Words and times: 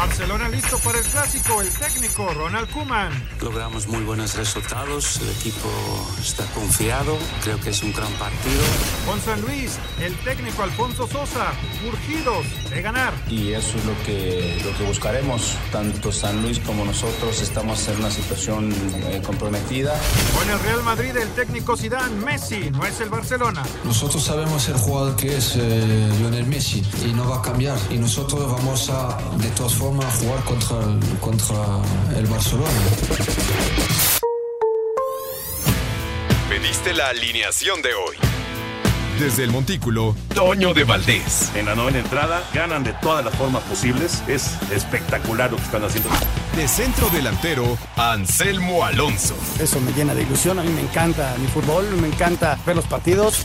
Barcelona 0.00 0.48
listo 0.48 0.78
para 0.78 0.98
el 0.98 1.04
clásico, 1.04 1.60
el 1.60 1.68
técnico 1.72 2.32
Ronald 2.32 2.70
Koeman. 2.70 3.12
Logramos 3.42 3.86
muy 3.86 4.02
buenos 4.02 4.34
resultados, 4.34 5.20
el 5.20 5.28
equipo 5.28 5.68
está 6.18 6.46
confiado, 6.54 7.18
creo 7.44 7.60
que 7.60 7.68
es 7.68 7.82
un 7.82 7.92
gran 7.92 8.10
partido. 8.14 8.62
Con 9.04 9.20
San 9.20 9.42
Luis, 9.42 9.78
el 10.00 10.16
técnico 10.20 10.62
Alfonso 10.62 11.06
Sosa, 11.06 11.52
urgidos 11.86 12.46
de 12.70 12.80
ganar. 12.80 13.12
Y 13.28 13.52
eso 13.52 13.76
es 13.76 13.84
lo 13.84 13.92
que, 14.02 14.58
lo 14.64 14.74
que 14.78 14.84
buscaremos, 14.84 15.54
tanto 15.70 16.10
San 16.10 16.40
Luis 16.40 16.60
como 16.60 16.86
nosotros 16.86 17.42
estamos 17.42 17.86
en 17.88 17.98
una 17.98 18.10
situación 18.10 18.72
eh, 18.72 19.20
comprometida. 19.22 20.00
Con 20.34 20.48
el 20.48 20.58
Real 20.60 20.82
Madrid, 20.82 21.14
el 21.14 21.28
técnico 21.34 21.76
Zidane, 21.76 22.16
Messi, 22.24 22.70
no 22.70 22.86
es 22.86 22.98
el 23.02 23.10
Barcelona. 23.10 23.62
Nosotros 23.84 24.24
sabemos 24.24 24.66
el 24.68 24.78
jugador 24.78 25.14
que 25.16 25.36
es 25.36 25.56
eh, 25.56 26.10
Lionel 26.18 26.46
Messi 26.46 26.82
y 27.04 27.12
no 27.12 27.28
va 27.28 27.36
a 27.36 27.42
cambiar 27.42 27.76
y 27.90 27.98
nosotros 27.98 28.50
vamos 28.50 28.88
a, 28.88 29.18
de 29.36 29.50
todas 29.50 29.74
formas, 29.74 29.89
a 29.98 30.10
jugar 30.12 30.44
contra 30.44 30.78
el, 30.84 31.18
contra 31.18 31.56
el 32.16 32.26
Barcelona. 32.26 32.70
Pediste 36.48 36.94
la 36.94 37.08
alineación 37.08 37.82
de 37.82 37.94
hoy. 37.94 38.16
Desde 39.18 39.44
el 39.44 39.50
Montículo, 39.50 40.14
Toño 40.34 40.72
de 40.74 40.84
Valdés. 40.84 41.50
En 41.54 41.66
la 41.66 41.74
novena 41.74 41.98
entrada 41.98 42.42
ganan 42.54 42.84
de 42.84 42.92
todas 43.02 43.24
las 43.24 43.34
formas 43.34 43.62
posibles. 43.64 44.22
Es 44.28 44.56
espectacular 44.70 45.50
lo 45.50 45.56
que 45.56 45.64
están 45.64 45.84
haciendo. 45.84 46.08
De 46.56 46.68
centro 46.68 47.10
delantero, 47.10 47.76
Anselmo 47.96 48.84
Alonso. 48.84 49.34
Eso 49.58 49.80
me 49.80 49.92
llena 49.92 50.14
de 50.14 50.22
ilusión. 50.22 50.58
A 50.58 50.62
mí 50.62 50.70
me 50.70 50.82
encanta 50.82 51.34
mi 51.38 51.48
fútbol, 51.48 51.84
me 52.00 52.08
encanta 52.08 52.58
ver 52.64 52.76
los 52.76 52.86
partidos. 52.86 53.44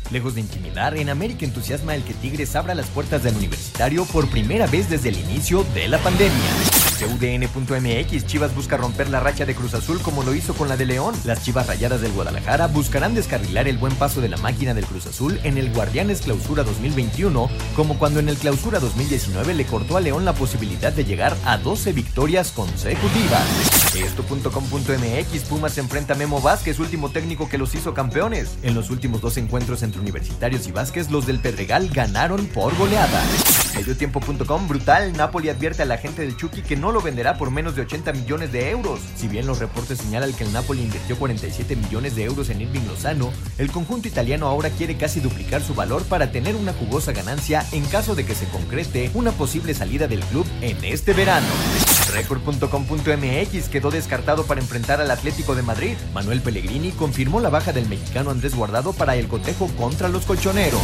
Lejos 0.11 0.35
de 0.35 0.41
intimidar, 0.41 0.97
en 0.97 1.09
América 1.09 1.45
entusiasma 1.45 1.95
el 1.95 2.03
que 2.03 2.13
Tigres 2.13 2.55
abra 2.55 2.75
las 2.75 2.87
puertas 2.87 3.23
del 3.23 3.35
universitario 3.35 4.05
por 4.05 4.29
primera 4.29 4.67
vez 4.67 4.89
desde 4.89 5.09
el 5.09 5.19
inicio 5.19 5.65
de 5.73 5.87
la 5.87 5.99
pandemia. 5.99 6.70
CUDN.mx 7.01 8.25
Chivas 8.27 8.53
busca 8.53 8.77
romper 8.77 9.09
la 9.09 9.19
racha 9.19 9.45
de 9.45 9.55
Cruz 9.55 9.73
Azul 9.73 9.99
como 10.01 10.23
lo 10.23 10.35
hizo 10.35 10.53
con 10.53 10.69
la 10.69 10.77
de 10.77 10.85
León. 10.85 11.15
Las 11.25 11.43
Chivas 11.43 11.67
Rayadas 11.67 12.01
del 12.01 12.11
Guadalajara 12.11 12.67
buscarán 12.67 13.15
descarrilar 13.15 13.67
el 13.67 13.77
buen 13.77 13.95
paso 13.95 14.21
de 14.21 14.29
la 14.29 14.37
máquina 14.37 14.73
del 14.73 14.85
Cruz 14.85 15.07
Azul 15.07 15.39
en 15.43 15.57
el 15.57 15.71
Guardianes 15.73 16.21
Clausura 16.21 16.63
2021, 16.63 17.49
como 17.75 17.97
cuando 17.97 18.19
en 18.19 18.29
el 18.29 18.37
Clausura 18.37 18.79
2019 18.79 19.53
le 19.55 19.65
cortó 19.65 19.97
a 19.97 20.01
León 20.01 20.25
la 20.25 20.33
posibilidad 20.33 20.93
de 20.93 21.05
llegar 21.05 21.35
a 21.45 21.57
12 21.57 21.93
victorias 21.93 22.51
consecutivas. 22.51 23.45
Esto.com.mx 23.95 25.43
Pumas 25.49 25.77
enfrenta 25.77 26.13
a 26.13 26.17
Memo 26.17 26.39
Vázquez, 26.39 26.79
último 26.79 27.09
técnico 27.09 27.49
que 27.49 27.57
los 27.57 27.73
hizo 27.75 27.93
campeones. 27.93 28.57
En 28.63 28.75
los 28.75 28.89
últimos 28.89 29.21
dos 29.21 29.37
encuentros 29.37 29.83
entre 29.83 30.01
Universitarios 30.01 30.67
y 30.67 30.71
Vázquez, 30.71 31.09
los 31.09 31.25
del 31.25 31.39
Pedregal 31.39 31.89
ganaron 31.89 32.45
por 32.47 32.75
goleada. 32.77 33.21
Mediotiempo.com 33.75 34.67
Brutal, 34.67 35.13
Napoli 35.13 35.49
advierte 35.49 35.83
a 35.83 35.85
la 35.85 35.97
gente 35.97 36.21
del 36.21 36.35
Chucky 36.37 36.61
que 36.61 36.75
no 36.75 36.91
lo 36.91 37.01
venderá 37.01 37.37
por 37.37 37.51
menos 37.51 37.75
de 37.75 37.81
80 37.83 38.13
millones 38.13 38.51
de 38.51 38.69
euros. 38.69 38.99
Si 39.15 39.27
bien 39.27 39.47
los 39.47 39.59
reportes 39.59 39.99
señalan 39.99 40.33
que 40.33 40.43
el 40.43 40.53
Napoli 40.53 40.81
invirtió 40.81 41.17
47 41.17 41.75
millones 41.75 42.15
de 42.15 42.23
euros 42.23 42.49
en 42.49 42.61
Irving 42.61 42.85
Lozano, 42.87 43.31
el 43.57 43.71
conjunto 43.71 44.07
italiano 44.07 44.47
ahora 44.47 44.69
quiere 44.69 44.97
casi 44.97 45.19
duplicar 45.19 45.61
su 45.61 45.73
valor 45.73 46.03
para 46.03 46.31
tener 46.31 46.55
una 46.55 46.73
jugosa 46.73 47.11
ganancia 47.11 47.65
en 47.71 47.85
caso 47.85 48.15
de 48.15 48.25
que 48.25 48.35
se 48.35 48.47
concrete 48.47 49.11
una 49.13 49.31
posible 49.31 49.73
salida 49.73 50.07
del 50.07 50.21
club 50.21 50.45
en 50.61 50.83
este 50.83 51.13
verano. 51.13 51.47
Record.com.mx 52.13 53.69
quedó 53.69 53.91
descartado 53.91 54.43
para 54.45 54.61
enfrentar 54.61 55.01
al 55.01 55.11
Atlético 55.11 55.55
de 55.55 55.61
Madrid. 55.61 55.95
Manuel 56.13 56.41
Pellegrini 56.41 56.91
confirmó 56.91 57.39
la 57.39 57.49
baja 57.49 57.71
del 57.73 57.87
mexicano 57.87 58.31
Andrés 58.31 58.55
Guardado 58.55 58.93
para 58.93 59.15
el 59.15 59.27
cotejo 59.27 59.67
contra 59.77 60.09
los 60.09 60.25
colchoneros. 60.25 60.81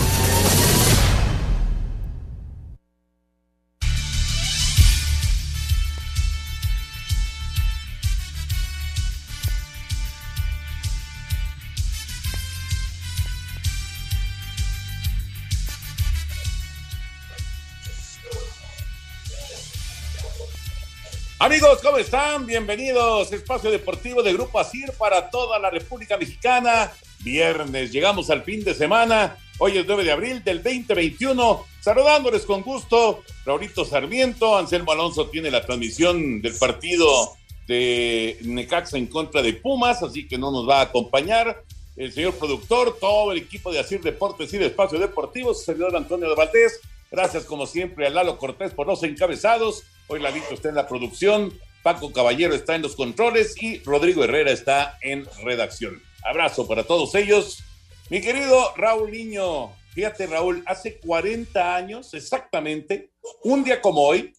Amigos, 21.39 21.81
¿cómo 21.83 21.99
están? 21.99 22.47
Bienvenidos. 22.47 23.31
Espacio 23.31 23.69
Deportivo 23.69 24.23
de 24.23 24.33
Grupo 24.33 24.59
ASIR 24.59 24.91
para 24.97 25.29
toda 25.29 25.59
la 25.59 25.69
República 25.69 26.17
Mexicana. 26.17 26.91
Viernes, 27.19 27.91
llegamos 27.91 28.31
al 28.31 28.41
fin 28.41 28.63
de 28.63 28.73
semana. 28.73 29.37
Hoy 29.59 29.77
es 29.77 29.85
9 29.85 30.03
de 30.03 30.11
abril 30.11 30.43
del 30.43 30.63
2021. 30.63 31.63
Saludándoles 31.79 32.43
con 32.43 32.63
gusto, 32.63 33.23
Raulito 33.45 33.85
Sarmiento. 33.85 34.57
Anselmo 34.57 34.91
Alonso 34.91 35.27
tiene 35.27 35.51
la 35.51 35.63
transmisión 35.63 36.41
del 36.41 36.55
partido 36.55 37.35
de 37.67 38.39
Necaxa 38.41 38.97
en 38.97 39.05
contra 39.05 39.43
de 39.43 39.53
Pumas, 39.53 40.01
así 40.01 40.27
que 40.27 40.39
no 40.39 40.49
nos 40.49 40.67
va 40.67 40.79
a 40.79 40.85
acompañar. 40.85 41.63
El 41.95 42.11
señor 42.13 42.33
productor, 42.33 42.97
todo 42.99 43.31
el 43.31 43.37
equipo 43.37 43.71
de 43.71 43.79
ASIR 43.79 44.01
Deportes 44.01 44.51
y 44.55 44.57
de 44.57 44.65
Espacio 44.65 44.97
Deportivo, 44.97 45.53
su 45.53 45.65
servidor 45.65 45.95
Antonio 45.95 46.29
de 46.29 46.35
Valdés. 46.35 46.79
Gracias, 47.11 47.45
como 47.45 47.67
siempre, 47.67 48.07
a 48.07 48.09
Lalo 48.09 48.39
Cortés 48.39 48.73
por 48.73 48.87
los 48.87 49.03
encabezados. 49.03 49.83
Hoy 50.09 50.21
Lalito 50.21 50.53
está 50.53 50.69
en 50.69 50.75
la 50.75 50.87
producción, 50.87 51.51
Paco 51.83 52.13
Caballero 52.13 52.55
está 52.55 52.75
en 52.75 52.81
los 52.81 52.95
controles 52.95 53.61
y 53.61 53.79
Rodrigo 53.79 54.23
Herrera 54.23 54.51
está 54.51 54.97
en 55.01 55.27
redacción. 55.43 56.01
Abrazo 56.23 56.65
para 56.65 56.85
todos 56.85 57.13
ellos. 57.13 57.61
Mi 58.09 58.21
querido 58.21 58.73
Raúl 58.77 59.11
Niño, 59.11 59.73
fíjate 59.93 60.27
Raúl, 60.27 60.63
hace 60.65 60.97
40 60.99 61.75
años 61.75 62.13
exactamente, 62.13 63.11
un 63.43 63.65
día 63.65 63.81
como 63.81 64.01
hoy, 64.01 64.33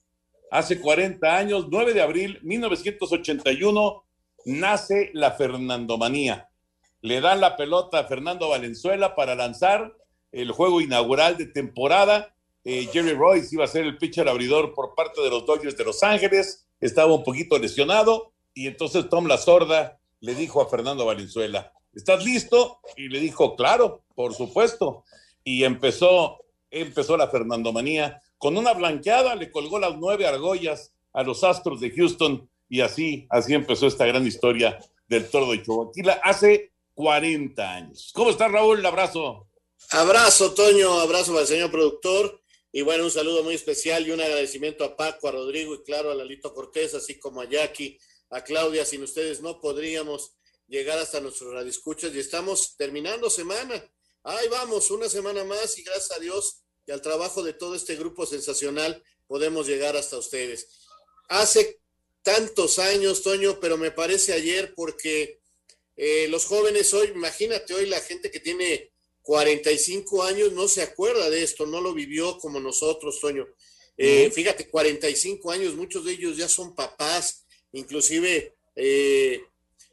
hace 0.51 0.81
40 0.81 1.37
años, 1.37 1.67
9 1.71 1.93
de 1.93 2.01
abril 2.01 2.39
1981, 2.45 4.05
nace 4.47 5.11
la 5.13 5.33
Fernandomanía. 5.33 6.49
Le 7.03 7.21
dan 7.21 7.43
la 7.43 7.59
pelota 7.59 7.99
a 7.99 8.05
Fernando 8.05 8.49
Valenzuela 8.49 9.15
para 9.15 9.35
lanzar 9.35 9.93
el 10.33 10.51
juego 10.51 10.81
inaugural 10.81 11.37
de 11.37 11.45
temporada 11.45 12.35
eh, 12.71 12.87
Jerry 12.93 13.15
Royce 13.15 13.55
iba 13.55 13.65
a 13.65 13.67
ser 13.67 13.87
el 13.87 13.97
pitcher 13.97 14.29
abridor 14.29 14.75
por 14.75 14.95
parte 14.95 15.23
de 15.23 15.31
los 15.31 15.47
Dodgers 15.47 15.75
de 15.75 15.85
Los 15.85 16.03
Ángeles, 16.03 16.67
estaba 16.79 17.15
un 17.15 17.25
poquito 17.25 17.59
lesionado 17.59 18.35
y 18.53 18.67
entonces 18.67 19.09
Tom 19.09 19.27
La 19.27 19.39
Sorda 19.39 19.99
le 20.21 20.35
dijo 20.35 20.61
a 20.61 20.69
Fernando 20.69 21.07
Valenzuela, 21.07 21.73
¿estás 21.95 22.23
listo? 22.23 22.81
Y 22.95 23.09
le 23.09 23.21
dijo, 23.21 23.57
claro, 23.57 24.05
por 24.15 24.35
supuesto. 24.35 25.05
Y 25.43 25.65
empezó, 25.65 26.45
empezó 26.71 27.17
la 27.17 27.29
Fernandomanía. 27.29 28.21
Con 28.37 28.59
una 28.59 28.75
blanqueada 28.75 29.35
le 29.35 29.51
colgó 29.51 29.79
las 29.79 29.97
nueve 29.97 30.27
argollas 30.27 30.93
a 31.15 31.23
los 31.23 31.45
Astros 31.45 31.81
de 31.81 31.91
Houston 31.93 32.51
y 32.69 32.83
así, 32.83 33.27
así 33.31 33.55
empezó 33.55 33.87
esta 33.87 34.05
gran 34.05 34.27
historia 34.27 34.79
del 35.09 35.31
Toro 35.31 35.53
de 35.53 35.63
Chihuahua 35.63 35.91
hace 36.23 36.73
40 36.93 37.63
años. 37.63 38.13
¿Cómo 38.15 38.29
está 38.29 38.47
Raúl? 38.47 38.85
Abrazo. 38.85 39.47
Abrazo, 39.91 40.53
Toño, 40.53 41.01
abrazo 41.01 41.33
para 41.33 41.43
el 41.43 41.49
señor 41.49 41.71
productor. 41.71 42.43
Y 42.71 42.83
bueno, 42.83 43.05
un 43.05 43.11
saludo 43.11 43.43
muy 43.43 43.55
especial 43.55 44.07
y 44.07 44.11
un 44.11 44.21
agradecimiento 44.21 44.85
a 44.85 44.97
Paco, 44.97 45.29
a 45.29 45.33
Rodrigo 45.33 45.75
y 45.75 45.83
claro 45.83 46.11
a 46.11 46.15
Lalito 46.15 46.53
Cortés, 46.53 46.95
así 46.95 47.19
como 47.19 47.41
a 47.41 47.49
Jackie, 47.49 47.99
a 48.31 48.45
Claudia. 48.45 48.85
Sin 48.85 49.03
ustedes 49.03 49.41
no 49.41 49.61
podríamos 49.61 50.33
llegar 50.67 50.99
hasta 50.99 51.21
nuestros 51.21 51.53
radioescuchas 51.55 52.15
y 52.15 52.19
estamos 52.19 52.77
terminando 52.77 53.31
semana. 53.31 53.83
Ahí 54.23 54.49
vamos, 54.49 54.91
una 54.91 55.09
semana 55.09 55.45
más 55.45 55.79
y 55.79 55.83
gracias 55.83 56.13
a 56.13 56.21
Dios 56.21 56.63
y 56.87 56.93
al 56.93 57.01
trabajo 57.01 57.43
de 57.43 57.55
todo 57.55 57.75
este 57.75 57.97
grupo 57.97 58.27
sensacional 58.27 59.03
podemos 59.27 59.67
llegar 59.67 59.97
hasta 59.97 60.19
ustedes. 60.19 60.69
Hace 61.29 61.81
tantos 62.23 62.79
años, 62.79 63.23
Toño, 63.23 63.59
pero 63.61 63.79
me 63.79 63.91
parece 63.91 64.35
ayer 64.35 64.75
porque 64.75 65.41
eh, 65.97 66.29
los 66.29 66.45
jóvenes 66.45 66.93
hoy, 66.93 67.09
imagínate 67.15 67.73
hoy 67.73 67.87
la 67.87 68.01
gente 68.01 68.31
que 68.31 68.41
tiene 68.41 68.93
45 69.29 70.23
años 70.23 70.53
no 70.55 70.69
se 70.69 70.81
acuerda 70.81 71.29
de 71.29 71.43
esto, 71.43 71.67
no 71.67 71.83
lo 71.83 71.93
vivió 71.93 72.39
como 72.39 72.61
nosotros, 72.61 73.21
Toño. 73.21 73.47
Eh, 73.99 74.31
fíjate, 74.31 74.71
45 74.71 75.51
años, 75.51 75.75
muchos 75.75 76.07
de 76.07 76.13
ellos 76.13 76.39
ya 76.39 76.49
son 76.49 76.75
papás, 76.75 77.45
inclusive, 77.73 78.55
eh, 78.75 79.43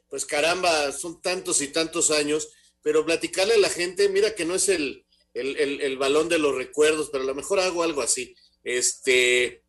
pues 0.08 0.24
caramba, 0.24 0.90
son 0.90 1.20
tantos 1.20 1.60
y 1.60 1.68
tantos 1.68 2.10
años, 2.10 2.48
pero 2.80 3.04
platicarle 3.04 3.52
a 3.52 3.58
la 3.58 3.68
gente, 3.68 4.08
mira 4.08 4.34
que 4.34 4.46
no 4.46 4.54
es 4.54 4.70
el, 4.70 5.04
el, 5.34 5.98
balón 5.98 6.30
de 6.30 6.38
los 6.38 6.54
recuerdos, 6.54 7.10
pero 7.12 7.22
a 7.22 7.26
lo 7.26 7.34
mejor 7.34 7.60
hago 7.60 7.82
algo 7.82 8.00
así, 8.00 8.34
este, 8.64 9.60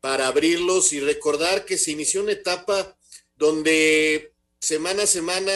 para 0.00 0.28
abrirlos 0.28 0.92
y 0.92 1.00
recordar 1.00 1.64
que 1.64 1.78
se 1.78 1.90
inició 1.90 2.22
una 2.22 2.30
etapa 2.30 2.96
donde 3.34 4.34
semana 4.60 5.02
a 5.02 5.08
semana 5.08 5.52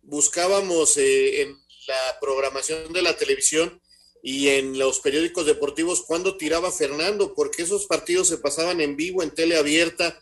buscábamos 0.00 0.96
eh, 0.96 1.42
en 1.42 1.63
la 1.86 2.18
programación 2.20 2.92
de 2.92 3.02
la 3.02 3.16
televisión 3.16 3.80
y 4.22 4.48
en 4.48 4.78
los 4.78 5.00
periódicos 5.00 5.44
deportivos 5.44 6.02
cuando 6.02 6.36
tiraba 6.36 6.72
Fernando, 6.72 7.34
porque 7.34 7.62
esos 7.62 7.86
partidos 7.86 8.28
se 8.28 8.38
pasaban 8.38 8.80
en 8.80 8.96
vivo, 8.96 9.22
en 9.22 9.34
tele 9.34 9.56
abierta, 9.56 10.18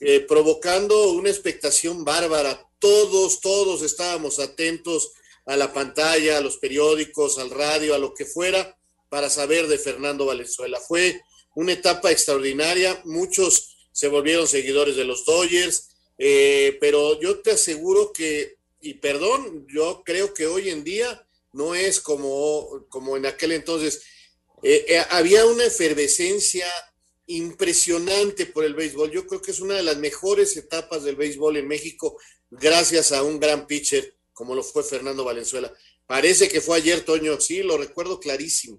eh, 0.00 0.20
provocando 0.20 1.10
una 1.10 1.28
expectación 1.28 2.04
bárbara. 2.04 2.66
Todos, 2.78 3.40
todos 3.40 3.82
estábamos 3.82 4.38
atentos 4.40 5.12
a 5.46 5.56
la 5.56 5.72
pantalla, 5.72 6.38
a 6.38 6.40
los 6.40 6.56
periódicos, 6.56 7.38
al 7.38 7.50
radio, 7.50 7.94
a 7.94 7.98
lo 7.98 8.14
que 8.14 8.24
fuera, 8.24 8.76
para 9.08 9.28
saber 9.28 9.68
de 9.68 9.78
Fernando 9.78 10.26
Valenzuela. 10.26 10.80
Fue 10.80 11.20
una 11.54 11.72
etapa 11.72 12.10
extraordinaria, 12.10 13.02
muchos 13.04 13.76
se 13.92 14.08
volvieron 14.08 14.48
seguidores 14.48 14.96
de 14.96 15.04
los 15.04 15.26
Dodgers, 15.26 15.90
eh, 16.16 16.78
pero 16.80 17.20
yo 17.20 17.40
te 17.40 17.52
aseguro 17.52 18.12
que, 18.12 18.56
y 18.82 18.94
perdón, 18.94 19.66
yo 19.68 20.02
creo 20.04 20.34
que 20.34 20.46
hoy 20.46 20.68
en 20.68 20.84
día 20.84 21.26
no 21.52 21.74
es 21.74 22.00
como, 22.00 22.86
como 22.88 23.16
en 23.16 23.26
aquel 23.26 23.52
entonces. 23.52 24.02
Eh, 24.62 24.84
eh, 24.88 25.04
había 25.10 25.44
una 25.46 25.64
efervescencia 25.64 26.66
impresionante 27.26 28.46
por 28.46 28.64
el 28.64 28.74
béisbol. 28.74 29.10
Yo 29.10 29.26
creo 29.26 29.40
que 29.40 29.52
es 29.52 29.60
una 29.60 29.74
de 29.74 29.82
las 29.82 29.96
mejores 29.96 30.56
etapas 30.56 31.04
del 31.04 31.16
béisbol 31.16 31.56
en 31.56 31.68
México, 31.68 32.18
gracias 32.50 33.12
a 33.12 33.22
un 33.22 33.40
gran 33.40 33.66
pitcher 33.66 34.14
como 34.32 34.54
lo 34.54 34.62
fue 34.62 34.82
Fernando 34.82 35.24
Valenzuela. 35.24 35.72
Parece 36.06 36.48
que 36.48 36.60
fue 36.60 36.78
ayer, 36.78 37.04
Toño, 37.04 37.40
sí, 37.40 37.62
lo 37.62 37.76
recuerdo 37.76 38.18
clarísimo. 38.18 38.78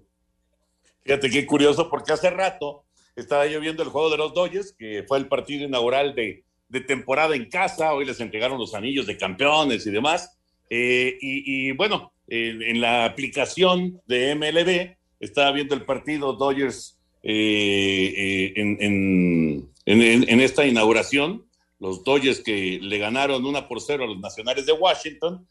Fíjate 1.02 1.30
qué 1.30 1.46
curioso, 1.46 1.88
porque 1.88 2.12
hace 2.12 2.30
rato 2.30 2.84
estaba 3.16 3.46
yo 3.46 3.60
viendo 3.60 3.82
el 3.82 3.88
juego 3.88 4.10
de 4.10 4.18
los 4.18 4.34
Dodgers, 4.34 4.74
que 4.78 5.04
fue 5.06 5.18
el 5.18 5.28
partido 5.28 5.64
inaugural 5.64 6.14
de, 6.14 6.43
de 6.68 6.80
temporada 6.80 7.36
en 7.36 7.48
casa, 7.48 7.92
hoy 7.92 8.04
les 8.04 8.20
entregaron 8.20 8.58
los 8.58 8.74
anillos 8.74 9.06
de 9.06 9.16
campeones 9.16 9.86
y 9.86 9.90
demás. 9.90 10.36
Eh, 10.70 11.18
y, 11.20 11.72
bueno, 11.72 12.12
en, 12.26 12.80
la 12.80 13.04
aplicación 13.04 14.00
de 14.06 14.34
MLB 14.34 14.96
estaba 15.20 15.52
viendo 15.52 15.74
el 15.74 15.82
partido 15.82 16.32
Dodgers 16.32 16.98
eh, 17.22 18.12
eh, 18.16 18.52
en, 18.56 19.70
en, 19.86 20.40
esta 20.40 20.66
inauguración, 20.66 21.46
los 21.78 22.02
Dodgers 22.02 22.40
que 22.40 22.78
le 22.80 22.98
ganaron 22.98 23.44
una 23.44 23.68
por 23.68 23.80
cero 23.80 24.04
a 24.04 24.06
los 24.06 24.18
Nacionales 24.18 24.66
de 24.66 24.72
Washington, 24.72 25.46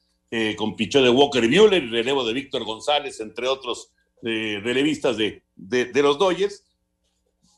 con 0.58 0.76
pichó 0.76 1.04
de 1.04 1.12
Walker 1.12 1.48
Buehler 1.48 1.84
y 1.84 1.90
relevo 1.90 2.26
de 2.26 2.34
Víctor 2.34 2.64
González, 2.64 3.20
entre 3.20 3.48
otros 3.48 3.92
relevistas 4.24 5.16
de, 5.16 5.44
de, 5.56 5.86
de 5.86 6.02
los 6.02 6.18
Dodgers. 6.18 6.66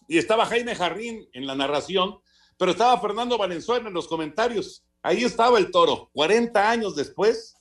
Y 0.09 0.17
estaba 0.17 0.45
Jaime 0.45 0.75
Jarrín 0.75 1.25
en 1.31 1.47
la 1.47 1.55
narración, 1.55 2.17
pero 2.57 2.71
estaba 2.71 2.99
Fernando 2.99 3.37
Valenzuela 3.37 3.87
en 3.87 3.93
los 3.93 4.07
comentarios. 4.07 4.83
Ahí 5.01 5.23
estaba 5.23 5.59
el 5.59 5.71
toro, 5.71 6.09
40 6.13 6.69
años 6.69 6.95
después, 6.95 7.55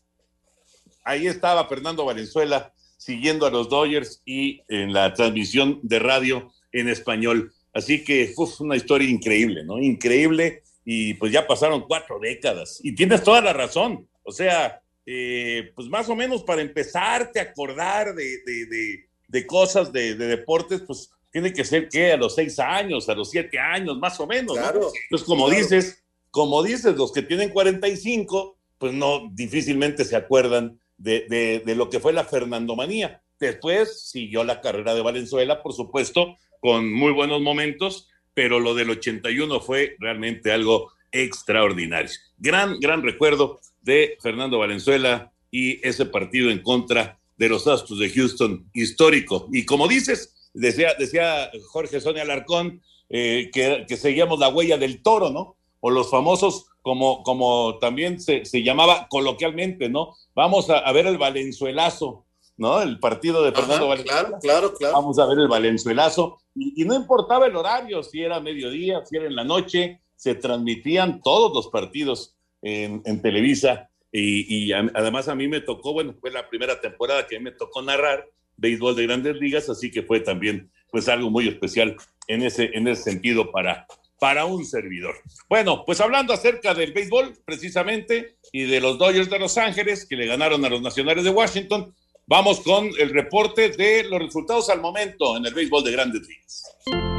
ahí 1.05 1.26
estaba 1.26 1.69
Fernando 1.69 2.05
Valenzuela 2.05 2.73
siguiendo 2.96 3.46
a 3.46 3.50
los 3.50 3.69
Dodgers 3.69 4.23
y 4.25 4.62
en 4.69 4.93
la 4.93 5.12
transmisión 5.12 5.79
de 5.82 5.99
radio 5.99 6.52
en 6.73 6.88
español. 6.88 7.52
Así 7.75 8.02
que 8.05 8.32
fue 8.35 8.46
una 8.61 8.76
historia 8.76 9.08
increíble, 9.08 9.64
¿no? 9.64 9.79
Increíble 9.79 10.62
y 10.85 11.14
pues 11.14 11.32
ya 11.32 11.46
pasaron 11.46 11.85
cuatro 11.87 12.19
décadas. 12.19 12.81
Y 12.82 12.94
tienes 12.94 13.23
toda 13.23 13.41
la 13.41 13.52
razón. 13.52 14.08
O 14.23 14.32
sea, 14.32 14.81
eh, 15.06 15.73
pues 15.75 15.88
más 15.88 16.08
o 16.08 16.17
menos 16.17 16.43
para 16.44 16.62
empezarte 16.62 17.41
a 17.41 17.44
acordar 17.44 18.14
de, 18.14 18.38
de, 19.29 19.46
cosas 19.46 19.93
de, 19.93 20.14
deportes, 20.14 20.82
pues 20.87 21.11
tiene 21.34 21.52
que 21.52 21.64
ser 21.64 21.88
que 21.88 22.12
a 22.12 22.16
los 22.16 22.36
seis 22.36 22.60
años, 22.60 23.08
a 23.08 23.14
los 23.16 23.28
siete 23.28 23.58
años, 23.58 23.98
más 23.98 24.20
o 24.20 24.26
menos. 24.28 24.56
Claro, 24.56 24.92
Entonces, 25.02 25.26
como 25.26 25.50
dices, 25.50 26.04
como 26.31 26.62
dices, 26.62 26.94
los 26.94 27.12
que 27.12 27.22
tienen 27.22 27.48
45, 27.48 28.56
pues 28.78 28.92
no, 28.92 29.28
difícilmente 29.32 30.04
se 30.04 30.14
acuerdan 30.14 30.78
de, 30.96 31.60
lo 31.76 31.90
que 31.90 31.98
fue 31.98 32.12
la 32.12 32.22
Fernandomanía. 32.22 33.20
Después 33.40 34.08
siguió 34.08 34.44
la 34.44 34.60
carrera 34.60 34.94
de 34.94 35.02
Valenzuela, 35.02 35.60
por 35.60 35.72
supuesto, 35.72 36.36
con 36.60 36.92
muy 36.92 37.10
buenos 37.10 37.40
momentos, 37.40 38.08
pero 38.32 38.60
lo 38.60 38.76
del 38.76 38.90
81 38.90 39.58
fue 39.58 39.96
realmente 39.98 40.52
algo 40.52 40.92
extraordinario. 41.10 42.12
Gran, 42.38 42.78
gran 42.78 43.02
recuerdo 43.02 43.58
de 43.82 44.16
Fernando 44.22 44.60
Valenzuela 44.60 45.32
y 45.50 45.84
ese 45.84 46.06
partido 46.06 46.48
en 46.52 46.62
contra 46.62 47.19
de 47.36 47.48
los 47.48 47.66
Astros 47.66 47.98
de 47.98 48.10
Houston, 48.10 48.70
histórico. 48.72 49.48
Y 49.52 49.64
como 49.64 49.88
dices, 49.88 50.34
decía, 50.54 50.94
decía 50.98 51.50
Jorge 51.70 52.00
Sonia 52.00 52.22
Alarcón, 52.22 52.80
eh, 53.10 53.50
que, 53.52 53.84
que 53.86 53.96
seguíamos 53.98 54.38
la 54.38 54.48
huella 54.48 54.78
del 54.78 55.02
toro, 55.02 55.30
¿no? 55.30 55.56
o 55.86 55.90
los 55.90 56.08
famosos, 56.08 56.64
como, 56.80 57.22
como 57.22 57.76
también 57.78 58.18
se, 58.18 58.42
llamaba 58.62 59.06
coloquialmente, 59.10 59.90
¿no? 59.90 60.14
Vamos 60.34 60.70
a, 60.70 60.90
ver 60.92 61.06
el 61.06 61.18
Valenzuelazo, 61.18 62.24
¿no? 62.56 62.80
El 62.80 62.98
partido 62.98 63.42
de 63.42 63.52
Fernando 63.52 63.88
Valenzuela. 63.88 64.22
Claro, 64.22 64.38
claro, 64.40 64.74
claro. 64.74 64.94
Vamos 64.94 65.18
a 65.18 65.26
ver 65.26 65.40
el 65.40 65.48
Valenzuelazo. 65.48 66.38
Y, 66.54 66.86
no 66.86 66.94
importaba 66.94 67.48
el 67.48 67.54
horario, 67.54 68.02
si 68.02 68.22
era 68.22 68.40
mediodía, 68.40 69.04
si 69.04 69.18
era 69.18 69.26
en 69.26 69.36
la 69.36 69.44
noche, 69.44 70.00
se 70.16 70.34
transmitían 70.36 71.20
todos 71.20 71.54
los 71.54 71.68
partidos 71.68 72.34
en, 72.62 73.20
Televisa. 73.20 73.90
Y, 74.10 74.72
además 74.72 75.28
a 75.28 75.34
mí 75.34 75.48
me 75.48 75.60
tocó, 75.60 75.92
bueno, 75.92 76.14
fue 76.18 76.30
la 76.30 76.48
primera 76.48 76.80
temporada 76.80 77.26
que 77.26 77.40
me 77.40 77.50
tocó 77.50 77.82
narrar 77.82 78.26
béisbol 78.56 78.96
de 78.96 79.02
grandes 79.04 79.36
ligas, 79.36 79.68
así 79.68 79.90
que 79.90 80.02
fue 80.02 80.20
también 80.20 80.70
pues 80.90 81.08
algo 81.08 81.30
muy 81.30 81.48
especial 81.48 81.96
en 82.28 82.42
ese, 82.42 82.70
en 82.74 82.86
ese 82.88 83.02
sentido 83.02 83.50
para, 83.50 83.86
para 84.20 84.44
un 84.44 84.64
servidor. 84.64 85.16
Bueno, 85.48 85.84
pues 85.84 86.00
hablando 86.00 86.32
acerca 86.32 86.74
del 86.74 86.92
béisbol, 86.92 87.34
precisamente, 87.44 88.36
y 88.52 88.62
de 88.64 88.80
los 88.80 88.98
Dodgers 88.98 89.28
de 89.28 89.38
Los 89.38 89.58
Ángeles, 89.58 90.06
que 90.06 90.17
le 90.17 90.26
ganaron 90.26 90.64
a 90.64 90.69
los 90.69 90.81
Nacionales 90.81 91.24
de 91.24 91.31
Washington, 91.31 91.94
vamos 92.26 92.60
con 92.60 92.90
el 92.98 93.10
reporte 93.10 93.70
de 93.70 94.05
los 94.05 94.20
resultados 94.20 94.70
al 94.70 94.81
momento 94.81 95.36
en 95.36 95.46
el 95.46 95.55
béisbol 95.55 95.84
de 95.84 95.93
grandes 95.93 96.22
ligas. 96.26 97.13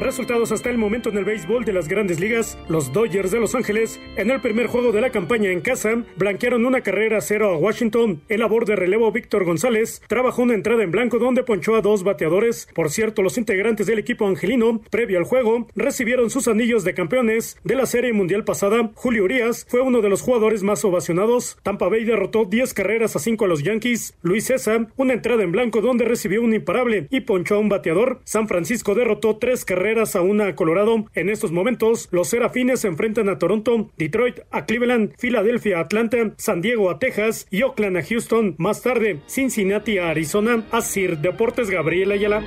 Resultados 0.00 0.52
hasta 0.52 0.70
el 0.70 0.78
momento 0.78 1.08
en 1.08 1.18
el 1.18 1.24
béisbol 1.24 1.64
de 1.64 1.72
las 1.72 1.88
grandes 1.88 2.20
ligas. 2.20 2.56
Los 2.68 2.92
Dodgers 2.92 3.32
de 3.32 3.40
Los 3.40 3.56
Ángeles, 3.56 4.00
en 4.16 4.30
el 4.30 4.40
primer 4.40 4.68
juego 4.68 4.92
de 4.92 5.00
la 5.00 5.10
campaña 5.10 5.50
en 5.50 5.60
casa, 5.60 6.04
blanquearon 6.16 6.64
una 6.64 6.82
carrera 6.82 7.20
cero 7.20 7.50
a 7.52 7.58
Washington. 7.58 8.22
El 8.28 8.38
labor 8.40 8.64
de 8.64 8.76
relevo 8.76 9.10
Víctor 9.10 9.44
González 9.44 10.00
trabajó 10.06 10.42
una 10.42 10.54
entrada 10.54 10.84
en 10.84 10.92
blanco 10.92 11.18
donde 11.18 11.42
ponchó 11.42 11.74
a 11.74 11.80
dos 11.80 12.04
bateadores. 12.04 12.68
Por 12.76 12.90
cierto, 12.90 13.22
los 13.22 13.38
integrantes 13.38 13.88
del 13.88 13.98
equipo 13.98 14.28
angelino, 14.28 14.80
previo 14.88 15.18
al 15.18 15.24
juego, 15.24 15.66
recibieron 15.74 16.30
sus 16.30 16.46
anillos 16.46 16.84
de 16.84 16.94
campeones 16.94 17.58
de 17.64 17.74
la 17.74 17.86
Serie 17.86 18.12
Mundial 18.12 18.44
pasada. 18.44 18.92
Julio 18.94 19.24
Urias 19.24 19.66
fue 19.68 19.80
uno 19.80 20.00
de 20.00 20.10
los 20.10 20.22
jugadores 20.22 20.62
más 20.62 20.84
ovacionados. 20.84 21.58
Tampa 21.64 21.88
Bay 21.88 22.04
derrotó 22.04 22.44
10 22.44 22.72
carreras 22.72 23.16
a 23.16 23.18
5 23.18 23.44
a 23.44 23.48
los 23.48 23.64
Yankees. 23.64 24.14
Luis 24.22 24.44
César, 24.44 24.86
una 24.96 25.14
entrada 25.14 25.42
en 25.42 25.50
blanco 25.50 25.80
donde 25.80 26.04
recibió 26.04 26.40
un 26.40 26.54
imparable 26.54 27.08
y 27.10 27.22
ponchó 27.22 27.56
a 27.56 27.58
un 27.58 27.68
bateador. 27.68 28.20
San 28.22 28.46
Francisco 28.46 28.94
derrotó 28.94 29.38
3 29.38 29.64
carreras 29.64 29.87
a 29.88 30.20
una 30.20 30.54
Colorado. 30.54 31.06
En 31.14 31.30
estos 31.30 31.50
momentos, 31.50 32.08
los 32.10 32.28
Serafines 32.28 32.80
se 32.80 32.88
enfrentan 32.88 33.30
a 33.30 33.38
Toronto, 33.38 33.90
Detroit 33.96 34.40
a 34.50 34.66
Cleveland, 34.66 35.14
Filadelfia 35.16 35.78
a 35.78 35.80
Atlanta, 35.80 36.34
San 36.36 36.60
Diego 36.60 36.90
a 36.90 36.98
Texas 36.98 37.46
y 37.50 37.62
Oakland 37.62 37.96
a 37.96 38.02
Houston. 38.02 38.54
Más 38.58 38.82
tarde, 38.82 39.20
Cincinnati 39.26 39.96
a 39.96 40.10
Arizona, 40.10 40.66
a 40.72 40.82
Sir 40.82 41.18
Deportes 41.18 41.70
Gabriel 41.70 42.12
Ayala. 42.12 42.42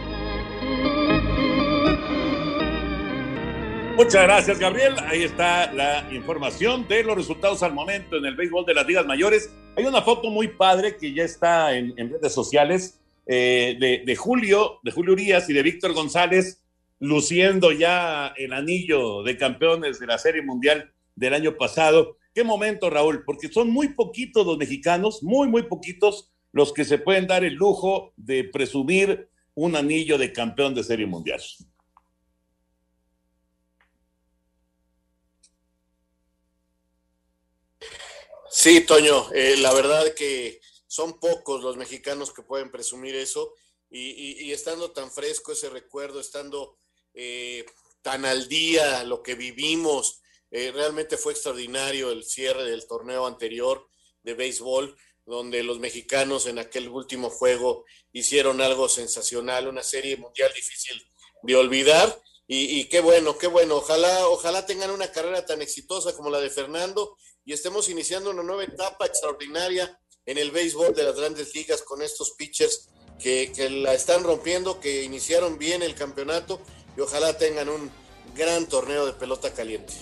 Muchas 3.95 4.21
gracias, 4.21 4.59
Gabriel. 4.59 4.93
Ahí 5.07 5.23
está 5.23 5.73
la 5.73 6.07
información 6.11 6.87
de 6.87 7.03
los 7.03 7.15
resultados 7.15 7.63
al 7.63 7.73
momento 7.73 8.17
en 8.17 8.25
el 8.25 8.35
béisbol 8.35 8.67
de 8.67 8.75
las 8.75 8.85
ligas 8.85 9.07
mayores. 9.07 9.51
Hay 9.75 9.85
una 9.85 10.03
foto 10.03 10.29
muy 10.29 10.47
padre 10.47 10.95
que 10.95 11.11
ya 11.11 11.23
está 11.23 11.75
en, 11.75 11.95
redes 11.97 12.33
sociales 12.33 12.99
eh, 13.25 13.77
de, 13.79 14.03
de, 14.05 14.15
Julio, 14.15 14.79
de 14.83 14.91
Julio 14.91 15.13
Urias 15.13 15.49
y 15.49 15.53
de 15.53 15.63
Víctor 15.63 15.93
González 15.93 16.60
luciendo 17.01 17.71
ya 17.71 18.27
el 18.37 18.53
anillo 18.53 19.23
de 19.23 19.35
campeones 19.35 19.99
de 19.99 20.05
la 20.05 20.19
Serie 20.19 20.43
Mundial 20.43 20.93
del 21.15 21.33
año 21.33 21.57
pasado. 21.57 22.17
Qué 22.31 22.43
momento, 22.43 22.91
Raúl, 22.91 23.23
porque 23.25 23.51
son 23.51 23.71
muy 23.71 23.89
poquitos 23.89 24.45
los 24.45 24.59
mexicanos, 24.59 25.23
muy, 25.23 25.47
muy 25.47 25.63
poquitos 25.63 26.31
los 26.51 26.71
que 26.71 26.85
se 26.85 26.99
pueden 26.99 27.25
dar 27.25 27.43
el 27.43 27.55
lujo 27.55 28.13
de 28.17 28.43
presumir 28.43 29.29
un 29.55 29.75
anillo 29.75 30.19
de 30.19 30.31
campeón 30.31 30.75
de 30.75 30.83
Serie 30.83 31.07
Mundial. 31.07 31.41
Sí, 38.51 38.81
Toño, 38.81 39.31
eh, 39.33 39.55
la 39.57 39.73
verdad 39.73 40.13
que 40.15 40.61
son 40.85 41.19
pocos 41.19 41.63
los 41.63 41.77
mexicanos 41.77 42.31
que 42.31 42.43
pueden 42.43 42.69
presumir 42.69 43.15
eso 43.15 43.55
y, 43.89 44.45
y 44.45 44.51
estando 44.51 44.91
tan 44.91 45.09
fresco 45.09 45.53
ese 45.53 45.69
recuerdo, 45.69 46.19
estando 46.19 46.77
eh, 47.13 47.65
tan 48.01 48.25
al 48.25 48.47
día 48.47 49.03
lo 49.03 49.21
que 49.21 49.35
vivimos, 49.35 50.21
eh, 50.51 50.71
realmente 50.73 51.17
fue 51.17 51.33
extraordinario 51.33 52.11
el 52.11 52.25
cierre 52.25 52.69
del 52.69 52.87
torneo 52.87 53.25
anterior 53.25 53.87
de 54.23 54.33
béisbol, 54.33 54.97
donde 55.25 55.63
los 55.63 55.79
mexicanos 55.79 56.45
en 56.45 56.59
aquel 56.59 56.89
último 56.89 57.29
juego 57.29 57.85
hicieron 58.11 58.59
algo 58.59 58.89
sensacional, 58.89 59.67
una 59.67 59.83
serie 59.83 60.17
mundial 60.17 60.51
difícil 60.53 61.01
de 61.43 61.55
olvidar. 61.55 62.21
Y, 62.47 62.79
y, 62.79 62.89
qué 62.89 62.99
bueno, 62.99 63.37
qué 63.37 63.47
bueno. 63.47 63.77
Ojalá, 63.77 64.27
ojalá 64.27 64.65
tengan 64.65 64.91
una 64.91 65.09
carrera 65.09 65.45
tan 65.45 65.61
exitosa 65.61 66.13
como 66.13 66.29
la 66.29 66.41
de 66.41 66.49
Fernando 66.49 67.15
y 67.45 67.53
estemos 67.53 67.87
iniciando 67.87 68.31
una 68.31 68.43
nueva 68.43 68.65
etapa 68.65 69.05
extraordinaria 69.05 69.97
en 70.25 70.37
el 70.37 70.51
béisbol 70.51 70.93
de 70.93 71.03
las 71.03 71.15
grandes 71.15 71.55
ligas 71.55 71.81
con 71.81 72.01
estos 72.01 72.31
pitchers 72.31 72.89
que, 73.19 73.53
que 73.55 73.69
la 73.69 73.93
están 73.93 74.23
rompiendo, 74.23 74.81
que 74.81 75.03
iniciaron 75.03 75.57
bien 75.57 75.81
el 75.81 75.95
campeonato 75.95 76.61
y 76.97 77.01
ojalá 77.01 77.37
tengan 77.37 77.69
un 77.69 77.89
gran 78.35 78.65
torneo 78.67 79.05
de 79.05 79.13
pelota 79.13 79.51
caliente. 79.53 79.93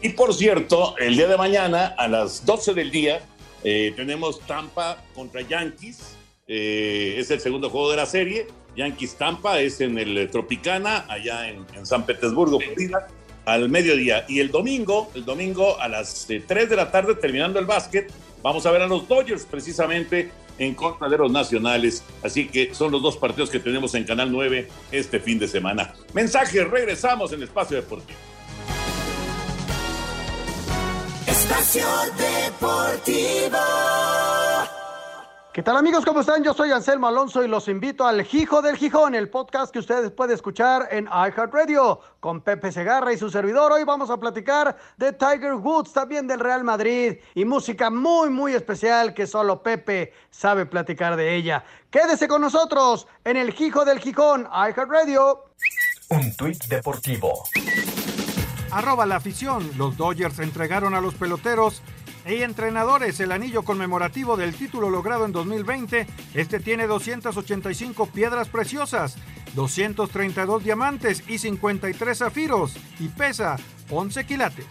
Y 0.00 0.10
por 0.10 0.34
cierto, 0.34 0.96
el 0.98 1.16
día 1.16 1.28
de 1.28 1.36
mañana 1.36 1.94
a 1.96 2.08
las 2.08 2.44
12 2.44 2.74
del 2.74 2.90
día 2.90 3.22
eh, 3.62 3.92
tenemos 3.94 4.40
Tampa 4.40 5.02
contra 5.14 5.42
Yankees. 5.42 6.16
Eh, 6.48 7.14
es 7.18 7.30
el 7.30 7.40
segundo 7.40 7.70
juego 7.70 7.90
de 7.90 7.96
la 7.96 8.06
serie. 8.06 8.48
Yankees 8.76 9.14
Tampa 9.16 9.60
es 9.60 9.80
en 9.80 9.98
el 9.98 10.28
Tropicana, 10.30 11.06
allá 11.08 11.48
en, 11.48 11.86
San 11.86 12.04
Petersburgo, 12.04 12.58
Florida, 12.58 13.06
al 13.44 13.68
mediodía. 13.68 14.24
Y 14.28 14.40
el 14.40 14.50
domingo, 14.50 15.10
el 15.14 15.24
domingo 15.24 15.78
a 15.78 15.88
las 15.88 16.26
3 16.26 16.44
eh, 16.48 16.66
de 16.66 16.76
la 16.76 16.90
tarde, 16.90 17.14
terminando 17.14 17.58
el 17.60 17.66
básquet, 17.66 18.10
vamos 18.42 18.66
a 18.66 18.72
ver 18.72 18.82
a 18.82 18.86
los 18.86 19.06
Dodgers 19.06 19.44
precisamente 19.44 20.30
en 20.58 20.74
contra 20.74 21.08
nacionales. 21.30 22.04
Así 22.22 22.48
que 22.48 22.74
son 22.74 22.92
los 22.92 23.02
dos 23.02 23.16
partidos 23.16 23.50
que 23.50 23.58
tenemos 23.58 23.94
en 23.94 24.04
Canal 24.04 24.30
9 24.30 24.68
este 24.90 25.20
fin 25.20 25.38
de 25.38 25.48
semana. 25.48 25.94
Mensaje, 26.12 26.64
regresamos 26.64 27.32
en 27.32 27.42
Espacio 27.42 27.76
Deportivo. 27.76 28.18
Espacio 31.26 31.86
Deportivo. 32.18 33.58
¿Qué 35.52 35.62
tal 35.62 35.76
amigos? 35.76 36.06
¿Cómo 36.06 36.20
están? 36.20 36.42
Yo 36.42 36.54
soy 36.54 36.70
Anselmo 36.70 37.08
Alonso 37.08 37.44
y 37.44 37.48
los 37.48 37.68
invito 37.68 38.06
al 38.06 38.26
Hijo 38.32 38.62
del 38.62 38.78
Gijón, 38.78 39.14
el 39.14 39.28
podcast 39.28 39.70
que 39.70 39.80
ustedes 39.80 40.10
pueden 40.10 40.34
escuchar 40.34 40.88
en 40.90 41.04
iHeartRadio 41.04 42.00
con 42.20 42.40
Pepe 42.40 42.72
Segarra 42.72 43.12
y 43.12 43.18
su 43.18 43.28
servidor. 43.28 43.70
Hoy 43.70 43.84
vamos 43.84 44.08
a 44.08 44.16
platicar 44.16 44.78
de 44.96 45.12
Tiger 45.12 45.52
Woods, 45.56 45.92
también 45.92 46.26
del 46.26 46.40
Real 46.40 46.64
Madrid 46.64 47.18
y 47.34 47.44
música 47.44 47.90
muy, 47.90 48.30
muy 48.30 48.54
especial 48.54 49.12
que 49.12 49.26
solo 49.26 49.62
Pepe 49.62 50.14
sabe 50.30 50.64
platicar 50.64 51.16
de 51.16 51.36
ella. 51.36 51.62
Quédese 51.90 52.28
con 52.28 52.40
nosotros 52.40 53.06
en 53.22 53.36
el 53.36 53.54
Hijo 53.60 53.84
del 53.84 53.98
Gijón, 53.98 54.48
iHeartRadio. 54.50 55.44
Un 56.08 56.34
tuit 56.34 56.64
deportivo. 56.64 57.44
Arroba 58.70 59.04
la 59.04 59.16
afición. 59.16 59.70
Los 59.76 59.98
Dodgers 59.98 60.38
entregaron 60.38 60.94
a 60.94 61.02
los 61.02 61.12
peloteros 61.12 61.82
y 62.26 62.42
entrenadores 62.42 63.18
el 63.20 63.32
anillo 63.32 63.62
conmemorativo 63.62 64.36
del 64.36 64.54
título 64.54 64.90
logrado 64.90 65.24
en 65.24 65.32
2020. 65.32 66.06
Este 66.34 66.60
tiene 66.60 66.86
285 66.86 68.06
piedras 68.06 68.48
preciosas, 68.48 69.16
232 69.54 70.64
diamantes 70.64 71.22
y 71.28 71.38
53 71.38 72.18
zafiros 72.18 72.74
y 72.98 73.08
pesa 73.08 73.56
11 73.90 74.24
quilates. 74.26 74.66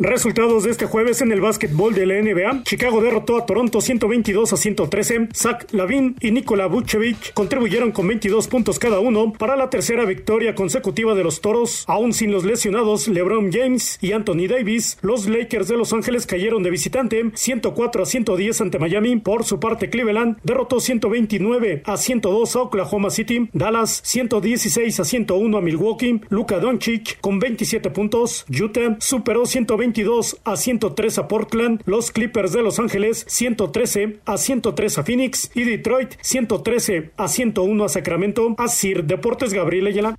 Resultados 0.00 0.62
de 0.62 0.70
este 0.70 0.86
jueves 0.86 1.22
en 1.22 1.32
el 1.32 1.40
básquetbol 1.40 1.92
de 1.92 2.06
la 2.06 2.22
NBA. 2.22 2.62
Chicago 2.62 3.00
derrotó 3.00 3.36
a 3.36 3.46
Toronto 3.46 3.80
122 3.80 4.52
a 4.52 4.56
113. 4.56 5.30
Zach 5.34 5.66
Lavin 5.72 6.14
y 6.20 6.30
Nikola 6.30 6.66
Vucevic 6.66 7.34
contribuyeron 7.34 7.90
con 7.90 8.06
22 8.06 8.46
puntos 8.46 8.78
cada 8.78 9.00
uno 9.00 9.32
para 9.32 9.56
la 9.56 9.70
tercera 9.70 10.04
victoria 10.04 10.54
consecutiva 10.54 11.16
de 11.16 11.24
los 11.24 11.40
Toros. 11.40 11.82
Aún 11.88 12.12
sin 12.12 12.30
los 12.30 12.44
lesionados 12.44 13.08
LeBron 13.08 13.50
James 13.52 13.98
y 14.00 14.12
Anthony 14.12 14.46
Davis, 14.48 14.98
los 15.02 15.26
Lakers 15.26 15.66
de 15.66 15.76
Los 15.76 15.92
Ángeles 15.92 16.26
cayeron 16.26 16.62
de 16.62 16.70
visitante 16.70 17.32
104 17.34 18.04
a 18.04 18.06
110 18.06 18.60
ante 18.60 18.78
Miami. 18.78 19.16
Por 19.16 19.42
su 19.42 19.58
parte, 19.58 19.90
Cleveland 19.90 20.38
derrotó 20.44 20.78
129 20.78 21.82
a 21.84 21.96
102 21.96 22.54
a 22.54 22.60
Oklahoma 22.60 23.10
City. 23.10 23.48
Dallas 23.52 24.00
116 24.04 25.00
a 25.00 25.04
101 25.04 25.58
a 25.58 25.60
Milwaukee. 25.60 26.20
Luka 26.28 26.60
Doncic 26.60 27.20
con 27.20 27.40
27 27.40 27.90
puntos. 27.90 28.46
Utah 28.48 28.96
superó 29.00 29.44
120 29.44 29.87
122 29.88 30.40
a 30.44 30.56
103 30.56 31.18
a 31.18 31.28
Portland, 31.28 31.82
los 31.86 32.10
Clippers 32.10 32.52
de 32.52 32.62
Los 32.62 32.78
Ángeles 32.78 33.24
113 33.26 34.20
a 34.26 34.36
103 34.36 34.98
a 34.98 35.02
Phoenix 35.02 35.50
y 35.54 35.64
Detroit 35.64 36.14
113 36.20 37.12
a 37.16 37.28
101 37.28 37.84
a 37.84 37.88
Sacramento. 37.88 38.54
A 38.58 38.68
Sir 38.68 39.04
Deportes 39.04 39.54
Gabriel 39.54 39.86
Ayala. 39.86 40.16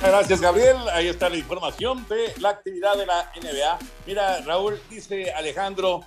Gracias, 0.00 0.40
Gabriel. 0.40 0.76
Ahí 0.92 1.08
está 1.08 1.28
la 1.28 1.36
información 1.36 2.06
de 2.08 2.32
la 2.40 2.50
actividad 2.50 2.96
de 2.96 3.06
la 3.06 3.30
NBA. 3.36 3.78
Mira, 4.06 4.40
Raúl, 4.42 4.80
dice 4.88 5.32
Alejandro, 5.32 6.00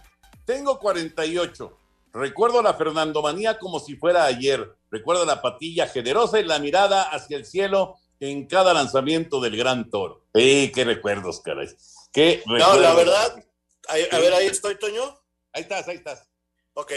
tengo 0.46 0.80
48. 0.80 1.78
Recuerdo 2.14 2.64
la 2.64 2.74
Fernandomanía 2.74 3.60
como 3.60 3.80
si 3.80 3.96
fuera 3.96 4.26
ayer. 4.26 4.77
Recuerdo 4.90 5.26
la 5.26 5.42
patilla 5.42 5.88
generosa 5.88 6.40
y 6.40 6.44
la 6.44 6.60
mirada 6.60 7.04
hacia 7.04 7.38
el 7.38 7.46
cielo 7.46 7.96
en 8.20 8.48
cada 8.48 8.74
lanzamiento 8.74 9.40
del 9.40 9.58
gran 9.58 9.90
toro. 9.90 10.26
¡Eh, 10.34 10.72
qué 10.74 10.84
recuerdos, 10.84 11.42
caray! 11.42 11.68
¿Qué 12.12 12.42
no, 12.46 12.58
la 12.58 12.94
verdad, 12.94 13.44
a, 13.88 13.96
ver, 13.96 14.34
ahí 14.34 14.48
estoy, 14.48 14.78
Toño. 14.78 15.20
Ahí 15.54 15.64
estás, 15.64 15.88
ahí 15.88 15.98
estás. 15.98 16.28
Ok, 16.74 16.92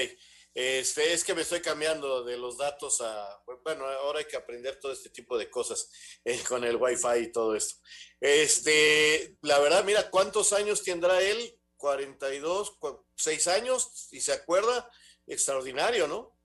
este, 0.52 1.12
es 1.12 1.24
que 1.24 1.34
me 1.34 1.42
estoy 1.42 1.60
cambiando 1.60 2.24
de 2.24 2.36
los 2.36 2.58
datos 2.58 3.00
a, 3.00 3.42
bueno, 3.64 3.86
ahora 3.86 4.18
hay 4.18 4.24
que 4.24 4.36
aprender 4.36 4.78
todo 4.80 4.92
este 4.92 5.10
tipo 5.10 5.38
de 5.38 5.48
cosas 5.48 5.90
eh, 6.24 6.40
con 6.48 6.64
el 6.64 6.76
wifi 6.76 7.18
y 7.22 7.32
todo 7.32 7.54
esto. 7.54 7.80
Este, 8.20 9.36
la 9.42 9.58
verdad, 9.60 9.84
mira, 9.84 10.10
¿cuántos 10.10 10.52
años 10.52 10.82
tendrá 10.82 11.20
él? 11.22 11.56
42, 11.76 12.78
6 13.16 13.48
años, 13.48 14.08
y 14.10 14.20
se 14.20 14.32
acuerda, 14.32 14.90
extraordinario, 15.26 16.06
¿no? 16.06 16.36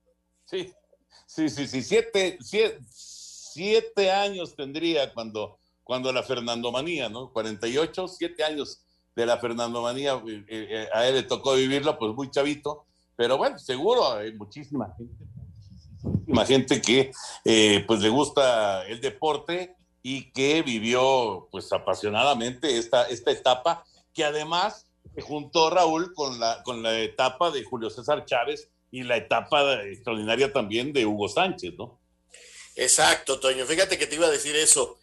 Sí, 0.45 0.73
sí, 1.25 1.49
sí, 1.49 1.67
sí, 1.67 1.81
siete, 1.83 2.37
siete, 2.41 4.11
años 4.11 4.55
tendría 4.55 5.13
cuando, 5.13 5.59
cuando 5.83 6.11
la 6.11 6.23
Fernandomanía, 6.23 7.09
¿no? 7.09 7.31
48, 7.31 8.07
siete 8.07 8.43
años 8.43 8.81
de 9.15 9.25
la 9.25 9.37
Fernandomanía, 9.37 10.21
eh, 10.27 10.45
eh, 10.49 10.87
a 10.93 11.07
él 11.07 11.15
le 11.15 11.23
tocó 11.23 11.55
vivirla, 11.55 11.97
pues 11.97 12.13
muy 12.13 12.29
chavito, 12.29 12.85
pero 13.15 13.37
bueno, 13.37 13.57
seguro 13.57 14.13
hay 14.13 14.33
muchísima 14.33 14.93
gente, 14.97 15.25
muchísima 16.03 16.45
gente 16.45 16.81
que 16.81 17.11
eh, 17.45 17.83
pues 17.87 18.01
le 18.01 18.09
gusta 18.09 18.85
el 18.87 18.99
deporte 18.99 19.75
y 20.03 20.31
que 20.31 20.61
vivió 20.61 21.47
pues 21.49 21.71
apasionadamente 21.71 22.77
esta, 22.77 23.07
esta 23.07 23.31
etapa, 23.31 23.85
que 24.13 24.23
además 24.23 24.85
juntó 25.21 25.69
Raúl 25.69 26.13
con 26.13 26.39
la, 26.39 26.61
con 26.63 26.83
la 26.83 26.99
etapa 26.99 27.51
de 27.51 27.63
Julio 27.63 27.89
César 27.89 28.25
Chávez, 28.25 28.69
y 28.91 29.03
la 29.03 29.17
etapa 29.17 29.83
extraordinaria 29.83 30.51
también 30.51 30.93
de 30.93 31.05
Hugo 31.05 31.27
Sánchez, 31.27 31.73
¿no? 31.77 31.99
Exacto, 32.75 33.39
Toño. 33.39 33.65
Fíjate 33.65 33.97
que 33.97 34.07
te 34.07 34.15
iba 34.15 34.27
a 34.27 34.31
decir 34.31 34.55
eso. 34.55 34.99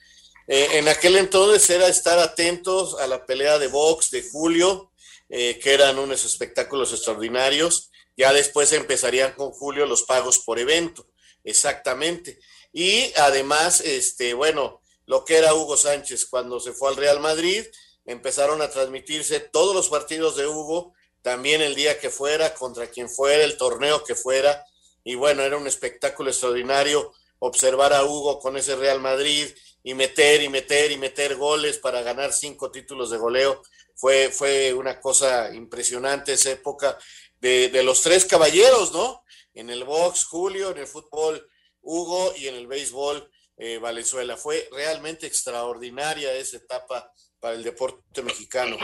Eh, 0.46 0.78
en 0.78 0.88
aquel 0.88 1.16
entonces 1.16 1.68
era 1.70 1.88
estar 1.88 2.18
atentos 2.18 2.98
a 2.98 3.06
la 3.06 3.24
pelea 3.24 3.58
de 3.58 3.68
box 3.68 4.10
de 4.10 4.22
Julio, 4.22 4.92
eh, 5.28 5.58
que 5.58 5.72
eran 5.72 5.98
unos 5.98 6.24
espectáculos 6.24 6.92
extraordinarios. 6.92 7.90
Ya 8.16 8.32
después 8.32 8.72
empezarían 8.72 9.32
con 9.32 9.50
Julio 9.50 9.86
los 9.86 10.02
pagos 10.02 10.40
por 10.40 10.58
evento, 10.58 11.06
exactamente. 11.44 12.38
Y 12.72 13.12
además, 13.16 13.80
este, 13.80 14.34
bueno, 14.34 14.82
lo 15.06 15.24
que 15.24 15.36
era 15.36 15.54
Hugo 15.54 15.76
Sánchez 15.76 16.26
cuando 16.26 16.60
se 16.60 16.72
fue 16.72 16.90
al 16.90 16.96
Real 16.96 17.20
Madrid, 17.20 17.64
empezaron 18.04 18.60
a 18.62 18.68
transmitirse 18.68 19.40
todos 19.40 19.74
los 19.74 19.88
partidos 19.88 20.36
de 20.36 20.46
Hugo 20.46 20.94
también 21.22 21.62
el 21.62 21.74
día 21.74 21.98
que 21.98 22.10
fuera, 22.10 22.54
contra 22.54 22.88
quien 22.88 23.08
fuera, 23.08 23.44
el 23.44 23.56
torneo 23.56 24.04
que 24.04 24.14
fuera. 24.14 24.64
Y 25.04 25.14
bueno, 25.14 25.42
era 25.42 25.56
un 25.56 25.66
espectáculo 25.66 26.30
extraordinario 26.30 27.12
observar 27.38 27.92
a 27.92 28.04
Hugo 28.04 28.38
con 28.38 28.56
ese 28.56 28.76
Real 28.76 29.00
Madrid 29.00 29.48
y 29.82 29.94
meter 29.94 30.42
y 30.42 30.48
meter 30.48 30.92
y 30.92 30.96
meter 30.96 31.36
goles 31.36 31.78
para 31.78 32.02
ganar 32.02 32.32
cinco 32.32 32.70
títulos 32.70 33.10
de 33.10 33.18
goleo. 33.18 33.62
Fue, 33.94 34.30
fue 34.30 34.72
una 34.72 35.00
cosa 35.00 35.52
impresionante 35.54 36.34
esa 36.34 36.50
época 36.50 36.98
de, 37.40 37.68
de 37.68 37.82
los 37.82 38.02
tres 38.02 38.24
caballeros, 38.24 38.92
¿no? 38.92 39.24
En 39.54 39.70
el 39.70 39.84
box, 39.84 40.24
Julio, 40.24 40.70
en 40.70 40.78
el 40.78 40.86
fútbol, 40.86 41.48
Hugo 41.82 42.32
y 42.36 42.48
en 42.48 42.54
el 42.54 42.66
béisbol, 42.66 43.30
eh, 43.56 43.78
Valenzuela. 43.78 44.36
Fue 44.36 44.68
realmente 44.72 45.26
extraordinaria 45.26 46.32
esa 46.34 46.56
etapa 46.56 47.12
para 47.38 47.54
el 47.54 47.62
deporte 47.62 48.22
mexicano. 48.22 48.76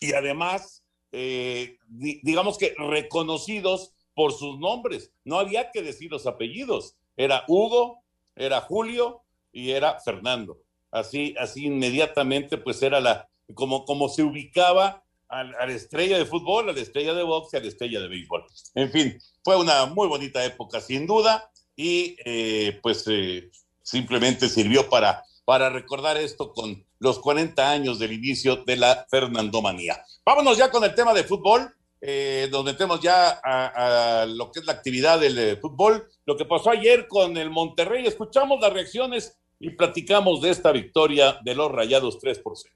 Y 0.00 0.14
además, 0.14 0.81
eh, 1.12 1.78
digamos 1.88 2.58
que 2.58 2.74
reconocidos 2.76 3.92
por 4.14 4.32
sus 4.32 4.58
nombres, 4.58 5.12
no 5.24 5.38
había 5.38 5.70
que 5.70 5.82
decir 5.82 6.10
los 6.10 6.26
apellidos. 6.26 6.96
Era 7.16 7.44
Hugo, 7.48 8.02
era 8.34 8.60
Julio 8.60 9.22
y 9.52 9.70
era 9.70 10.00
Fernando. 10.00 10.58
Así, 10.90 11.34
así 11.38 11.66
inmediatamente, 11.66 12.58
pues 12.58 12.82
era 12.82 13.00
la, 13.00 13.28
como, 13.54 13.84
como 13.84 14.08
se 14.08 14.22
ubicaba 14.22 15.02
a, 15.28 15.44
la 15.44 15.72
estrella 15.72 16.18
de 16.18 16.26
fútbol, 16.26 16.68
a 16.68 16.72
la 16.72 16.80
estrella 16.80 17.14
de 17.14 17.22
box 17.22 17.52
y 17.52 17.56
a 17.56 17.60
la 17.60 17.68
estrella 17.68 18.00
de 18.00 18.08
béisbol. 18.08 18.44
En 18.74 18.90
fin, 18.90 19.18
fue 19.42 19.56
una 19.56 19.86
muy 19.86 20.08
bonita 20.08 20.44
época, 20.44 20.80
sin 20.80 21.06
duda, 21.06 21.50
y 21.74 22.16
eh, 22.24 22.78
pues 22.82 23.04
eh, 23.08 23.50
simplemente 23.82 24.48
sirvió 24.48 24.88
para, 24.90 25.24
para 25.44 25.70
recordar 25.70 26.18
esto 26.18 26.52
con 26.52 26.84
los 27.02 27.18
40 27.18 27.68
años 27.68 27.98
del 27.98 28.12
inicio 28.12 28.56
de 28.64 28.76
la 28.76 29.06
Fernandomanía. 29.10 30.02
Vámonos 30.24 30.56
ya 30.56 30.70
con 30.70 30.84
el 30.84 30.94
tema 30.94 31.12
de 31.12 31.24
fútbol. 31.24 31.74
Eh, 32.04 32.48
donde 32.50 32.74
tenemos 32.74 33.00
ya 33.00 33.40
a, 33.44 34.26
lo 34.26 34.50
que 34.50 34.58
es 34.58 34.66
la 34.66 34.72
actividad 34.72 35.20
del 35.20 35.56
fútbol, 35.58 36.08
lo 36.26 36.36
que 36.36 36.44
pasó 36.44 36.70
ayer 36.70 37.06
con 37.06 37.36
el 37.36 37.48
Monterrey. 37.48 38.04
Escuchamos 38.04 38.60
las 38.60 38.72
reacciones 38.72 39.38
y 39.60 39.70
platicamos 39.70 40.40
de 40.40 40.50
esta 40.50 40.72
victoria 40.72 41.38
de 41.44 41.54
los 41.54 41.70
Rayados 41.70 42.18
3 42.18 42.40
por 42.40 42.54
0. 42.56 42.74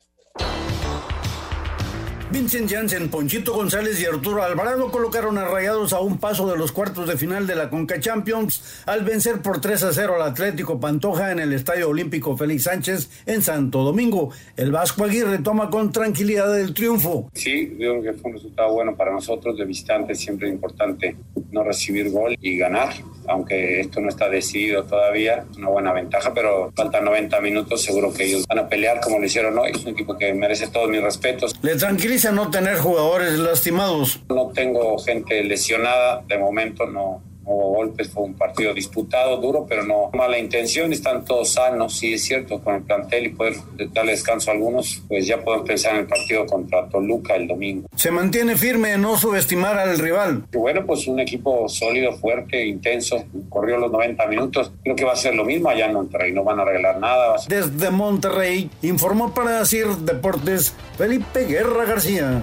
Vincent 2.37 2.71
Janssen, 2.71 3.09
Ponchito 3.09 3.55
González 3.55 3.99
y 3.99 4.05
Arturo 4.05 4.43
Alvarado 4.43 4.91
colocaron 4.91 5.39
a 5.39 5.47
Rayados 5.47 5.95
a 5.95 6.01
un 6.01 6.19
paso 6.19 6.47
de 6.47 6.59
los 6.59 6.71
cuartos 6.71 7.09
de 7.09 7.17
final 7.17 7.47
de 7.47 7.57
la 7.57 7.71
Conca 7.71 7.99
Champions 7.99 8.83
al 8.85 9.05
vencer 9.05 9.41
por 9.41 9.63
3 9.63 9.85
a 9.85 9.93
0 9.95 10.17
al 10.17 10.31
Atlético 10.33 10.79
Pantoja 10.79 11.33
en 11.33 11.39
el 11.39 11.55
Estadio 11.55 11.89
Olímpico 11.89 12.37
Félix 12.37 12.65
Sánchez 12.65 13.09
en 13.25 13.41
Santo 13.41 13.83
Domingo. 13.83 14.33
El 14.55 14.71
Vasco 14.71 15.05
Aguirre 15.05 15.39
toma 15.39 15.71
con 15.71 15.93
tranquilidad 15.93 16.61
el 16.61 16.75
triunfo. 16.75 17.31
Sí, 17.33 17.73
creo 17.75 18.03
que 18.03 18.13
fue 18.13 18.31
un 18.31 18.37
resultado 18.37 18.71
bueno 18.71 18.95
para 18.95 19.13
nosotros 19.13 19.57
de 19.57 19.65
visitantes, 19.65 20.21
siempre 20.21 20.49
es 20.49 20.53
importante 20.53 21.17
no 21.53 21.65
recibir 21.65 22.11
gol 22.11 22.37
y 22.39 22.59
ganar, 22.59 22.93
aunque 23.29 23.81
esto 23.81 24.01
no 24.01 24.09
está 24.09 24.29
decidido 24.29 24.85
todavía, 24.85 25.45
una 25.57 25.69
buena 25.69 25.93
ventaja, 25.93 26.33
pero 26.35 26.73
faltan 26.75 27.05
90 27.05 27.41
minutos, 27.41 27.83
seguro 27.83 28.13
que 28.13 28.25
ellos 28.25 28.47
van 28.47 28.59
a 28.59 28.69
pelear 28.69 29.01
como 29.01 29.19
lo 29.19 29.27
hicieron 29.27 29.59
hoy, 29.59 29.73
es 29.75 29.85
un 29.85 29.91
equipo 29.91 30.17
que 30.17 30.33
merece 30.35 30.69
todos 30.69 30.89
mis 30.89 31.03
respetos. 31.03 31.55
Le 31.63 31.77
tranquiliza 31.77 32.33
no 32.33 32.51
tener 32.51 32.77
jugadores 32.77 33.39
lastimados? 33.39 34.21
No 34.29 34.51
tengo 34.55 34.99
gente 34.99 35.43
lesionada, 35.45 36.23
de 36.27 36.39
momento 36.39 36.87
no, 36.87 37.23
hubo 37.47 37.77
golpes, 37.77 38.11
fue 38.11 38.25
un 38.25 38.35
partido 38.35 38.75
disputado, 38.75 39.37
duro, 39.39 39.67
pero 39.69 39.85
no 39.85 40.11
mala 40.13 40.39
intención, 40.39 40.93
están 40.93 41.25
todos 41.25 41.53
sanos, 41.53 41.97
sí 41.97 42.15
es 42.15 42.25
cierto, 42.25 42.61
con 42.61 42.75
el 42.75 42.83
plantel 42.83 43.27
y 43.27 43.29
poder 43.31 43.55
darle 43.93 44.13
descanso 44.13 44.51
a 44.51 44.55
algunos, 44.55 45.03
pues 45.09 45.27
ya 45.27 45.43
podemos 45.43 45.67
pensar 45.67 45.95
en 45.95 46.01
el 46.01 46.07
partido 46.07 46.45
contra 46.47 46.89
Toluca 46.89 47.37
el 47.37 47.47
domingo. 47.47 47.89
Se 47.95 48.11
mantiene 48.11 48.57
firme 48.57 48.93
en 48.93 49.03
no 49.03 49.17
subestimar 49.17 49.79
al 49.79 49.99
rival. 49.99 50.45
bueno, 50.53 50.85
pues 50.85 51.07
un 51.07 51.21
equipo 51.21 51.69
sólido, 51.69 52.13
fuerte, 52.13 52.67
intenso, 52.67 53.25
corrió 53.49 53.79
los 53.79 53.93
90 53.93 54.27
minutos, 54.27 54.73
creo 54.83 54.97
que 54.97 55.05
va 55.05 55.13
a 55.13 55.17
ser 55.17 55.35
lo 55.35 55.45
mismo 55.45 55.69
allá 55.69 55.87
en 55.87 55.95
Monterrey, 55.95 56.33
no 56.33 56.43
van 56.43 56.59
a 56.59 56.63
arreglar 56.63 56.99
nada. 56.99 57.37
Desde 57.49 57.91
Monterrey, 57.91 58.71
informó 58.83 59.33
para 59.33 59.61
decir 59.61 59.87
Deportes 59.87 60.75
Felipe 60.99 61.45
Guerra 61.47 61.85
García. 61.85 62.43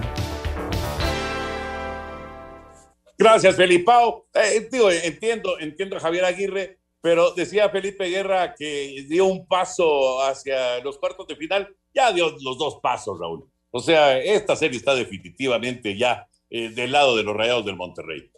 Gracias, 3.23 3.55
Felipao. 3.55 4.27
Eh, 4.33 4.67
digo, 4.69 4.91
entiendo, 4.91 5.57
entiendo 5.57 5.95
a 5.95 6.01
Javier 6.01 6.25
Aguirre, 6.25 6.79
pero 6.99 7.31
decía 7.31 7.69
Felipe 7.69 8.09
Guerra 8.09 8.53
que 8.53 9.05
dio 9.07 9.27
un 9.27 9.47
paso 9.47 10.21
hacia 10.21 10.79
los 10.79 10.97
cuartos 10.97 11.27
de 11.27 11.37
final. 11.37 11.73
Ya 11.93 12.11
dio 12.11 12.31
los 12.41 12.57
dos 12.57 12.79
pasos, 12.83 13.17
Raúl. 13.17 13.49
O 13.71 13.79
sea, 13.79 14.19
esta 14.19 14.57
serie 14.57 14.77
está 14.77 14.93
definitivamente 14.93 15.97
ya 15.97 16.27
eh, 16.49 16.67
del 16.67 16.91
lado 16.91 17.15
de 17.15 17.23
los 17.23 17.33
Rayados 17.33 17.65
del 17.65 17.77
Monterrey. 17.77 18.29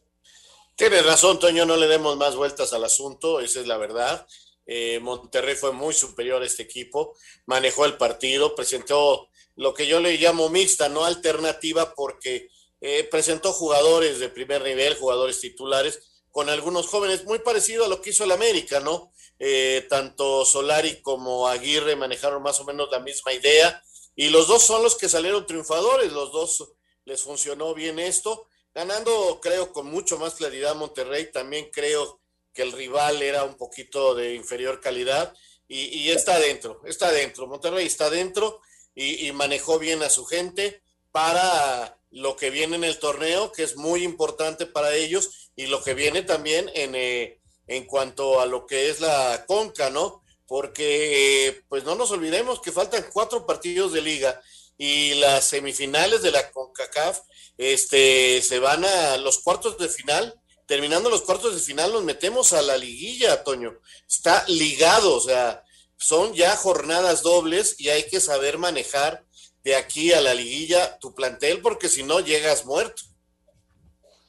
Tienes 0.76 1.04
razón, 1.04 1.40
Toño, 1.40 1.66
no 1.66 1.78
le 1.78 1.88
demos 1.88 2.16
más 2.18 2.36
vueltas 2.36 2.72
al 2.72 2.84
asunto, 2.84 3.40
esa 3.40 3.62
es 3.62 3.66
la 3.66 3.78
verdad. 3.78 4.28
Eh, 4.68 5.00
Monterrey 5.02 5.56
fue 5.56 5.72
muy 5.72 5.96
superior 5.96 6.44
a 6.44 6.46
este 6.46 6.62
equipo, 6.62 7.18
manejó 7.48 7.86
el 7.86 7.98
partido, 7.98 8.54
presentó 8.54 9.30
lo 9.56 9.74
que 9.74 9.88
yo 9.88 10.00
le 10.00 10.18
llamo 10.18 10.50
mixta, 10.50 10.90
no 10.90 11.06
alternativa, 11.06 11.92
porque 11.96 12.50
eh, 12.88 13.04
presentó 13.04 13.52
jugadores 13.52 14.20
de 14.20 14.30
primer 14.30 14.62
nivel, 14.62 14.94
jugadores 14.94 15.40
titulares, 15.40 16.22
con 16.30 16.50
algunos 16.50 16.86
jóvenes, 16.86 17.26
muy 17.26 17.40
parecido 17.40 17.84
a 17.84 17.88
lo 17.88 18.00
que 18.00 18.12
hizo 18.12 18.26
el 18.26 18.32
América, 18.32 18.80
¿no? 18.80 19.12
Eh, 19.40 19.88
tanto 19.90 20.46
Solari 20.46 21.02
como 21.02 21.48
Aguirre 21.48 21.96
manejaron 21.96 22.44
más 22.44 22.60
o 22.60 22.64
menos 22.64 22.88
la 22.92 23.00
misma 23.00 23.34
idea, 23.34 23.84
y 24.16 24.30
los 24.30 24.48
dos 24.48 24.62
son 24.62 24.84
los 24.84 24.96
que 25.00 25.10
salieron 25.10 25.48
triunfadores, 25.48 26.12
los 26.12 26.32
dos 26.32 26.74
les 27.06 27.24
funcionó 27.24 27.74
bien 27.74 27.98
esto, 27.98 28.50
ganando 28.72 29.40
creo 29.42 29.74
con 29.74 29.88
mucho 29.88 30.20
más 30.20 30.36
claridad 30.36 30.76
Monterrey, 30.76 31.32
también 31.32 31.72
creo 31.72 32.22
que 32.54 32.62
el 32.62 32.72
rival 32.72 33.24
era 33.24 33.46
un 33.46 33.58
poquito 33.58 34.14
de 34.14 34.36
inferior 34.36 34.80
calidad, 34.80 35.34
y, 35.68 36.12
está 36.12 36.38
dentro, 36.38 36.82
está 36.86 37.12
dentro, 37.12 37.48
Monterrey 37.48 37.88
está 37.88 38.12
dentro 38.12 38.62
y 38.94 39.32
manejó 39.32 39.80
bien 39.80 40.04
a 40.04 40.12
su 40.12 40.24
gente 40.24 40.84
para 41.12 41.98
lo 42.16 42.38
que 42.38 42.50
viene 42.50 42.78
en 42.78 42.86
el 42.86 42.98
torneo, 42.98 43.52
que 43.52 43.64
es 43.64 43.76
muy 43.76 44.04
importante 44.04 44.66
para 44.66 44.96
ellos, 44.96 45.52
y 45.54 45.68
lo 45.68 45.84
que 45.84 45.94
viene 45.94 46.22
también 46.22 46.72
en, 46.74 46.96
eh, 46.96 47.42
en 47.68 47.86
cuanto 47.86 48.40
a 48.40 48.46
lo 48.46 48.66
que 48.66 48.90
es 48.90 49.02
la 49.02 49.44
Conca, 49.46 49.90
¿no? 49.90 50.24
Porque, 50.48 51.62
pues 51.68 51.84
no 51.84 51.96
nos 51.96 52.12
olvidemos 52.12 52.62
que 52.62 52.72
faltan 52.72 53.06
cuatro 53.12 53.46
partidos 53.46 53.92
de 53.92 54.02
liga 54.02 54.42
y 54.78 55.16
las 55.16 55.44
semifinales 55.44 56.22
de 56.22 56.32
la 56.32 56.52
CONCACAF 56.52 57.20
este, 57.58 58.42
se 58.42 58.60
van 58.60 58.86
a 58.86 59.18
los 59.18 59.40
cuartos 59.40 59.78
de 59.78 59.90
final. 59.90 60.40
Terminando 60.68 61.10
los 61.10 61.22
cuartos 61.22 61.54
de 61.54 61.60
final, 61.60 61.92
nos 61.92 62.04
metemos 62.04 62.54
a 62.54 62.62
la 62.62 62.78
liguilla, 62.78 63.44
Toño. 63.44 63.78
Está 64.08 64.46
ligado, 64.48 65.16
o 65.16 65.22
sea, 65.22 65.64
son 65.98 66.34
ya 66.34 66.56
jornadas 66.56 67.24
dobles 67.24 67.76
y 67.78 67.90
hay 67.90 68.04
que 68.08 68.22
saber 68.22 68.58
manejar 68.58 69.25
de 69.66 69.76
aquí 69.76 70.14
a 70.14 70.22
la 70.22 70.34
liguilla 70.34 70.98
tu 71.00 71.14
plantel, 71.14 71.60
porque 71.62 71.90
si 71.90 72.04
no 72.04 72.22
llegas 72.22 72.66
muerto. 72.66 73.02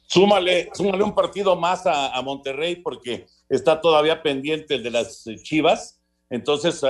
Súmale, 0.09 0.70
súmale 0.72 1.05
un 1.05 1.14
partido 1.14 1.55
más 1.55 1.83
a, 1.85 2.20
Monterrey 2.22 2.77
porque 2.77 3.27
está 3.49 3.81
todavía 3.81 4.22
pendiente 4.22 4.77
el 4.77 4.83
de 4.83 4.90
las 4.90 5.27
eh, 5.27 5.37
Chivas. 5.42 6.01
Entonces, 6.31 6.81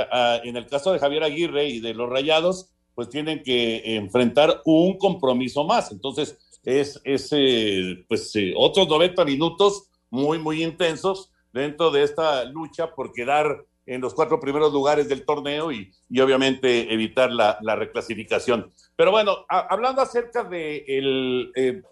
en 0.44 0.56
el 0.56 0.66
caso 0.66 0.92
de 0.92 0.98
Javier 0.98 1.22
Aguirre 1.22 1.68
y 1.68 1.80
de 1.80 1.92
los 1.92 2.08
Rayados, 2.08 2.70
pues 2.94 3.10
tienen 3.10 3.42
que 3.42 3.96
enfrentar 3.96 4.62
un 4.64 4.96
compromiso 4.96 5.64
más. 5.64 5.92
Entonces, 5.92 6.38
es, 6.66 7.00
es 7.04 7.28
eh, 7.32 8.04
pues 8.08 8.34
eh, 8.36 8.52
otros 8.56 8.88
90 8.88 9.24
minutos 9.24 9.88
muy, 10.10 10.38
muy 10.38 10.62
intensos 10.62 11.30
dentro 11.52 11.90
de 11.90 12.02
esta 12.02 12.44
lucha 12.44 12.94
por 12.94 13.12
quedar 13.12 13.64
en 13.86 14.00
los 14.00 14.14
cuatro 14.14 14.40
primeros 14.40 14.72
lugares 14.72 15.08
del 15.08 15.24
torneo 15.24 15.70
y, 15.72 15.92
obviamente 16.20 16.92
evitar 16.92 17.30
la, 17.30 17.76
reclasificación. 17.76 18.72
Pero 18.96 19.12
bueno, 19.12 19.46
hablando 19.48 20.02
acerca 20.02 20.42
de, 20.44 20.84
el, 20.86 21.52
eh, 21.54 21.82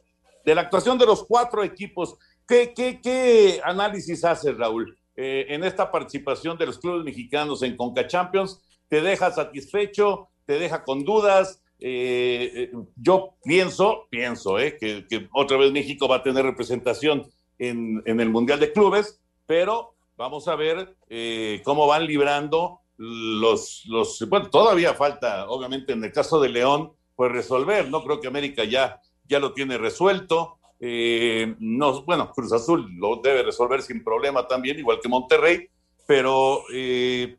de 0.44 0.54
la 0.54 0.62
actuación 0.62 0.98
de 0.98 1.06
los 1.06 1.24
cuatro 1.24 1.62
equipos, 1.62 2.16
¿qué, 2.46 2.74
qué, 2.74 3.00
qué 3.00 3.60
análisis 3.64 4.24
haces, 4.24 4.56
Raúl, 4.58 4.98
eh, 5.16 5.46
en 5.48 5.62
esta 5.62 5.90
participación 5.90 6.58
de 6.58 6.66
los 6.66 6.78
clubes 6.78 7.04
mexicanos 7.04 7.62
en 7.62 7.76
Conca 7.76 8.06
Champions? 8.06 8.60
¿Te 8.88 9.00
deja 9.00 9.30
satisfecho? 9.30 10.28
¿Te 10.44 10.58
deja 10.58 10.82
con 10.82 11.04
dudas? 11.04 11.62
Eh, 11.80 12.70
yo 12.96 13.34
pienso, 13.44 14.06
pienso, 14.10 14.56
que, 14.56 15.06
que, 15.08 15.28
otra 15.32 15.58
vez 15.58 15.70
México 15.70 16.08
va 16.08 16.16
a 16.16 16.22
tener 16.22 16.44
representación 16.44 17.28
en, 17.58 18.02
en 18.06 18.20
el 18.20 18.30
Mundial 18.30 18.58
de 18.58 18.72
Clubes, 18.72 19.20
pero 19.46 19.93
Vamos 20.16 20.46
a 20.46 20.54
ver 20.54 20.96
eh, 21.08 21.60
cómo 21.64 21.88
van 21.88 22.06
librando 22.06 22.82
los, 22.96 23.84
los, 23.86 24.24
bueno, 24.28 24.48
todavía 24.48 24.94
falta, 24.94 25.48
obviamente, 25.48 25.92
en 25.92 26.04
el 26.04 26.12
caso 26.12 26.40
de 26.40 26.50
León, 26.50 26.92
pues 27.16 27.32
resolver, 27.32 27.90
¿no? 27.90 28.04
Creo 28.04 28.20
que 28.20 28.28
América 28.28 28.62
ya, 28.62 29.00
ya 29.28 29.40
lo 29.40 29.52
tiene 29.52 29.76
resuelto. 29.76 30.58
Eh, 30.78 31.56
no, 31.58 32.02
bueno, 32.02 32.30
Cruz 32.30 32.52
Azul 32.52 32.88
lo 32.96 33.16
debe 33.16 33.42
resolver 33.42 33.82
sin 33.82 34.04
problema 34.04 34.46
también, 34.46 34.78
igual 34.78 35.00
que 35.02 35.08
Monterrey, 35.08 35.68
pero 36.06 36.62
eh, 36.72 37.36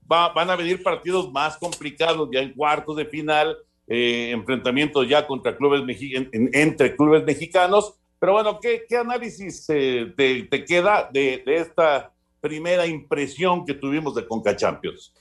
van 0.00 0.50
a 0.50 0.56
venir 0.56 0.82
partidos 0.82 1.30
más 1.30 1.56
complicados 1.58 2.28
ya 2.32 2.40
en 2.40 2.54
cuartos 2.54 2.96
de 2.96 3.06
final, 3.06 3.56
enfrentamientos 3.86 5.08
ya 5.08 5.24
contra 5.28 5.56
clubes 5.56 5.82
entre 6.28 6.96
clubes 6.96 7.22
mexicanos. 7.24 7.94
Pero 8.18 8.32
bueno, 8.32 8.58
¿qué, 8.60 8.84
qué 8.88 8.96
análisis 8.96 9.64
te, 9.64 10.06
te, 10.06 10.64
queda 10.64 11.08
de 11.12 11.42
esta 11.46 12.15
primera 12.46 12.86
impresión 12.86 13.66
que 13.66 13.74
tuvimos 13.74 14.14
de 14.14 14.24
Conca 14.24 14.54
Champions? 14.54 15.12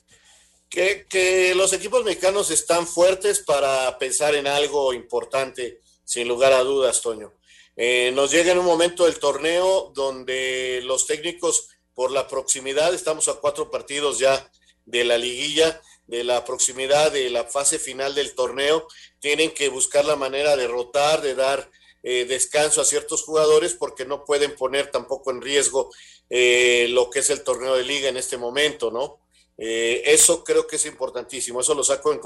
Que, 0.70 1.54
los 1.56 1.74
equipos 1.74 2.04
mexicanos 2.04 2.52
están 2.52 2.86
fuertes 2.86 3.40
para 3.40 3.98
pensar 3.98 4.36
en 4.36 4.46
algo 4.46 4.94
importante, 4.94 5.80
sin 6.04 6.28
lugar 6.28 6.54
a 6.54 6.64
dudas, 6.64 7.02
Toño. 7.02 7.34
Eh, 7.76 8.12
nos 8.14 8.32
llega 8.32 8.52
en 8.52 8.60
un 8.60 8.66
momento 8.66 9.06
del 9.06 9.18
torneo 9.18 9.92
donde 9.96 10.82
los 10.84 11.08
técnicos, 11.08 11.70
por 11.96 12.12
la 12.12 12.28
proximidad, 12.28 12.94
estamos 12.94 13.28
a 13.28 13.36
cuatro 13.36 13.72
partidos 13.72 14.20
ya 14.20 14.52
de 14.86 15.04
la 15.04 15.18
liguilla, 15.18 15.82
de 16.06 16.24
la 16.24 16.46
proximidad 16.46 17.12
de 17.12 17.30
la 17.32 17.46
fase 17.46 17.80
final 17.80 18.14
del 18.14 18.36
torneo, 18.36 18.88
tienen 19.20 19.52
que 19.52 19.70
buscar 19.70 20.06
la 20.06 20.16
manera 20.16 20.56
de 20.56 20.68
rotar, 20.68 21.22
de 21.22 21.34
dar 21.34 21.72
eh, 22.08 22.26
descanso 22.26 22.82
a 22.82 22.86
ciertos 22.86 23.24
jugadores 23.24 23.74
porque 23.74 24.06
no 24.06 24.26
pueden 24.26 24.56
poner 24.56 24.92
tampoco 24.92 25.32
en 25.32 25.42
riesgo 25.42 25.92
eh, 26.30 26.86
lo 26.92 27.10
que 27.10 27.18
es 27.18 27.32
el 27.32 27.44
torneo 27.44 27.74
de 27.76 27.84
liga 27.84 28.08
en 28.08 28.16
este 28.16 28.38
momento, 28.38 28.92
¿no? 28.92 29.18
Eh, 29.58 30.04
eso 30.06 30.44
creo 30.44 30.68
que 30.68 30.76
es 30.76 30.86
importantísimo, 30.86 31.62
eso 31.62 31.74
lo 31.74 31.84
saco 31.84 32.14
en, 32.14 32.22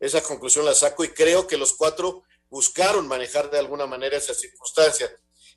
esa 0.00 0.20
conclusión 0.20 0.64
la 0.64 0.74
saco 0.74 1.04
y 1.04 1.10
creo 1.10 1.46
que 1.46 1.56
los 1.56 1.74
cuatro 1.74 2.24
buscaron 2.50 3.06
manejar 3.06 3.52
de 3.52 3.60
alguna 3.60 3.86
manera 3.86 4.16
esa 4.16 4.34
circunstancia. 4.34 5.08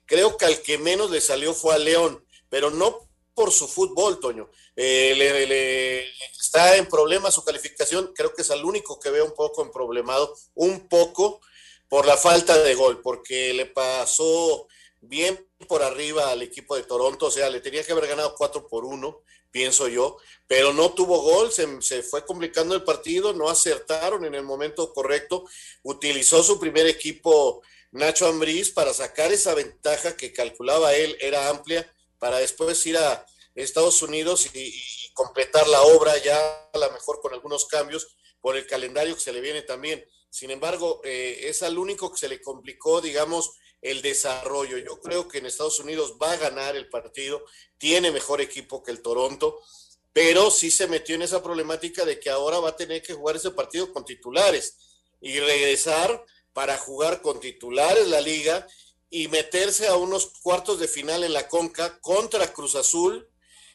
Creo 0.06 0.38
que 0.38 0.46
al 0.46 0.62
que 0.62 0.78
menos 0.78 1.10
le 1.10 1.20
salió 1.20 1.52
fue 1.56 1.74
a 1.74 1.80
León, 1.80 2.24
pero 2.50 2.70
no 2.70 3.10
por 3.34 3.52
su 3.52 3.68
fútbol, 3.68 4.20
Toño. 4.20 4.52
le, 4.76 6.08
está 6.40 6.78
en 6.78 6.86
problema 6.86 7.32
su 7.32 7.44
calificación, 7.44 8.14
creo 8.16 8.36
que 8.36 8.44
es 8.44 8.52
el 8.52 8.64
único 8.64 9.00
que 9.00 9.10
veo 9.10 9.26
un 9.26 9.34
poco 9.34 9.64
en 9.64 9.72
problemado, 9.72 10.38
un 10.54 10.88
poco, 10.88 11.42
por 11.90 12.06
la 12.06 12.18
falta 12.18 12.58
de 12.58 12.76
gol, 12.76 13.02
porque 13.02 13.54
le 13.54 13.66
pasó 13.66 14.68
bien 15.02 15.48
por 15.68 15.84
arriba 15.84 16.32
al 16.32 16.42
equipo 16.42 16.76
de 16.76 16.84
Toronto, 16.84 17.28
o 17.28 17.32
sea, 17.32 17.50
le 17.50 17.62
tenía 17.62 17.84
que 17.84 17.92
haber 17.92 18.08
ganado 18.08 18.36
4 18.36 18.68
por 18.68 18.86
1, 18.86 19.22
pienso 19.52 19.88
yo, 19.88 20.18
pero 20.48 20.74
no 20.74 20.94
tuvo 20.94 21.22
gol, 21.22 21.52
se, 21.52 21.82
se, 21.82 22.04
fue 22.04 22.26
complicando 22.26 22.76
el 22.76 22.84
partido, 22.84 23.34
no 23.34 23.50
acertaron 23.50 24.26
en 24.26 24.36
el 24.36 24.44
momento 24.44 24.94
correcto, 24.94 25.46
utilizó 25.84 26.44
su 26.44 26.60
primer 26.60 26.88
equipo 26.88 27.62
Nacho 27.92 28.28
Ambriz 28.28 28.72
para 28.72 28.94
sacar 28.94 29.32
esa 29.32 29.54
ventaja 29.54 30.18
que 30.18 30.34
calculaba 30.34 30.96
él 30.96 31.18
era 31.22 31.50
amplia, 31.50 31.92
para 32.20 32.40
después 32.40 32.86
ir 32.86 32.98
a 32.98 33.26
Estados 33.56 34.02
Unidos 34.02 34.48
y, 34.54 34.60
y 34.60 35.14
completar 35.14 35.68
la 35.68 35.82
obra 35.82 36.18
ya 36.18 36.38
a 36.74 36.78
lo 36.78 36.92
mejor 36.92 37.22
con 37.22 37.34
algunos 37.34 37.66
cambios 37.66 38.16
por 38.42 38.56
el 38.56 38.68
calendario 38.68 39.16
que 39.16 39.22
se 39.22 39.34
le 39.34 39.42
viene 39.42 39.62
también. 39.62 40.06
Sin 40.30 40.52
embargo, 40.52 41.02
eh, 41.04 41.42
es 41.44 41.64
al 41.64 41.78
único 41.78 42.12
que 42.12 42.18
se 42.18 42.30
le 42.30 42.42
complicó, 42.42 43.02
digamos, 43.02 43.52
el 43.82 44.02
desarrollo. 44.02 44.78
Yo 44.78 45.00
creo 45.00 45.28
que 45.28 45.38
en 45.40 45.46
Estados 45.46 45.80
Unidos 45.80 46.16
va 46.22 46.32
a 46.32 46.38
ganar 46.38 46.76
el 46.76 46.90
partido, 46.90 47.44
tiene 47.78 48.12
mejor 48.12 48.42
equipo 48.42 48.84
que 48.84 48.92
el 48.92 49.02
Toronto, 49.02 49.60
pero 50.14 50.50
sí 50.50 50.72
se 50.72 50.88
metió 50.88 51.16
en 51.16 51.22
esa 51.22 51.44
problemática 51.44 52.04
de 52.04 52.20
que 52.20 52.30
ahora 52.30 52.60
va 52.60 52.70
a 52.70 52.76
tener 52.76 53.02
que 53.02 53.14
jugar 53.14 53.36
ese 53.36 53.52
partido 53.52 53.94
con 53.94 54.04
titulares 54.04 54.78
y 55.22 55.40
regresar 55.40 56.26
para 56.54 56.78
jugar 56.78 57.22
con 57.22 57.40
titulares 57.40 58.08
la 58.08 58.22
liga 58.22 58.68
y 59.10 59.28
meterse 59.28 59.88
a 59.88 59.96
unos 59.96 60.28
cuartos 60.42 60.80
de 60.80 60.88
final 60.88 61.24
en 61.24 61.34
la 61.34 61.48
Conca 61.48 62.00
contra 62.02 62.52
Cruz 62.52 62.76
Azul, 62.76 63.30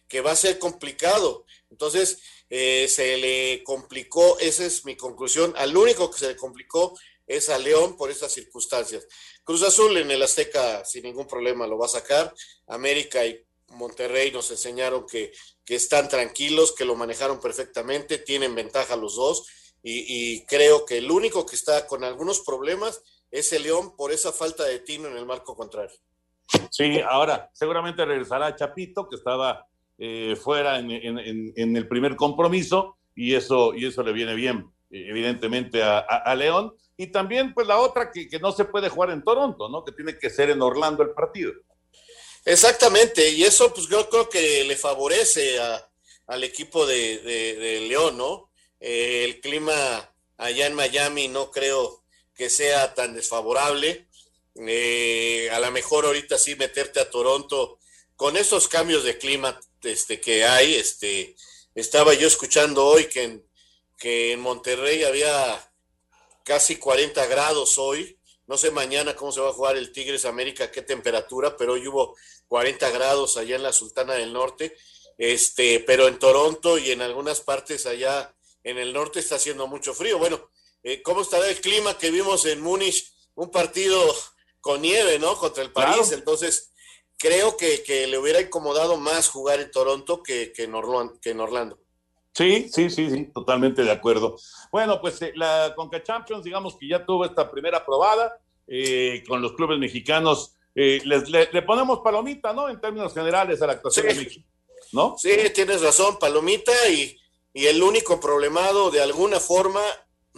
que 0.09 0.21
va 0.21 0.33
a 0.33 0.37
ser 0.37 0.59
complicado. 0.59 1.47
Entonces, 1.71 2.19
eh, 2.55 2.87
se 2.87 3.17
le 3.17 3.65
complicó, 3.65 4.39
esa 4.39 4.67
es 4.67 4.85
mi 4.85 4.95
conclusión, 4.95 5.55
al 5.57 5.75
único 5.75 6.11
que 6.11 6.19
se 6.19 6.29
le 6.29 6.37
complicó 6.37 6.95
es 7.27 7.49
a 7.49 7.57
León 7.57 7.97
por 7.97 8.11
estas 8.11 8.31
circunstancias. 8.31 9.09
Cruz 9.43 9.63
Azul 9.63 9.97
en 9.97 10.11
el 10.11 10.23
Azteca 10.23 10.85
sin 10.85 11.05
ningún 11.05 11.27
problema 11.27 11.67
lo 11.67 11.79
va 11.79 11.87
a 11.87 11.89
sacar. 11.89 12.35
América 12.67 13.25
y 13.25 13.43
Monterrey 13.69 14.31
nos 14.33 14.51
enseñaron 14.51 15.07
que, 15.07 15.33
que 15.65 15.77
están 15.77 16.11
tranquilos, 16.11 16.75
que 16.75 16.85
lo 16.85 16.95
manejaron 16.95 17.41
perfectamente, 17.41 18.19
tienen 18.19 18.55
ventaja 18.55 18.97
los 18.97 19.17
dos 19.17 19.47
y, 19.83 20.05
y, 20.35 20.45
creo 20.45 20.85
que 20.85 20.99
el 20.99 21.11
único 21.11 21.47
que 21.47 21.57
está 21.57 21.87
con 21.87 22.05
algunos 22.05 22.41
problemas 22.41 23.03
es 23.31 23.51
el 23.55 23.63
León 23.63 23.97
por 23.97 24.13
esa 24.13 24.31
falta 24.31 24.65
de 24.65 24.81
tino 24.81 25.09
en 25.09 25.17
el 25.17 25.25
marco 25.25 25.57
contrario. 25.57 25.97
Sí, 26.71 27.01
ahora 27.01 27.51
seguramente 27.55 28.05
regresará 28.05 28.55
Chapito, 28.55 29.09
que 29.09 29.17
estaba 29.17 29.67
eh, 29.99 30.37
fuera 30.37 30.79
en, 30.79 31.77
el 31.77 31.89
primer 31.89 32.17
compromiso 32.17 32.97
y 33.15 33.35
eso, 33.35 33.75
y 33.75 33.87
eso 33.87 34.03
le 34.03 34.13
viene 34.13 34.35
bien, 34.35 34.71
evidentemente, 34.91 35.83
a, 35.83 36.35
León. 36.35 36.75
Y 36.97 37.09
también, 37.09 37.55
pues 37.55 37.67
la 37.67 37.79
otra 37.79 38.11
que, 38.11 38.39
no 38.41 38.53
se 38.53 38.65
puede 38.65 38.89
jugar 38.89 39.11
en 39.11 39.23
Toronto, 39.23 39.69
¿no? 39.69 39.85
Que 39.85 39.93
tiene 39.93 40.19
que 40.19 40.31
ser 40.31 40.51
en 40.51 40.63
Orlando 40.63 41.03
el 41.03 41.11
partido. 41.11 41.53
Exactamente, 42.45 43.31
y 43.31 43.45
eso 43.45 43.73
pues 43.73 43.89
yo 43.89 44.09
creo 44.09 44.29
que 44.29 44.65
le 44.65 44.77
favorece 44.77 45.61
a, 45.61 45.89
al 46.27 46.43
equipo 46.43 46.87
de 46.87 47.87
León, 47.89 48.19
¿no? 48.19 48.53
Eh, 48.83 49.25
el 49.25 49.41
clima 49.41 49.73
allá 50.37 50.67
en 50.67 50.75
Miami 50.75 51.29
no 51.29 51.53
creo 51.53 52.03
que 52.35 52.51
sea 52.51 52.95
tan 52.95 53.15
desfavorable. 53.15 54.09
Eh, 54.57 55.49
a 55.53 55.61
lo 55.61 55.71
mejor 55.71 56.05
ahorita 56.05 56.37
sí 56.37 56.57
meterte 56.57 56.99
a 56.99 57.09
Toronto 57.09 57.79
con 58.17 58.37
esos 58.37 58.67
cambios 58.67 59.05
de 59.05 59.19
clima 59.19 59.59
este, 59.83 60.21
que 60.21 60.45
hay, 60.45 60.75
este, 60.75 61.37
estaba 61.75 62.15
yo 62.15 62.27
escuchando 62.27 62.87
hoy 62.87 63.07
que 63.07 63.23
en, 63.23 63.47
que 63.99 64.33
en 64.33 64.41
Monterrey 64.41 65.05
había 65.05 65.73
casi 66.45 66.77
40 66.77 67.27
grados 67.27 67.79
hoy. 67.79 68.19
No 68.47 68.57
sé 68.57 68.71
mañana 68.71 69.15
cómo 69.15 69.33
se 69.33 69.41
va 69.41 69.51
a 69.51 69.55
jugar 69.55 69.77
el 69.77 69.93
Tigres 69.93 70.25
América, 70.25 70.71
qué 70.71 70.83
temperatura, 70.83 71.57
pero 71.57 71.75
hoy 71.75 71.87
hubo 71.87 72.17
40 72.49 72.91
grados 72.91 73.37
allá 73.37 73.57
en 73.57 73.63
la 73.63 73.73
Sultana 73.73 74.15
del 74.15 74.33
Norte. 74.33 74.77
Este, 75.19 75.81
pero 75.81 76.09
en 76.09 76.19
Toronto 76.19 76.79
y 76.79 76.91
en 76.91 77.03
algunas 77.03 77.41
partes 77.41 77.87
allá 77.87 78.35
en 78.65 78.79
el 78.79 78.93
norte 78.93 79.21
está 79.21 79.37
haciendo 79.37 79.67
mucho 79.67 79.95
frío. 79.95 80.19
Bueno, 80.19 80.51
eh, 80.83 81.03
¿cómo 81.03 81.23
estará 81.23 81.49
el 81.49 81.61
clima 81.61 81.97
que 81.99 82.11
vimos 82.11 82.45
en 82.47 82.61
Múnich? 82.61 83.13
Un 83.35 83.51
partido 83.51 84.15
con 84.61 84.83
nieve, 84.83 85.19
¿no? 85.19 85.37
Contra 85.37 85.63
el 85.63 85.73
París. 85.73 86.09
Claro. 86.09 86.15
Entonces, 86.15 86.72
creo 87.23 87.57
que, 87.57 87.85
que, 87.85 88.09
le 88.09 88.19
hubiera 88.19 88.41
incomodado 88.41 88.97
más 88.97 89.29
jugar 89.29 89.61
en 89.61 89.71
Toronto 89.71 90.25
que, 90.25 90.53
que, 90.53 90.65
en 90.65 90.75
Orlando, 90.75 91.15
que 91.23 91.31
en 91.31 91.39
Orlando. 91.41 91.79
Sí, 92.35 92.69
sí, 92.69 92.91
sí, 92.91 93.11
sí, 93.11 93.31
totalmente 93.33 93.85
de 93.85 93.93
acuerdo. 93.93 94.37
Bueno, 94.73 95.01
pues 95.01 95.23
eh, 95.23 95.33
la 95.37 95.73
Conca 95.77 96.03
Champions, 96.03 96.43
digamos 96.43 96.77
que 96.77 96.89
ya 96.89 97.07
tuvo 97.07 97.25
esta 97.25 97.49
primera 97.49 97.87
probada 97.87 98.37
eh, 98.67 99.23
con 99.29 99.41
los 99.41 99.53
clubes 99.53 99.79
mexicanos. 99.79 100.57
Eh, 100.75 101.01
les, 101.05 101.29
le, 101.29 101.49
le, 101.53 101.63
ponemos 101.63 102.01
palomita, 102.01 102.53
¿no? 102.53 102.69
En 102.69 102.81
términos 102.81 103.15
generales 103.15 103.63
a 103.63 103.67
la 103.69 103.75
actuación 103.75 104.07
sí. 104.09 104.15
de 104.17 104.25
México, 104.25 104.49
¿no? 104.93 105.15
Sí, 105.17 105.31
tienes 105.55 105.81
razón, 105.81 106.19
palomita 106.19 106.73
y, 106.91 107.17
y 107.55 107.67
el 107.67 107.81
único 107.83 108.19
problemado 108.19 108.91
de 108.91 109.01
alguna 109.01 109.39
forma 109.39 109.83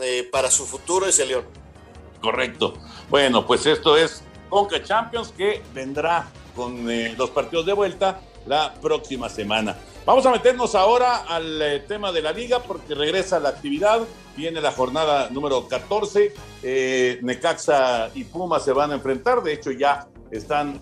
eh, 0.01 0.29
para 0.31 0.51
su 0.51 0.67
futuro 0.67 1.07
es 1.07 1.19
el 1.19 1.29
León. 1.29 1.47
Correcto. 2.21 2.75
Bueno, 3.09 3.47
pues 3.47 3.65
esto 3.65 3.97
es 3.97 4.23
Conca 4.51 4.83
Champions 4.83 5.33
que 5.35 5.63
vendrá 5.73 6.31
con 6.55 6.91
eh, 6.91 7.15
los 7.17 7.31
partidos 7.31 7.67
de 7.67 7.73
vuelta 7.73 8.21
la 8.47 8.75
próxima 8.75 9.29
semana. 9.29 9.77
Vamos 10.05 10.27
a 10.27 10.31
meternos 10.31 10.75
ahora 10.75 11.25
al 11.29 11.63
eh, 11.63 11.81
tema 11.81 12.13
de 12.13 12.23
la 12.23 12.33
liga 12.33 12.61
porque 12.61 12.95
regresa 12.95 13.41
la 13.41 13.51
actividad, 13.51 14.01
viene 14.37 14.61
la 14.61 14.73
jornada 14.73 15.31
número 15.31 15.67
14, 15.67 16.35
eh, 16.63 17.19
Necaxa 17.23 18.11
y 18.15 18.25
Puma 18.25 18.61
se 18.61 18.73
van 18.73 18.91
a 18.93 18.95
enfrentar, 18.95 19.43
de 19.43 19.55
hecho 19.55 19.71
ya 19.71 20.09
están 20.31 20.81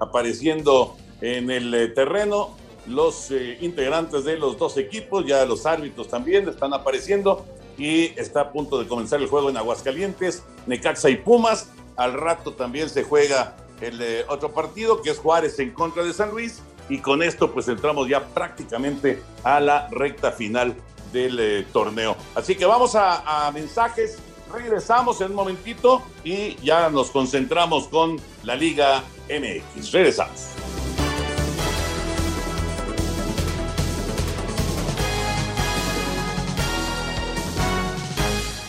apareciendo 0.00 0.96
en 1.20 1.50
el 1.50 1.92
terreno 1.94 2.56
los 2.86 3.30
integrantes 3.60 4.24
de 4.24 4.38
los 4.38 4.56
dos 4.56 4.78
equipos, 4.78 5.26
ya 5.26 5.44
los 5.44 5.66
árbitros 5.66 6.08
también 6.08 6.48
están 6.48 6.72
apareciendo. 6.72 7.44
Y 7.76 8.06
está 8.18 8.40
a 8.40 8.50
punto 8.50 8.78
de 8.80 8.88
comenzar 8.88 9.20
el 9.20 9.28
juego 9.28 9.50
en 9.50 9.56
Aguascalientes, 9.56 10.42
Necaxa 10.66 11.10
y 11.10 11.16
Pumas, 11.16 11.68
al 11.98 12.14
rato 12.14 12.54
también 12.54 12.88
se 12.88 13.02
juega 13.02 13.56
el 13.80 14.24
otro 14.28 14.52
partido 14.52 15.02
que 15.02 15.10
es 15.10 15.18
Juárez 15.18 15.58
en 15.58 15.72
contra 15.72 16.02
de 16.02 16.12
San 16.12 16.30
Luis 16.30 16.62
y 16.88 16.98
con 16.98 17.22
esto 17.22 17.52
pues 17.52 17.68
entramos 17.68 18.08
ya 18.08 18.26
prácticamente 18.26 19.22
a 19.44 19.60
la 19.60 19.88
recta 19.90 20.32
final 20.32 20.74
del 21.12 21.38
eh, 21.40 21.66
torneo. 21.72 22.16
Así 22.34 22.56
que 22.56 22.66
vamos 22.66 22.94
a, 22.94 23.46
a, 23.46 23.50
mensajes, 23.52 24.18
regresamos 24.52 25.20
en 25.20 25.30
un 25.30 25.36
momentito 25.36 26.02
y 26.24 26.56
ya 26.56 26.90
nos 26.90 27.10
concentramos 27.10 27.88
con 27.88 28.18
la 28.42 28.54
Liga 28.54 29.02
MX. 29.28 29.92
Regresamos. 29.92 30.48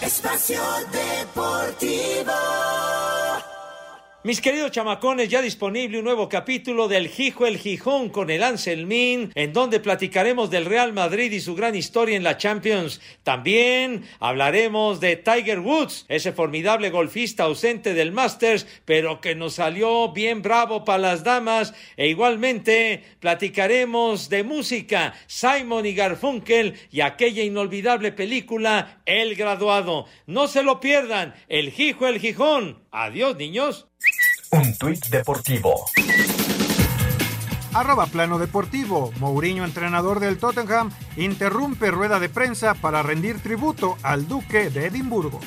Espacio 0.02 0.62
Deportivo. 0.92 2.79
Mis 4.22 4.42
queridos 4.42 4.72
chamacones, 4.72 5.30
ya 5.30 5.42
disponible 5.42 5.98
un 5.98 6.04
nuevo 6.04 6.28
capítulo 6.28 6.90
del 6.90 7.08
Gijo 7.08 7.46
el 7.46 7.58
Gijón 7.58 8.10
con 8.10 8.30
el 8.30 8.44
Anselmín, 8.44 9.32
en 9.34 9.54
donde 9.54 9.80
platicaremos 9.80 10.50
del 10.50 10.66
Real 10.66 10.92
Madrid 10.92 11.32
y 11.32 11.40
su 11.40 11.56
gran 11.56 11.74
historia 11.74 12.18
en 12.18 12.26
la 12.26 12.36
Champions. 12.36 13.00
También 13.24 14.04
hablaremos 14.20 15.00
de 15.00 15.16
Tiger 15.16 15.62
Woods, 15.62 16.06
ese 16.10 16.34
formidable 16.34 16.90
golfista 16.90 17.44
ausente 17.46 17.94
del 17.94 18.12
Masters, 18.12 18.68
pero 18.84 19.22
que 19.22 19.36
nos 19.36 19.54
salió 19.54 20.12
bien 20.12 20.42
bravo 20.42 20.84
para 20.84 21.00
las 21.00 21.24
damas. 21.24 21.74
E 21.96 22.10
igualmente 22.10 23.02
platicaremos 23.22 24.28
de 24.28 24.44
música, 24.44 25.14
Simon 25.28 25.86
y 25.86 25.94
Garfunkel 25.94 26.74
y 26.92 27.00
aquella 27.00 27.42
inolvidable 27.42 28.12
película 28.12 29.02
El 29.06 29.36
Graduado. 29.36 30.08
No 30.28 30.50
se 30.50 30.62
lo 30.62 30.82
pierdan, 30.82 31.36
el 31.48 31.72
Gijo 31.72 32.06
el 32.06 32.20
Gijón. 32.20 32.84
Adiós, 32.92 33.38
niños. 33.38 33.89
Un 34.52 34.76
tuit 34.78 35.06
deportivo. 35.10 35.86
Arroba 37.74 38.08
plano 38.08 38.40
deportivo. 38.40 39.12
Mourinho, 39.20 39.64
entrenador 39.64 40.20
del 40.20 40.40
Tottenham, 40.40 40.90
interrumpe 41.18 41.92
rueda 41.92 42.20
de 42.20 42.30
prensa 42.30 42.74
para 42.74 43.04
rendir 43.04 43.40
tributo 43.42 43.98
al 44.02 44.28
duque 44.28 44.72
de 44.72 44.88
Edimburgo. 44.88 45.40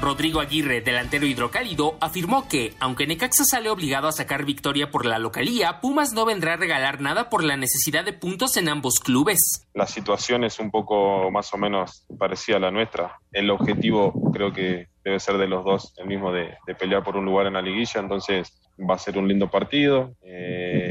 Rodrigo 0.00 0.40
Aguirre, 0.40 0.80
delantero 0.80 1.26
hidrocálido, 1.26 1.96
afirmó 2.00 2.48
que, 2.48 2.74
aunque 2.80 3.06
Necaxa 3.06 3.44
sale 3.44 3.68
obligado 3.68 4.08
a 4.08 4.12
sacar 4.12 4.44
victoria 4.44 4.90
por 4.90 5.04
la 5.04 5.18
localía, 5.18 5.80
Pumas 5.80 6.12
no 6.12 6.24
vendrá 6.24 6.54
a 6.54 6.56
regalar 6.56 7.00
nada 7.00 7.28
por 7.28 7.44
la 7.44 7.56
necesidad 7.56 8.04
de 8.04 8.12
puntos 8.12 8.56
en 8.56 8.68
ambos 8.68 9.00
clubes. 9.00 9.68
La 9.74 9.86
situación 9.86 10.44
es 10.44 10.58
un 10.58 10.70
poco 10.70 11.30
más 11.30 11.52
o 11.52 11.58
menos 11.58 12.06
parecida 12.18 12.56
a 12.56 12.60
la 12.60 12.70
nuestra. 12.70 13.18
El 13.30 13.50
objetivo 13.50 14.12
creo 14.32 14.52
que 14.52 14.88
debe 15.04 15.20
ser 15.20 15.38
de 15.38 15.48
los 15.48 15.64
dos 15.64 15.94
el 15.98 16.06
mismo 16.06 16.32
de, 16.32 16.56
pelear 16.78 17.02
por 17.02 17.16
un 17.16 17.24
lugar 17.24 17.46
en 17.46 17.54
la 17.54 17.62
liguilla, 17.62 18.00
entonces 18.00 18.52
va 18.78 18.94
a 18.94 18.98
ser 18.98 19.18
un 19.18 19.28
lindo 19.28 19.50
partido. 19.50 20.14
Eh, 20.22 20.89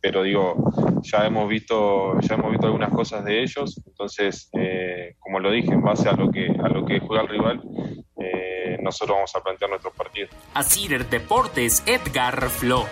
pero 0.00 0.22
digo, 0.22 1.00
ya 1.02 1.26
hemos 1.26 1.48
visto, 1.48 2.18
ya 2.20 2.34
hemos 2.34 2.50
visto 2.50 2.66
algunas 2.66 2.90
cosas 2.90 3.24
de 3.24 3.42
ellos, 3.42 3.80
entonces 3.86 4.50
eh, 4.52 5.16
como 5.18 5.40
lo 5.40 5.50
dije, 5.50 5.72
en 5.72 5.82
base 5.82 6.08
a 6.08 6.12
lo 6.12 6.30
que, 6.30 6.46
a 6.62 6.68
lo 6.68 6.84
que 6.84 7.00
juega 7.00 7.22
el 7.22 7.28
rival, 7.28 7.62
eh, 8.22 8.78
nosotros 8.82 9.16
vamos 9.16 9.34
a 9.34 9.42
plantear 9.42 9.70
nuestro 9.70 9.92
partido. 9.92 10.28
A 10.54 10.62
Cider 10.62 11.08
Deportes, 11.08 11.82
Edgar 11.86 12.48
Flores. 12.50 12.90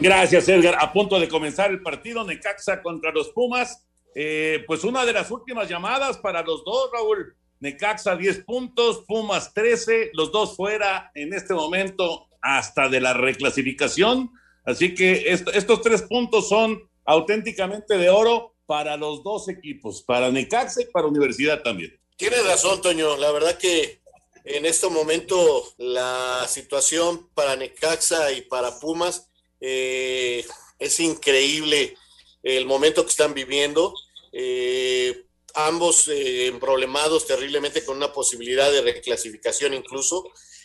Gracias, 0.00 0.48
Edgar. 0.48 0.76
A 0.80 0.92
punto 0.92 1.20
de 1.20 1.28
comenzar 1.28 1.70
el 1.70 1.80
partido 1.80 2.24
Necaxa 2.24 2.82
contra 2.82 3.12
los 3.12 3.30
Pumas. 3.30 3.86
Eh, 4.14 4.64
pues 4.66 4.82
una 4.84 5.04
de 5.04 5.12
las 5.12 5.30
últimas 5.30 5.68
llamadas 5.68 6.18
para 6.18 6.42
los 6.42 6.64
dos, 6.64 6.90
Raúl. 6.92 7.36
Necaxa 7.60 8.16
10 8.16 8.42
puntos, 8.44 9.04
Pumas 9.06 9.54
13, 9.54 10.10
los 10.14 10.32
dos 10.32 10.56
fuera 10.56 11.12
en 11.14 11.32
este 11.32 11.54
momento 11.54 12.26
hasta 12.42 12.88
de 12.88 13.00
la 13.00 13.14
reclasificación. 13.14 14.30
Así 14.64 14.94
que 14.94 15.32
estos 15.32 15.82
tres 15.82 16.02
puntos 16.02 16.48
son 16.48 16.88
auténticamente 17.04 17.96
de 17.96 18.10
oro 18.10 18.54
para 18.66 18.96
los 18.96 19.22
dos 19.22 19.48
equipos, 19.48 20.02
para 20.02 20.30
Necaxa 20.30 20.82
y 20.82 20.86
para 20.86 21.06
Universidad 21.06 21.62
también. 21.62 21.98
Tienes 22.16 22.44
razón, 22.46 22.80
Toño. 22.80 23.16
La 23.16 23.32
verdad 23.32 23.58
que 23.58 24.02
en 24.44 24.66
este 24.66 24.88
momento 24.88 25.74
la 25.78 26.46
situación 26.48 27.28
para 27.34 27.56
Necaxa 27.56 28.32
y 28.32 28.42
para 28.42 28.78
Pumas 28.78 29.28
eh, 29.60 30.44
es 30.78 31.00
increíble 31.00 31.96
el 32.42 32.66
momento 32.66 33.04
que 33.04 33.10
están 33.10 33.34
viviendo. 33.34 33.94
Eh, 34.32 35.26
ambos 35.54 36.08
eh, 36.08 36.52
problemados 36.60 37.26
terriblemente 37.26 37.84
con 37.84 37.96
una 37.96 38.12
posibilidad 38.12 38.70
de 38.70 38.82
reclasificación 38.82 39.74
incluso. 39.74 40.24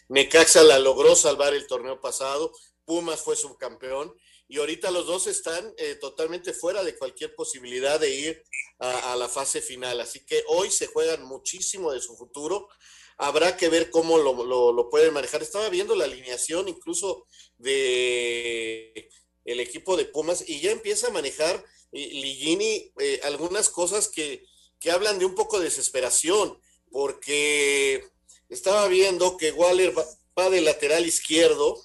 Necaxa 0.09 0.63
la 0.63 0.79
logró 0.79 1.15
salvar 1.15 1.53
el 1.53 1.67
torneo 1.67 1.99
pasado, 1.99 2.51
Pumas 2.85 3.21
fue 3.21 3.35
subcampeón 3.35 4.15
y 4.47 4.59
ahorita 4.59 4.91
los 4.91 5.05
dos 5.05 5.27
están 5.27 5.73
eh, 5.77 5.95
totalmente 5.95 6.53
fuera 6.53 6.83
de 6.83 6.95
cualquier 6.95 7.35
posibilidad 7.35 7.99
de 7.99 8.09
ir 8.09 8.43
a, 8.79 9.15
la 9.17 9.27
fase 9.27 9.61
final. 9.61 9.99
Así 9.99 10.25
que 10.25 10.43
hoy 10.47 10.71
se 10.71 10.87
juegan 10.87 11.25
muchísimo 11.25 11.91
de 11.91 11.99
su 11.99 12.15
futuro. 12.15 12.69
Habrá 13.17 13.57
que 13.57 13.67
ver 13.67 13.89
cómo 13.89 14.17
lo, 14.17 14.89
pueden 14.89 15.13
manejar. 15.13 15.41
Estaba 15.41 15.67
viendo 15.69 15.95
la 15.95 16.05
alineación 16.05 16.69
incluso 16.69 17.27
de 17.57 19.09
el 19.43 19.59
equipo 19.59 19.97
de 19.97 20.05
Pumas 20.05 20.47
y 20.47 20.59
ya 20.59 20.71
empieza 20.71 21.07
a 21.07 21.11
manejar 21.11 21.63
eh, 21.91 22.09
Ligini 22.13 22.91
eh, 22.99 23.19
algunas 23.23 23.69
cosas 23.69 24.07
que, 24.07 24.45
que 24.79 24.91
hablan 24.91 25.19
de 25.19 25.25
un 25.25 25.35
poco 25.35 25.57
de 25.57 25.65
desesperación, 25.65 26.59
porque 26.91 28.07
estaba 28.49 28.87
viendo 28.87 29.37
que 29.37 29.51
Waller 29.51 29.93
va 29.97 30.49
de 30.49 30.61
lateral 30.61 31.05
izquierdo 31.05 31.81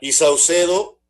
y 0.00 0.12
Saucedo 0.12 1.00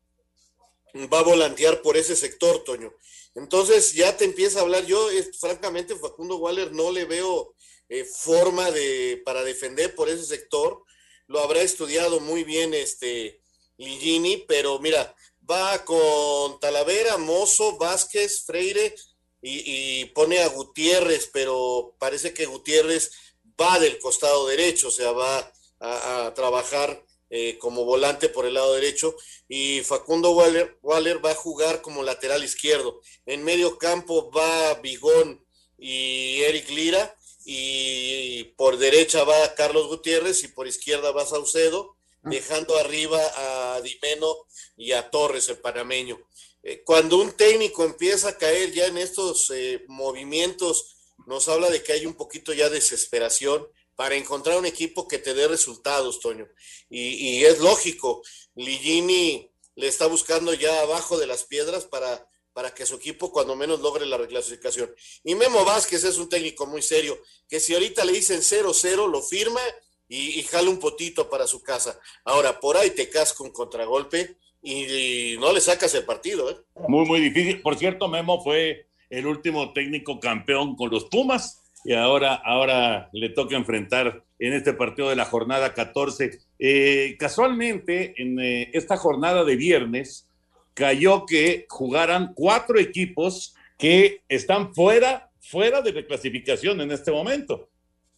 va 1.12 1.20
a 1.20 1.24
volantear 1.24 1.82
por 1.82 1.96
ese 1.96 2.16
sector, 2.16 2.64
Toño. 2.64 2.92
Entonces 3.34 3.92
ya 3.92 4.16
te 4.16 4.24
empieza 4.24 4.58
a 4.58 4.62
hablar. 4.62 4.86
Yo, 4.86 5.08
francamente, 5.38 5.94
Facundo 5.96 6.36
Waller 6.36 6.72
no 6.72 6.90
le 6.90 7.04
veo 7.04 7.54
eh, 7.88 8.04
forma 8.04 8.70
de 8.70 9.22
para 9.24 9.44
defender 9.44 9.94
por 9.94 10.08
ese 10.08 10.24
sector. 10.24 10.82
Lo 11.26 11.40
habrá 11.40 11.60
estudiado 11.60 12.20
muy 12.20 12.44
bien 12.44 12.72
este 12.72 13.40
Ligini, 13.76 14.38
pero 14.48 14.78
mira, 14.78 15.14
va 15.48 15.84
con 15.84 16.58
Talavera, 16.60 17.18
Mozo, 17.18 17.76
Vázquez, 17.76 18.44
Freire 18.44 18.94
y, 19.42 20.06
pone 20.06 20.40
a 20.40 20.48
Gutiérrez, 20.48 21.30
pero 21.32 21.94
parece 21.98 22.32
que 22.32 22.46
Gutiérrez 22.46 23.12
va 23.60 23.78
del 23.78 23.98
costado 23.98 24.46
derecho, 24.46 24.88
o 24.88 24.90
sea, 24.90 25.12
va 25.12 25.52
a 25.80 26.32
trabajar 26.34 27.06
eh, 27.28 27.58
como 27.58 27.84
volante 27.84 28.28
por 28.28 28.46
el 28.46 28.54
lado 28.54 28.74
derecho 28.74 29.16
y 29.48 29.80
Facundo 29.80 30.30
Waller, 30.30 30.78
Waller, 30.80 31.24
va 31.24 31.32
a 31.32 31.34
jugar 31.34 31.82
como 31.82 32.04
lateral 32.04 32.44
izquierdo. 32.44 33.00
En 33.26 33.42
medio 33.42 33.78
campo 33.78 34.30
va 34.30 34.74
Bigón 34.74 35.44
y 35.76 36.42
Eric 36.42 36.70
Lira 36.70 37.16
y 37.44 38.44
por 38.56 38.76
derecha 38.76 39.24
va 39.24 39.54
Carlos 39.56 39.88
Gutiérrez 39.88 40.44
y 40.44 40.48
por 40.48 40.68
izquierda 40.68 41.10
va 41.10 41.26
Saucedo, 41.26 41.96
ah. 42.22 42.28
dejando 42.30 42.76
arriba 42.76 43.20
a 43.34 43.80
Dimeno 43.80 44.46
y 44.76 44.92
a 44.92 45.10
Torres, 45.10 45.48
el 45.48 45.58
panameño. 45.58 46.20
Eh, 46.62 46.84
cuando 46.84 47.16
un 47.16 47.32
técnico 47.32 47.84
empieza 47.84 48.28
a 48.28 48.38
caer 48.38 48.72
ya 48.72 48.86
en 48.86 48.98
estos 48.98 49.50
eh, 49.50 49.84
movimientos, 49.88 50.95
nos 51.26 51.48
habla 51.48 51.70
de 51.70 51.82
que 51.82 51.92
hay 51.92 52.06
un 52.06 52.14
poquito 52.14 52.52
ya 52.52 52.68
de 52.68 52.76
desesperación 52.76 53.66
para 53.94 54.14
encontrar 54.14 54.58
un 54.58 54.66
equipo 54.66 55.08
que 55.08 55.18
te 55.18 55.34
dé 55.34 55.48
resultados, 55.48 56.20
Toño. 56.20 56.48
Y, 56.88 57.44
es 57.44 57.58
lógico, 57.60 58.22
Ligini 58.54 59.50
le 59.74 59.88
está 59.88 60.06
buscando 60.06 60.54
ya 60.54 60.82
abajo 60.82 61.18
de 61.18 61.26
las 61.26 61.44
piedras 61.44 61.84
para, 61.84 62.28
para 62.52 62.72
que 62.74 62.86
su 62.86 62.96
equipo 62.96 63.32
cuando 63.32 63.56
menos 63.56 63.80
logre 63.80 64.06
la 64.06 64.16
reclasificación. 64.16 64.94
Y 65.24 65.34
Memo 65.34 65.64
Vázquez 65.64 66.04
es 66.04 66.18
un 66.18 66.28
técnico 66.28 66.66
muy 66.66 66.82
serio, 66.82 67.20
que 67.48 67.60
si 67.60 67.74
ahorita 67.74 68.04
le 68.04 68.12
dicen 68.12 68.40
0-0, 68.40 69.10
lo 69.10 69.22
firma 69.22 69.60
y, 70.08 70.38
y 70.38 70.42
jala 70.44 70.70
un 70.70 70.78
potito 70.78 71.28
para 71.28 71.46
su 71.46 71.62
casa. 71.62 71.98
Ahora, 72.24 72.60
por 72.60 72.76
ahí 72.76 72.90
te 72.90 73.08
casca 73.08 73.42
un 73.42 73.50
contragolpe 73.50 74.36
y, 74.62 75.36
no 75.38 75.52
le 75.52 75.60
sacas 75.60 75.94
el 75.94 76.04
partido. 76.04 76.50
¿eh? 76.50 76.56
Muy, 76.88 77.06
muy 77.06 77.20
difícil. 77.20 77.62
Por 77.62 77.78
cierto, 77.78 78.08
Memo 78.08 78.42
fue 78.42 78.85
el 79.10 79.26
último 79.26 79.72
técnico 79.72 80.20
campeón 80.20 80.76
con 80.76 80.90
los 80.90 81.04
Pumas 81.06 81.62
y 81.84 81.92
ahora, 81.92 82.34
ahora 82.34 83.08
le 83.12 83.28
toca 83.28 83.56
enfrentar 83.56 84.24
en 84.40 84.52
este 84.52 84.72
partido 84.72 85.08
de 85.08 85.16
la 85.16 85.24
jornada 85.24 85.72
14. 85.72 86.40
Eh, 86.58 87.16
casualmente, 87.16 88.20
en 88.20 88.40
eh, 88.40 88.70
esta 88.72 88.96
jornada 88.96 89.44
de 89.44 89.54
viernes, 89.54 90.28
cayó 90.74 91.24
que 91.26 91.66
jugaran 91.68 92.32
cuatro 92.34 92.78
equipos 92.78 93.54
que 93.78 94.22
están 94.28 94.74
fuera, 94.74 95.30
fuera 95.40 95.80
de 95.80 95.92
reclasificación 95.92 96.80
en 96.80 96.90
este 96.90 97.12
momento. 97.12 97.70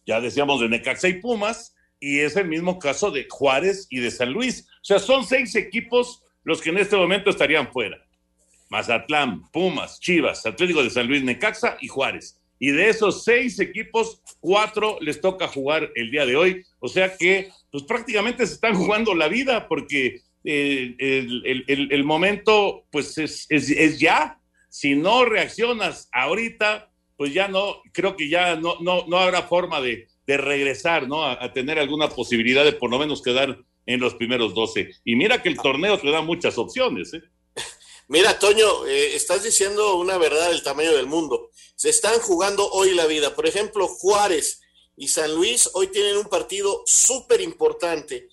Ya 0.05 0.19
decíamos 0.19 0.59
de 0.61 0.69
Necaxa 0.69 1.07
y 1.07 1.21
Pumas, 1.21 1.75
y 1.99 2.19
es 2.21 2.35
el 2.37 2.47
mismo 2.47 2.79
caso 2.79 3.11
de 3.11 3.27
Juárez 3.29 3.85
y 3.91 3.99
de 3.99 4.09
San 4.09 4.31
Luis. 4.31 4.67
O 4.81 4.85
sea, 4.85 4.97
son 4.97 5.25
seis 5.25 5.55
equipos 5.55 6.23
los 6.43 6.61
que 6.61 6.71
en 6.71 6.79
este 6.79 6.95
momento 6.95 7.29
estarían 7.29 7.71
fuera. 7.71 7.97
Mazatlán, 8.69 9.49
Pumas, 9.51 9.99
Chivas, 9.99 10.45
Atlético 10.45 10.83
de 10.83 10.89
San 10.89 11.07
Luis, 11.07 11.23
Necaxa 11.23 11.77
y 11.81 11.87
Juárez 11.87 12.39
y 12.59 12.71
de 12.71 12.89
esos 12.89 13.23
seis 13.23 13.57
equipos, 13.59 14.21
cuatro 14.41 14.97
les 14.99 15.21
toca 15.21 15.47
jugar 15.47 15.91
el 15.95 16.11
día 16.11 16.25
de 16.25 16.35
hoy. 16.35 16.65
O 16.79 16.89
sea 16.89 17.15
que, 17.15 17.49
pues 17.71 17.85
prácticamente 17.85 18.45
se 18.45 18.55
están 18.55 18.75
jugando 18.75 19.15
la 19.15 19.29
vida 19.29 19.67
porque 19.67 20.21
eh, 20.43 20.95
el, 20.99 22.03
momento, 22.03 22.83
pues 22.91 23.17
es, 23.17 23.47
es, 23.49 23.99
ya. 23.99 24.39
Si 24.67 24.95
no 24.95 25.25
reaccionas 25.25 26.09
ahorita, 26.11 26.91
pues 27.15 27.33
ya 27.33 27.47
no, 27.47 27.81
creo 27.93 28.15
que 28.15 28.29
ya 28.29 28.55
no, 28.57 28.75
no, 28.81 29.05
no 29.07 29.17
habrá 29.17 29.43
forma 29.43 29.81
de, 29.81 30.07
de 30.27 30.37
regresar, 30.37 31.07
¿no? 31.07 31.23
A, 31.23 31.43
a, 31.43 31.53
tener 31.53 31.79
alguna 31.79 32.09
posibilidad 32.09 32.63
de 32.63 32.73
por 32.73 32.91
lo 32.91 32.99
menos 32.99 33.21
quedar 33.21 33.57
en 33.85 33.99
los 33.99 34.13
primeros 34.15 34.53
12. 34.53 34.91
Y 35.05 35.15
mira 35.15 35.41
que 35.41 35.49
el 35.49 35.57
torneo 35.57 35.97
te 35.97 36.11
da 36.11 36.21
muchas 36.21 36.57
opciones, 36.57 37.13
¿eh? 37.13 37.23
Mira, 38.11 38.39
Toño, 38.39 38.87
eh, 38.87 39.15
estás 39.15 39.43
diciendo 39.43 39.93
una 39.97 40.17
verdad 40.17 40.49
del 40.49 40.63
tamaño 40.63 40.95
del 40.95 41.05
mundo. 41.05 41.51
Se 41.75 41.91
están 41.91 42.19
jugando 42.19 42.67
hoy 42.71 42.95
la 42.95 43.05
vida. 43.05 43.35
Por 43.35 43.45
ejemplo, 43.45 43.87
Juárez 43.87 44.61
y 44.97 45.09
San 45.09 45.35
Luis 45.35 45.69
hoy 45.73 45.89
tienen 45.89 46.17
un 46.17 46.25
partido 46.25 46.81
súper 46.87 47.39
importante 47.39 48.27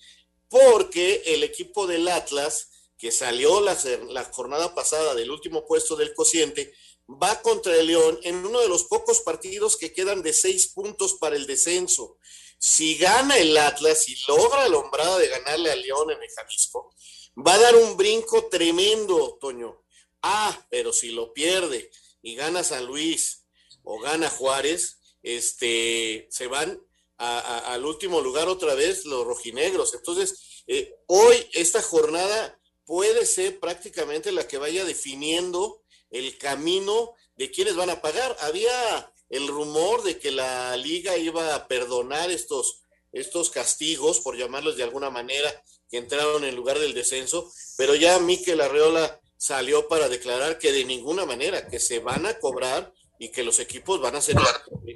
porque 0.49 1.21
el 1.27 1.43
equipo 1.43 1.85
del 1.85 2.07
Atlas, 2.07 2.69
que 2.97 3.11
salió 3.11 3.61
la, 3.61 3.77
la 4.09 4.23
jornada 4.23 4.73
pasada 4.73 5.13
del 5.13 5.29
último 5.29 5.67
puesto 5.67 5.95
del 5.95 6.15
cociente, 6.15 6.73
va 7.07 7.39
contra 7.43 7.75
el 7.75 7.85
León 7.85 8.19
en 8.23 8.43
uno 8.47 8.61
de 8.61 8.69
los 8.69 8.85
pocos 8.85 9.19
partidos 9.19 9.77
que 9.77 9.93
quedan 9.93 10.23
de 10.23 10.33
seis 10.33 10.69
puntos 10.69 11.13
para 11.19 11.35
el 11.35 11.45
descenso. 11.45 12.17
Si 12.57 12.97
gana 12.97 13.37
el 13.37 13.55
Atlas 13.55 14.09
y 14.09 14.15
logra 14.27 14.67
la 14.69 14.77
hombrada 14.79 15.19
de 15.19 15.27
ganarle 15.27 15.69
al 15.69 15.83
León 15.83 16.09
en 16.09 16.23
el 16.23 16.29
Jalisco, 16.31 16.89
Va 17.37 17.53
a 17.53 17.59
dar 17.59 17.75
un 17.75 17.97
brinco 17.97 18.45
tremendo, 18.47 19.37
Toño. 19.39 19.83
Ah, 20.23 20.65
pero 20.69 20.91
si 20.91 21.11
lo 21.11 21.33
pierde 21.33 21.91
y 22.21 22.35
gana 22.35 22.63
San 22.63 22.85
Luis 22.85 23.45
o 23.83 23.99
gana 23.99 24.29
Juárez, 24.29 24.99
este, 25.21 26.27
se 26.31 26.47
van 26.47 26.81
al 27.17 27.85
último 27.85 28.21
lugar 28.21 28.47
otra 28.47 28.73
vez 28.73 29.05
los 29.05 29.25
rojinegros. 29.25 29.93
Entonces, 29.93 30.63
eh, 30.67 30.95
hoy 31.07 31.35
esta 31.53 31.81
jornada 31.81 32.59
puede 32.85 33.25
ser 33.25 33.59
prácticamente 33.59 34.31
la 34.31 34.47
que 34.47 34.57
vaya 34.57 34.85
definiendo 34.85 35.83
el 36.09 36.37
camino 36.37 37.13
de 37.35 37.51
quienes 37.51 37.75
van 37.75 37.89
a 37.89 38.01
pagar. 38.01 38.35
Había 38.41 39.13
el 39.29 39.47
rumor 39.47 40.03
de 40.03 40.17
que 40.17 40.31
la 40.31 40.75
liga 40.77 41.17
iba 41.17 41.53
a 41.53 41.67
perdonar 41.67 42.31
estos, 42.31 42.81
estos 43.11 43.49
castigos, 43.49 44.21
por 44.21 44.37
llamarlos 44.37 44.77
de 44.77 44.83
alguna 44.83 45.09
manera, 45.09 45.63
que 45.89 45.97
entraron 45.97 46.43
en 46.43 46.55
lugar 46.55 46.79
del 46.79 46.93
descenso, 46.93 47.51
pero 47.77 47.95
ya 47.95 48.19
Miquel 48.19 48.61
Arreola 48.61 49.19
salió 49.37 49.87
para 49.87 50.09
declarar 50.09 50.57
que 50.57 50.71
de 50.71 50.85
ninguna 50.85 51.25
manera, 51.25 51.67
que 51.67 51.79
se 51.79 51.99
van 51.99 52.25
a 52.25 52.39
cobrar 52.39 52.93
y 53.19 53.29
que 53.29 53.43
los 53.43 53.59
equipos 53.59 54.01
van 54.01 54.15
a 54.15 54.21
ser 54.21 54.35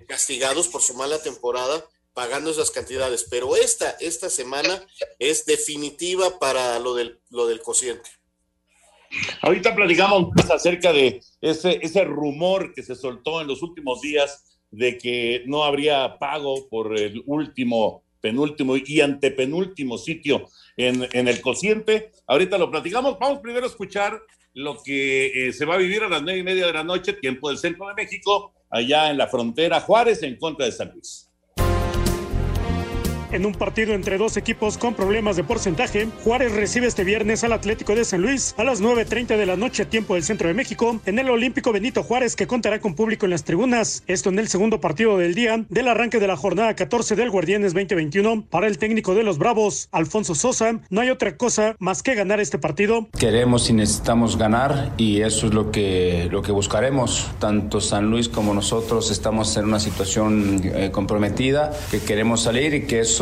castigados 0.07 0.67
por 0.67 0.81
su 0.81 0.93
mala 0.93 1.21
temporada 1.21 1.85
pagando 2.13 2.51
esas 2.51 2.71
cantidades. 2.71 3.25
Pero 3.29 3.55
esta, 3.55 3.91
esta 3.99 4.29
semana 4.29 4.85
es 5.19 5.45
definitiva 5.45 6.39
para 6.39 6.79
lo 6.79 6.93
del, 6.93 7.19
lo 7.29 7.47
del 7.47 7.61
cociente. 7.61 8.09
Ahorita 9.41 9.75
platicamos 9.75 10.29
más 10.35 10.49
acerca 10.49 10.93
de 10.93 11.21
ese, 11.41 11.79
ese 11.81 12.03
rumor 12.05 12.73
que 12.73 12.83
se 12.83 12.95
soltó 12.95 13.41
en 13.41 13.47
los 13.47 13.61
últimos 13.61 14.01
días 14.01 14.59
de 14.69 14.97
que 14.97 15.43
no 15.47 15.63
habría 15.63 16.17
pago 16.17 16.69
por 16.69 16.97
el 16.97 17.21
último, 17.25 18.03
penúltimo 18.21 18.77
y 18.77 19.01
antepenúltimo 19.01 19.97
sitio 19.97 20.47
en, 20.77 21.07
en 21.11 21.27
el 21.27 21.41
cociente. 21.41 22.11
Ahorita 22.27 22.57
lo 22.57 22.69
platicamos. 22.69 23.17
Vamos 23.19 23.39
primero 23.39 23.65
a 23.65 23.69
escuchar 23.69 24.21
lo 24.53 24.81
que 24.83 25.47
eh, 25.47 25.53
se 25.53 25.65
va 25.65 25.75
a 25.75 25.77
vivir 25.77 26.03
a 26.03 26.09
las 26.09 26.21
nueve 26.21 26.39
y 26.39 26.43
media 26.43 26.67
de 26.67 26.73
la 26.73 26.83
noche, 26.83 27.13
tiempo 27.13 27.49
del 27.49 27.57
centro 27.57 27.87
de 27.87 27.93
México, 27.93 28.53
allá 28.69 29.09
en 29.09 29.17
la 29.17 29.27
frontera 29.27 29.79
Juárez 29.81 30.23
en 30.23 30.37
contra 30.37 30.65
de 30.65 30.71
San 30.71 30.91
Luis. 30.93 31.30
En 33.31 33.45
un 33.45 33.53
partido 33.53 33.93
entre 33.93 34.17
dos 34.17 34.35
equipos 34.35 34.77
con 34.77 34.93
problemas 34.93 35.37
de 35.37 35.45
porcentaje, 35.45 36.09
Juárez 36.25 36.51
recibe 36.51 36.87
este 36.87 37.05
viernes 37.05 37.45
al 37.45 37.53
Atlético 37.53 37.95
de 37.95 38.03
San 38.03 38.21
Luis 38.21 38.53
a 38.57 38.65
las 38.65 38.81
9.30 38.81 39.37
de 39.37 39.45
la 39.45 39.55
noche, 39.55 39.85
tiempo 39.85 40.15
del 40.15 40.23
centro 40.23 40.49
de 40.49 40.53
México, 40.53 40.99
en 41.05 41.17
el 41.17 41.29
Olímpico 41.29 41.71
Benito 41.71 42.03
Juárez, 42.03 42.35
que 42.35 42.45
contará 42.45 42.81
con 42.81 42.93
público 42.93 43.25
en 43.25 43.29
las 43.29 43.45
tribunas. 43.45 44.03
Esto 44.07 44.31
en 44.31 44.39
el 44.39 44.49
segundo 44.49 44.81
partido 44.81 45.17
del 45.17 45.33
día 45.33 45.63
del 45.69 45.87
arranque 45.87 46.19
de 46.19 46.27
la 46.27 46.35
jornada 46.35 46.75
14 46.75 47.15
del 47.15 47.29
Guardianes 47.29 47.73
2021. 47.73 48.43
Para 48.49 48.67
el 48.67 48.77
técnico 48.77 49.15
de 49.15 49.23
los 49.23 49.37
Bravos, 49.37 49.87
Alfonso 49.93 50.35
Sosa, 50.35 50.81
no 50.89 50.99
hay 50.99 51.09
otra 51.09 51.37
cosa 51.37 51.77
más 51.79 52.03
que 52.03 52.15
ganar 52.15 52.41
este 52.41 52.59
partido. 52.59 53.07
Queremos 53.17 53.69
y 53.69 53.73
necesitamos 53.73 54.37
ganar 54.37 54.91
y 54.97 55.21
eso 55.21 55.47
es 55.47 55.53
lo 55.53 55.71
que, 55.71 56.27
lo 56.29 56.41
que 56.41 56.51
buscaremos. 56.51 57.31
Tanto 57.39 57.79
San 57.79 58.09
Luis 58.11 58.27
como 58.27 58.53
nosotros 58.53 59.09
estamos 59.09 59.55
en 59.55 59.63
una 59.63 59.79
situación 59.79 60.59
eh, 60.65 60.89
comprometida, 60.91 61.71
que 61.89 62.01
queremos 62.01 62.41
salir 62.41 62.73
y 62.73 62.87
que 62.87 62.99
eso 62.99 63.20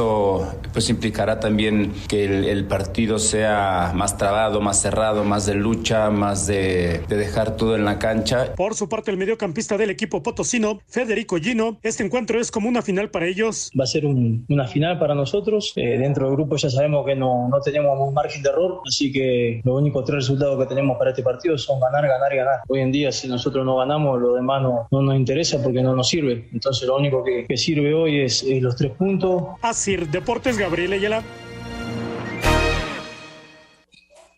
pues 0.73 0.89
implicará 0.89 1.39
también 1.39 1.93
que 2.07 2.25
el, 2.25 2.65
partido 2.65 3.19
sea 3.19 3.91
más 3.95 4.17
trabado, 4.17 4.61
más 4.61 4.81
cerrado, 4.81 5.23
más 5.23 5.45
de 5.45 5.55
lucha, 5.55 6.09
más 6.09 6.45
de, 6.45 7.01
dejar 7.07 7.57
todo 7.57 7.75
en 7.75 7.85
la 7.85 7.97
cancha. 7.97 8.53
Por 8.55 8.75
su 8.75 8.87
parte, 8.87 9.11
el 9.11 9.17
mediocampista 9.17 9.77
del 9.77 9.89
equipo 9.89 10.21
potosino, 10.21 10.79
Federico 10.87 11.37
Gino, 11.37 11.77
este 11.81 12.03
encuentro 12.03 12.39
es 12.39 12.51
como 12.51 12.69
una 12.69 12.81
final 12.81 13.09
para 13.09 13.25
ellos. 13.25 13.71
Va 13.79 13.85
a 13.85 13.87
ser 13.87 14.05
una 14.05 14.67
final 14.67 14.99
para 14.99 15.15
nosotros. 15.15 15.73
Eh, 15.75 15.97
dentro 15.97 16.27
del 16.27 16.35
grupo 16.35 16.57
ya 16.57 16.69
sabemos 16.69 17.05
que 17.05 17.15
no, 17.15 17.47
no 17.49 17.59
tenemos 17.61 17.97
un 17.99 18.13
margen 18.13 18.43
de 18.43 18.49
error, 18.49 18.81
así 18.87 19.11
que 19.11 19.61
los 19.63 19.75
únicos 19.75 20.05
tres 20.05 20.17
resultados 20.17 20.59
que 20.59 20.67
tenemos 20.67 20.97
para 20.97 21.11
este 21.11 21.23
partido 21.23 21.57
son 21.57 21.79
ganar, 21.79 22.07
ganar 22.07 22.33
y 22.33 22.37
ganar. 22.37 22.59
Hoy 22.67 22.81
en 22.81 22.91
día, 22.91 23.11
si 23.11 23.27
nosotros 23.27 23.65
no 23.65 23.77
ganamos, 23.77 24.19
lo 24.21 24.35
demás 24.35 24.61
no, 24.61 24.87
no 24.91 25.01
nos 25.01 25.15
interesa 25.15 25.61
porque 25.63 25.81
no 25.81 25.95
nos 25.95 26.07
sirve. 26.07 26.47
Entonces, 26.53 26.87
lo 26.87 26.97
único 26.97 27.23
que, 27.23 27.45
que 27.47 27.57
sirve 27.57 27.93
hoy 27.93 28.21
es, 28.21 28.43
es 28.43 28.61
los 28.61 28.75
tres 28.75 28.91
puntos. 28.91 29.43
Así 29.61 29.88
Deportes, 29.97 30.57
Gabriel 30.57 30.93
Ayala. 30.93 31.23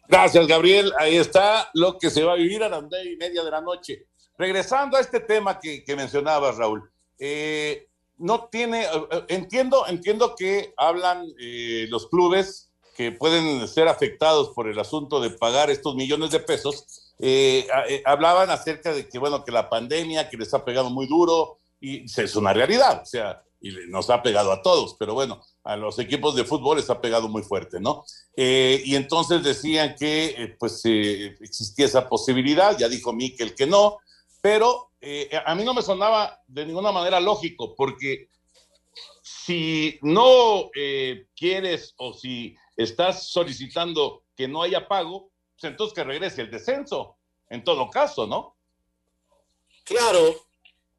Gracias, 0.08 0.48
Gabriel. 0.48 0.94
Ahí 0.98 1.18
está 1.18 1.70
lo 1.74 1.98
que 1.98 2.10
se 2.10 2.24
va 2.24 2.34
a 2.34 2.36
vivir 2.36 2.64
a 2.64 2.70
las 2.70 2.84
nueve 2.84 3.12
y 3.12 3.18
media 3.18 3.44
de 3.44 3.52
la 3.52 3.62
noche. 3.62 4.08
Regresando 4.38 4.98
a 4.98 5.02
este 5.02 5.20
tema 5.20 5.60
que, 5.60 5.84
mencionabas, 5.96 6.58
Raúl. 6.58 6.90
Eh, 7.20 7.88
no 8.18 8.48
tiene, 8.52 8.84
eh, 8.84 9.26
entiendo, 9.30 9.86
entiendo 9.88 10.36
que 10.36 10.74
hablan 10.78 11.26
eh, 11.40 11.86
los 11.90 12.08
clubes 12.08 12.72
que 12.96 13.12
pueden 13.12 13.68
ser 13.68 13.88
afectados 13.88 14.50
por 14.50 14.68
el 14.68 14.80
asunto 14.80 15.20
de 15.20 15.32
pagar 15.32 15.70
estos 15.70 15.96
millones 15.96 16.32
de 16.32 16.40
pesos. 16.40 17.14
hablaban 18.06 18.50
acerca 18.50 18.94
de 18.94 19.08
que, 19.08 19.20
bueno, 19.20 19.44
que 19.44 19.52
la 19.52 19.70
pandemia, 19.70 20.30
que 20.30 20.38
les 20.38 20.54
ha 20.54 20.64
pegado 20.64 20.90
muy 20.90 21.08
duro, 21.08 21.58
y 21.80 22.06
es 22.06 22.36
una 22.36 22.54
realidad. 22.54 23.02
O 23.02 23.06
sea, 23.06 23.42
y 23.62 23.72
nos 23.88 24.10
ha 24.10 24.24
pegado 24.24 24.52
a 24.52 24.62
todos, 24.62 24.96
pero 24.98 25.14
bueno, 25.14 25.42
a 25.64 25.78
los 25.78 26.00
equipos 26.00 26.36
de 26.36 26.44
fútbol 26.44 26.78
les 26.78 26.90
ha 26.90 27.00
pegado 27.00 27.30
muy 27.30 27.44
fuerte, 27.44 27.80
¿no? 27.80 28.04
Eh, 28.36 28.82
y 28.84 28.96
entonces 28.96 29.44
decían 29.44 29.96
que 29.98 30.30
eh, 30.30 30.56
pues 30.60 30.82
eh, 30.86 31.38
existía 31.40 31.86
esa 31.86 32.10
posibilidad, 32.10 32.76
ya 32.78 32.90
dijo 32.90 33.14
Miquel 33.14 33.54
que 33.54 33.68
no, 33.68 34.00
pero 34.42 34.90
a 35.46 35.56
mí 35.56 35.64
no 35.64 35.74
me 35.74 35.82
sonaba 35.82 36.40
de 36.48 36.66
ninguna 36.66 36.92
manera 36.92 37.20
lógico, 37.20 37.76
porque 37.76 38.30
si 39.24 39.98
no 40.04 40.70
quieres 41.36 41.96
o 41.98 42.14
si 42.14 42.56
estás 42.78 43.28
solicitando 43.28 44.26
que 44.36 44.48
no 44.48 44.62
haya 44.62 44.88
pago, 44.88 45.32
pues 45.60 45.72
entonces 45.72 45.96
que 45.96 46.04
regrese 46.04 46.42
el 46.42 46.52
descenso, 46.52 47.18
en 47.50 47.64
todo 47.64 47.90
caso, 47.90 48.28
¿no? 48.28 48.56
Claro, 49.86 50.36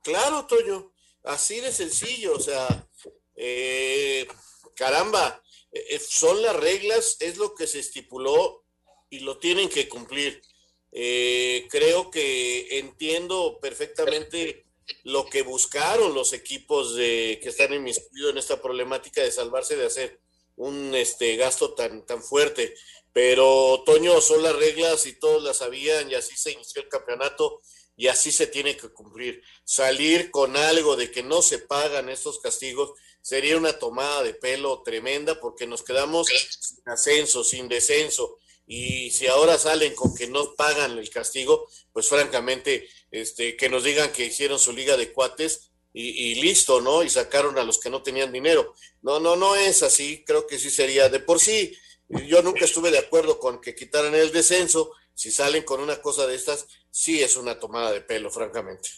claro, 0.03 0.47
Toño 0.47 0.92
Así 1.25 1.61
de 1.61 1.73
sencillo, 1.73 2.35
o 2.35 2.41
sea, 2.41 2.89
eh, 3.37 4.27
caramba, 4.75 5.43
eh, 5.73 6.01
son 6.01 6.43
las 6.43 6.57
reglas, 6.57 7.17
es 7.21 7.37
lo 7.37 7.55
que 7.55 7.67
se 7.67 7.79
estipuló 7.79 8.65
y 9.09 9.21
lo 9.21 9.39
tienen 9.39 9.69
que 9.69 9.89
cumplir. 9.89 10.43
Eh, 10.91 11.67
creo 11.71 12.11
que 12.11 12.79
entiendo 12.79 13.59
perfectamente 13.61 14.67
lo 15.05 15.27
que 15.27 15.43
buscaron 15.43 16.15
los 16.15 16.33
equipos 16.33 16.97
de, 16.97 17.39
que 17.43 17.49
están 17.49 17.73
inmiscuidos 17.73 18.33
en 18.33 18.39
esta 18.39 18.61
problemática 18.61 19.23
de 19.23 19.31
salvarse 19.31 19.77
de 19.77 19.87
hacer 19.87 20.21
un 20.57 20.95
este, 20.95 21.37
gasto 21.37 21.75
tan, 21.75 22.05
tan 22.05 22.23
fuerte. 22.23 22.75
Pero, 23.13 23.83
Toño, 23.85 24.21
son 24.21 24.43
las 24.43 24.57
reglas 24.57 25.07
y 25.07 25.19
todos 25.19 25.43
las 25.43 25.59
sabían 25.59 26.11
y 26.11 26.15
así 26.15 26.37
se 26.37 26.53
inició 26.53 26.83
el 26.83 26.89
campeonato 26.89 27.61
y 27.97 28.09
así 28.09 28.33
se 28.33 28.47
tiene 28.47 28.77
que 28.77 28.89
cumplir. 28.89 29.43
Salir 29.65 30.31
con 30.31 30.57
algo 30.57 30.97
de 30.97 31.11
que 31.11 31.23
no 31.23 31.43
se 31.43 31.59
pagan 31.59 32.09
estos 32.09 32.41
castigos 32.41 32.93
sería 33.21 33.57
una 33.57 33.79
tomada 33.79 34.23
de 34.23 34.35
pelo 34.35 34.83
tremenda 34.83 35.39
porque 35.41 35.67
nos 35.67 35.83
quedamos 35.83 36.27
sin 36.27 36.83
ascenso, 36.87 37.45
sin 37.45 37.69
descenso. 37.69 38.39
Y 38.67 39.11
si 39.11 39.27
ahora 39.27 39.59
salen 39.59 39.95
con 39.95 40.15
que 40.15 40.27
no 40.27 40.55
pagan 40.55 40.99
el 40.99 41.11
castigo, 41.11 41.69
pues 41.93 42.09
francamente, 42.09 42.89
este, 43.11 43.57
que 43.57 43.69
nos 43.69 43.85
digan 43.85 44.13
que 44.13 44.27
hicieron 44.27 44.59
su 44.59 44.73
liga 44.73 44.97
de 44.97 45.13
cuates 45.13 45.71
y, 45.93 46.09
y 46.09 46.35
listo, 46.37 46.81
¿no? 46.81 47.03
Y 47.03 47.11
sacaron 47.11 47.59
a 47.59 47.65
los 47.65 47.79
que 47.79 47.91
no 47.91 48.03
tenían 48.03 48.33
dinero. 48.33 48.75
No, 49.03 49.21
no, 49.21 49.37
no 49.37 49.57
es 49.57 49.83
así. 49.83 50.25
Creo 50.25 50.47
que 50.47 50.59
sí 50.59 50.71
sería 50.71 51.09
de 51.09 51.21
por 51.21 51.39
sí. 51.39 51.77
Yo 52.09 52.43
nunca 52.43 52.65
estuve 52.65 52.91
de 52.91 52.99
acuerdo 52.99 53.39
con 53.39 53.61
que 53.61 53.75
quitaran 53.75 54.15
el 54.15 54.33
descenso, 54.33 54.93
si 55.15 55.31
salen 55.31 55.63
con 55.65 55.81
una 55.81 56.01
cosa 56.01 56.27
de 56.27 56.35
estas, 56.35 56.67
sí 56.91 57.21
es 57.21 57.37
una 57.37 57.59
tomada 57.59 57.93
de 57.93 58.01
pelo, 58.01 58.31
francamente. 58.31 58.89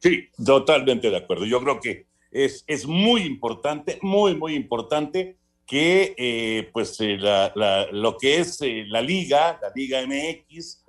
Sí, 0.00 0.28
totalmente 0.44 1.10
de 1.10 1.16
acuerdo. 1.16 1.44
Yo 1.44 1.60
creo 1.60 1.80
que 1.80 2.06
es, 2.30 2.64
es 2.66 2.86
muy 2.86 3.22
importante, 3.22 3.98
muy, 4.02 4.34
muy 4.34 4.54
importante 4.54 5.36
que 5.66 6.14
eh, 6.18 6.68
pues 6.72 7.00
eh, 7.00 7.16
la, 7.16 7.88
lo 7.92 8.16
que 8.16 8.40
es 8.40 8.60
eh, 8.62 8.84
la 8.88 9.00
liga, 9.00 9.58
la 9.62 9.72
Liga 9.74 10.02
MX, 10.06 10.80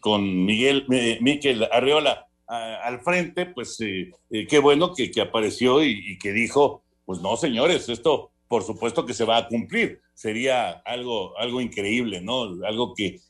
con 0.00 0.44
Miguel, 0.44 0.84
Miquel 1.20 1.66
Arreola 1.72 2.28
al 2.46 3.00
frente, 3.00 3.46
pues 3.46 3.78
qué 3.78 4.58
bueno 4.58 4.92
que, 4.92 5.10
que 5.10 5.22
apareció 5.22 5.82
y, 5.82 6.12
y, 6.12 6.18
que 6.18 6.32
dijo, 6.32 6.82
pues 7.06 7.20
no, 7.22 7.34
señores, 7.34 7.88
esto 7.88 8.30
por 8.48 8.62
supuesto 8.62 9.06
que 9.06 9.14
se 9.14 9.24
va 9.24 9.36
a 9.36 9.48
cumplir. 9.48 10.00
Sería 10.14 10.70
algo, 10.84 11.36
algo 11.38 11.60
increíble, 11.60 12.20
¿no? 12.20 12.42
Algo 12.64 12.94
que, 12.94 13.20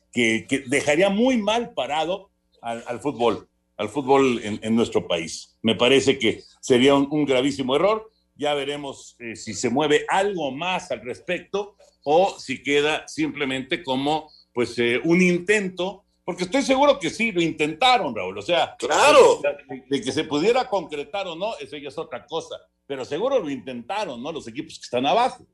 que, 0.46 0.64
dejaría 0.66 1.10
muy 1.10 1.37
mal 1.37 1.73
parado 1.75 2.31
al, 2.60 3.00
fútbol, 3.00 3.48
al 3.77 3.88
fútbol 3.88 4.40
en, 4.42 4.77
nuestro 4.77 5.06
país. 5.06 5.56
Me 5.62 5.75
parece 5.75 6.19
que 6.19 6.42
sería 6.60 6.94
un, 6.94 7.25
gravísimo 7.25 7.77
error. 7.77 8.10
Ya 8.35 8.54
veremos 8.54 9.16
eh, 9.19 9.35
si 9.35 9.52
se 9.54 9.69
mueve 9.69 10.04
algo 10.08 10.52
más 10.52 10.90
al 10.90 11.00
respecto 11.00 11.77
o 12.04 12.38
si 12.38 12.62
queda 12.62 13.06
simplemente 13.08 13.83
como 13.83 14.31
pues 14.52 14.79
eh, 14.79 15.00
un 15.04 15.23
intento, 15.23 16.04
porque 16.25 16.44
estoy 16.44 16.62
seguro 16.62 16.98
que 16.98 17.10
sí, 17.10 17.33
lo 17.33 17.40
intentaron, 17.40 18.14
Raúl. 18.14 18.37
O 18.37 18.42
sea, 18.42 18.77
claro. 18.79 19.40
De, 19.88 20.00
que 20.02 20.12
se 20.12 20.25
pudiera 20.25 20.69
concretar 20.69 21.27
o 21.27 21.35
no, 21.35 21.56
eso 21.58 21.77
ya 21.77 21.88
es 21.88 21.96
otra 21.96 22.27
cosa. 22.27 22.56
Pero 22.87 23.04
seguro 23.04 23.38
lo 23.38 23.48
intentaron, 23.50 24.23
¿no? 24.23 24.33
Los 24.33 24.48
equipos 24.48 24.75
que 24.79 24.85
están 24.85 25.06
abajo. 25.06 25.46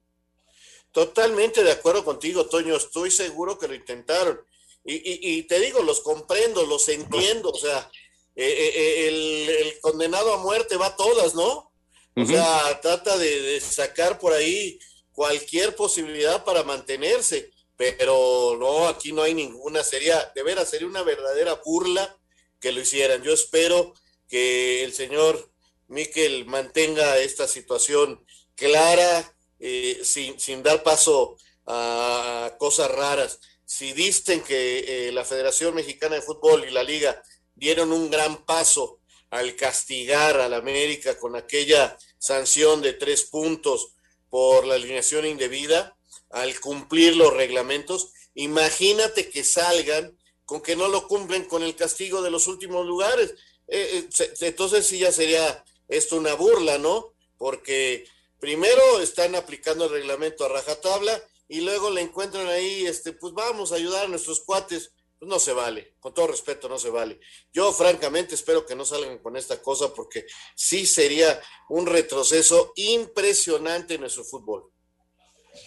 Totalmente 0.90 1.62
de 1.62 1.72
acuerdo 1.72 2.04
contigo, 2.04 2.46
Toño. 2.46 2.76
Estoy 2.76 3.10
seguro 3.10 3.58
que 3.58 3.68
lo 3.68 3.74
intentaron. 3.74 4.38
Y, 4.86 5.42
te 5.44 5.60
digo, 5.60 5.82
los 5.82 6.00
comprendo, 6.00 6.66
los 6.66 6.88
entiendo, 6.90 7.50
o 7.50 7.58
sea, 7.58 7.90
eh, 8.36 8.46
eh, 8.46 8.72
eh, 8.76 9.60
el, 9.62 9.80
condenado 9.80 10.34
a 10.34 10.38
muerte 10.38 10.76
va 10.76 10.88
a 10.88 10.96
todas, 10.96 11.34
¿no? 11.34 11.72
O 12.16 12.26
sea, 12.26 12.80
trata 12.82 13.16
de, 13.16 13.60
sacar 13.60 14.18
por 14.18 14.34
ahí 14.34 14.78
cualquier 15.12 15.74
posibilidad 15.74 16.44
para 16.44 16.62
mantenerse, 16.64 17.50
pero 17.76 18.56
no, 18.58 18.86
aquí 18.86 19.12
no 19.12 19.22
hay 19.22 19.34
ninguna, 19.34 19.82
sería, 19.82 20.32
de 20.34 20.42
veras, 20.42 20.68
sería 20.68 20.86
una 20.86 21.02
verdadera 21.02 21.60
burla 21.64 22.16
que 22.60 22.72
lo 22.72 22.80
hicieran. 22.80 23.22
Yo 23.22 23.32
espero 23.32 23.94
que 24.28 24.84
el 24.84 24.92
señor 24.92 25.50
Miquel 25.88 26.46
mantenga 26.46 27.18
esta 27.18 27.46
situación 27.46 28.24
clara, 28.54 29.34
eh, 29.58 30.00
sin, 30.02 30.38
sin, 30.38 30.62
dar 30.62 30.82
paso 30.82 31.36
a 31.66 32.54
cosas 32.58 32.90
raras. 32.90 33.40
Si 33.76 33.92
dicen 33.92 34.40
que 34.42 35.08
eh, 35.08 35.10
la 35.10 35.24
Federación 35.24 35.74
Mexicana 35.74 36.14
de 36.14 36.22
Fútbol 36.22 36.64
y 36.64 36.70
la 36.70 36.84
Liga 36.84 37.20
dieron 37.56 37.90
un 37.90 38.08
gran 38.08 38.44
paso 38.44 39.00
al 39.30 39.56
castigar 39.56 40.40
al 40.40 40.54
América 40.54 41.18
con 41.18 41.34
aquella 41.34 41.98
sanción 42.16 42.82
de 42.82 42.92
tres 42.92 43.24
puntos 43.24 43.96
por 44.30 44.64
la 44.64 44.76
alineación 44.76 45.26
indebida, 45.26 45.98
al 46.30 46.60
cumplir 46.60 47.16
los 47.16 47.34
reglamentos, 47.34 48.12
imagínate 48.34 49.28
que 49.28 49.42
salgan 49.42 50.16
con 50.44 50.60
que 50.62 50.76
no 50.76 50.86
lo 50.86 51.08
cumplen 51.08 51.44
con 51.46 51.64
el 51.64 51.74
castigo 51.74 52.22
de 52.22 52.30
los 52.30 52.46
últimos 52.46 52.86
lugares. 52.86 53.34
Eh, 53.66 54.08
entonces 54.42 54.86
sí 54.86 55.00
ya 55.00 55.10
sería 55.10 55.64
esto 55.88 56.14
una 56.14 56.34
burla, 56.34 56.78
¿no? 56.78 57.12
Porque 57.38 58.06
primero 58.38 59.00
están 59.00 59.34
aplicando 59.34 59.86
el 59.86 59.90
reglamento 59.90 60.44
a 60.44 60.48
rajatabla 60.48 61.20
y 61.48 61.60
luego 61.60 61.90
le 61.90 62.00
encuentran 62.00 62.46
ahí, 62.46 62.86
este, 62.86 63.12
pues 63.12 63.32
vamos 63.32 63.72
a 63.72 63.76
ayudar 63.76 64.06
a 64.06 64.08
nuestros 64.08 64.40
cuates. 64.40 64.92
Pues 65.18 65.28
no 65.28 65.38
se 65.38 65.52
vale, 65.52 65.94
con 66.00 66.12
todo 66.12 66.26
respeto, 66.26 66.68
no 66.68 66.78
se 66.78 66.90
vale. 66.90 67.20
Yo 67.52 67.72
francamente 67.72 68.34
espero 68.34 68.66
que 68.66 68.74
no 68.74 68.84
salgan 68.84 69.18
con 69.18 69.36
esta 69.36 69.62
cosa 69.62 69.92
porque 69.94 70.26
sí 70.56 70.86
sería 70.86 71.40
un 71.68 71.86
retroceso 71.86 72.72
impresionante 72.76 73.94
en 73.94 74.00
nuestro 74.00 74.24
fútbol. 74.24 74.70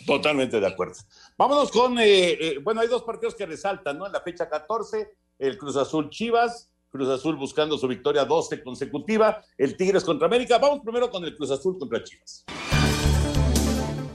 Totalmente 0.05 0.59
de 0.59 0.67
acuerdo. 0.67 0.95
Vámonos 1.37 1.71
con, 1.71 1.97
eh, 1.97 2.31
eh, 2.31 2.59
bueno, 2.61 2.81
hay 2.81 2.87
dos 2.87 3.03
partidos 3.03 3.35
que 3.35 3.45
resaltan, 3.45 3.97
¿no? 3.97 4.05
En 4.05 4.11
la 4.11 4.21
fecha 4.21 4.49
14, 4.49 5.13
el 5.39 5.57
Cruz 5.57 5.77
Azul 5.77 6.09
Chivas, 6.09 6.69
Cruz 6.89 7.09
Azul 7.09 7.35
buscando 7.35 7.77
su 7.77 7.87
victoria 7.87 8.25
12 8.25 8.63
consecutiva, 8.63 9.43
el 9.57 9.77
Tigres 9.77 10.03
contra 10.03 10.27
América. 10.27 10.57
Vamos 10.57 10.81
primero 10.83 11.09
con 11.09 11.23
el 11.23 11.35
Cruz 11.35 11.51
Azul 11.51 11.77
contra 11.77 12.03
Chivas. 12.03 12.45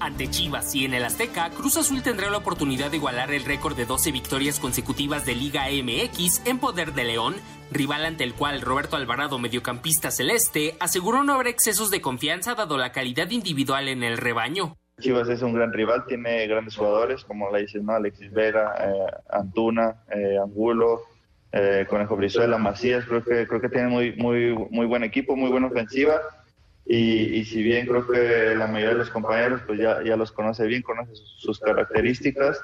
Ante 0.03 0.29
Chivas 0.29 0.75
y 0.75 0.85
en 0.85 0.95
el 0.95 1.05
Azteca, 1.05 1.49
Cruz 1.51 1.77
Azul 1.77 2.03
tendrá 2.03 2.29
la 2.29 2.39
oportunidad 2.39 2.91
de 2.91 2.97
igualar 2.97 3.31
el 3.31 3.45
récord 3.45 3.77
de 3.77 3.87
12 3.87 4.11
victorias 4.11 4.59
consecutivas 4.59 5.25
de 5.25 5.37
Liga 5.37 5.67
MX 5.71 6.45
en 6.45 6.59
poder 6.59 6.93
de 6.93 7.05
León, 7.05 7.37
rival 7.71 8.05
ante 8.05 8.25
el 8.25 8.35
cual 8.35 8.63
Roberto 8.63 8.97
Alvarado, 8.97 9.39
mediocampista 9.39 10.11
celeste, 10.11 10.75
aseguró 10.81 11.23
no 11.23 11.35
haber 11.35 11.47
excesos 11.47 11.89
de 11.93 12.01
confianza 12.01 12.57
dado 12.57 12.79
la 12.79 12.91
calidad 12.91 13.31
individual 13.31 13.87
en 13.87 14.03
el 14.03 14.19
rebaño. 14.19 14.77
Chivas 14.99 15.29
es 15.29 15.41
un 15.41 15.55
gran 15.55 15.73
rival, 15.73 16.05
tiene 16.09 16.49
grandes 16.49 16.75
jugadores, 16.75 17.23
como 17.23 17.53
la 17.53 17.59
dices, 17.59 17.81
¿no? 17.85 17.93
Alexis 17.93 18.33
Vera, 18.33 18.75
eh, 18.81 19.07
Antuna, 19.31 20.03
eh, 20.11 20.37
Angulo, 20.37 21.03
eh, 21.53 21.87
Conejo 21.89 22.17
Brizuela, 22.17 22.59
Macías, 22.59 23.05
creo 23.05 23.23
que, 23.23 23.47
creo 23.47 23.61
que 23.61 23.69
tiene 23.69 23.87
muy, 23.87 24.17
muy, 24.17 24.53
muy 24.69 24.87
buen 24.87 25.05
equipo, 25.05 25.37
muy 25.37 25.51
buena 25.51 25.69
ofensiva. 25.69 26.21
Y, 26.85 27.45
si 27.45 27.63
bien 27.63 27.87
creo 27.87 28.07
que 28.07 28.55
la 28.57 28.67
mayoría 28.67 28.91
de 28.91 28.99
los 28.99 29.11
compañeros 29.11 29.63
pues 29.67 29.79
ya, 29.79 30.03
ya 30.05 30.17
los 30.17 30.33
conoce 30.33 30.67
bien, 30.67 30.83
conoce 30.83 31.13
sus, 31.15 31.61
características, 31.61 32.61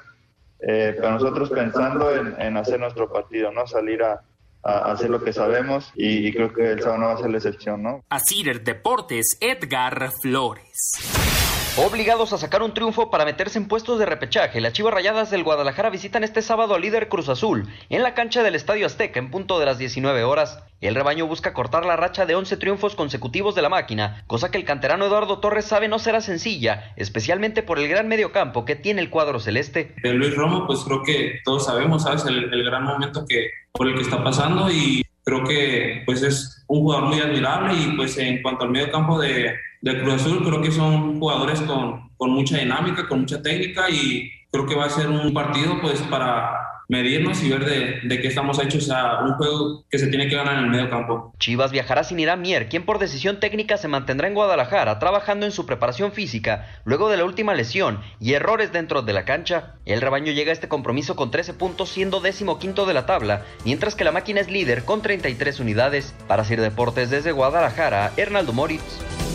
eh, 0.59 0.93
pero 0.95 1.11
nosotros 1.11 1.49
pensando 1.49 2.13
en, 2.13 2.57
hacer 2.57 2.79
nuestro 2.79 3.11
partido, 3.11 3.51
¿no? 3.51 3.65
Salir 3.65 4.03
a, 4.03 4.21
hacer 4.61 5.09
lo 5.09 5.23
que 5.23 5.31
sabemos 5.31 5.91
y, 5.95 6.33
creo 6.33 6.53
que 6.53 6.71
el 6.73 6.81
sábado 6.81 6.99
no 6.99 7.07
va 7.07 7.13
a 7.13 7.17
ser 7.17 7.29
la 7.29 7.37
excepción, 7.37 7.81
¿no? 7.81 8.03
Así 8.09 8.43
Deportes, 8.43 9.37
Edgar 9.39 10.11
Flores. 10.21 11.38
Obligados 11.77 12.33
a 12.33 12.37
sacar 12.37 12.61
un 12.61 12.73
triunfo 12.73 13.09
para 13.09 13.23
meterse 13.23 13.57
en 13.57 13.67
puestos 13.67 13.99
de 13.99 14.05
repechaje, 14.05 14.59
las 14.59 14.73
Chivas 14.73 14.93
Rayadas 14.93 15.31
del 15.31 15.43
Guadalajara 15.43 15.89
visitan 15.89 16.23
este 16.23 16.41
sábado 16.41 16.75
al 16.75 16.81
líder 16.81 17.07
Cruz 17.07 17.29
Azul 17.29 17.69
en 17.89 18.03
la 18.03 18.13
cancha 18.13 18.43
del 18.43 18.55
Estadio 18.55 18.85
Azteca 18.85 19.19
en 19.19 19.31
punto 19.31 19.59
de 19.59 19.65
las 19.65 19.77
19 19.77 20.23
horas. 20.23 20.61
El 20.81 20.95
rebaño 20.95 21.25
busca 21.27 21.53
cortar 21.53 21.85
la 21.85 21.95
racha 21.95 22.25
de 22.25 22.35
11 22.35 22.57
triunfos 22.57 22.95
consecutivos 22.95 23.55
de 23.55 23.61
la 23.61 23.69
máquina, 23.69 24.23
cosa 24.27 24.51
que 24.51 24.57
el 24.57 24.65
canterano 24.65 25.05
Eduardo 25.05 25.39
Torres 25.39 25.65
sabe 25.65 25.87
no 25.87 25.99
será 25.99 26.19
sencilla, 26.21 26.93
especialmente 26.97 27.63
por 27.63 27.79
el 27.79 27.87
gran 27.87 28.07
mediocampo 28.07 28.65
que 28.65 28.75
tiene 28.75 29.01
el 29.01 29.09
cuadro 29.09 29.39
celeste. 29.39 29.95
De 30.03 30.13
Luis 30.13 30.35
Romo, 30.35 30.67
pues 30.67 30.79
creo 30.79 31.03
que 31.03 31.39
todos 31.45 31.65
sabemos, 31.65 32.03
¿sabes? 32.03 32.25
El, 32.25 32.53
el 32.53 32.63
gran 32.63 32.83
momento 32.83 33.25
que, 33.27 33.49
por 33.71 33.87
el 33.87 33.95
que 33.95 34.01
está 34.01 34.21
pasando 34.21 34.69
y 34.71 35.03
creo 35.29 35.43
que 35.43 36.03
pues 36.05 36.23
es 36.23 36.63
un 36.67 36.81
jugador 36.81 37.09
muy 37.09 37.19
admirable 37.19 37.73
y 37.73 37.95
pues 37.95 38.17
en 38.17 38.41
cuanto 38.41 38.63
al 38.63 38.71
mediocampo 38.71 39.19
de 39.19 39.53
de 39.81 40.01
Cruz 40.01 40.15
Azul. 40.15 40.43
Creo 40.43 40.61
que 40.61 40.71
son 40.71 41.19
jugadores 41.19 41.61
con, 41.61 42.09
con 42.17 42.31
mucha 42.31 42.57
dinámica, 42.57 43.07
con 43.07 43.21
mucha 43.21 43.41
técnica 43.41 43.89
y 43.89 44.29
creo 44.51 44.65
que 44.65 44.75
va 44.75 44.85
a 44.85 44.89
ser 44.89 45.09
un 45.09 45.33
partido 45.33 45.79
pues 45.81 46.01
para 46.03 46.57
medirnos 46.89 47.41
y 47.43 47.49
ver 47.49 47.65
de, 48.03 48.21
qué 48.21 48.27
estamos 48.27 48.61
hechos, 48.61 48.85
sea, 48.85 49.19
un 49.23 49.35
juego 49.35 49.85
que 49.89 49.99
se 49.99 50.07
tiene 50.07 50.27
que 50.27 50.35
ganar 50.35 50.57
en 50.57 50.65
el 50.65 50.69
medio 50.71 50.89
campo. 50.89 51.33
Chivas 51.37 51.71
viajará 51.71 52.03
sin 52.03 52.19
Irán 52.19 52.41
Mier, 52.41 52.67
quien 52.67 52.83
por 52.83 52.97
decisión 52.97 53.39
técnica 53.39 53.77
se 53.77 53.87
mantendrá 53.87 54.27
en 54.27 54.33
Guadalajara, 54.33 54.97
trabajando 54.97 55.45
en 55.45 55.51
su 55.51 55.67
preparación 55.67 56.11
física, 56.11 56.67
luego 56.85 57.09
de 57.09 57.17
la 57.17 57.25
última 57.25 57.53
lesión 57.53 58.01
y 58.19 58.33
errores 58.33 58.73
dentro 58.73 59.03
de 59.03 59.13
la 59.13 59.23
cancha. 59.23 59.75
El 59.85 60.01
rebaño 60.01 60.33
llega 60.33 60.49
a 60.49 60.53
este 60.53 60.67
compromiso 60.67 61.15
con 61.15 61.29
13 61.29 61.53
puntos, 61.53 61.89
siendo 61.89 62.21
décimo 62.21 62.57
quinto 62.57 62.87
de 62.87 62.95
la 62.95 63.05
tabla, 63.05 63.45
mientras 63.65 63.95
que 63.95 64.03
la 64.03 64.11
máquina 64.11 64.41
es 64.41 64.49
líder 64.49 64.83
con 64.83 65.03
33 65.03 65.59
unidades. 65.59 66.15
Para 66.27 66.43
Sir 66.43 66.59
Deportes 66.59 67.11
desde 67.11 67.31
Guadalajara, 67.31 68.11
Hernaldo 68.17 68.51
Moritz. 68.51 69.28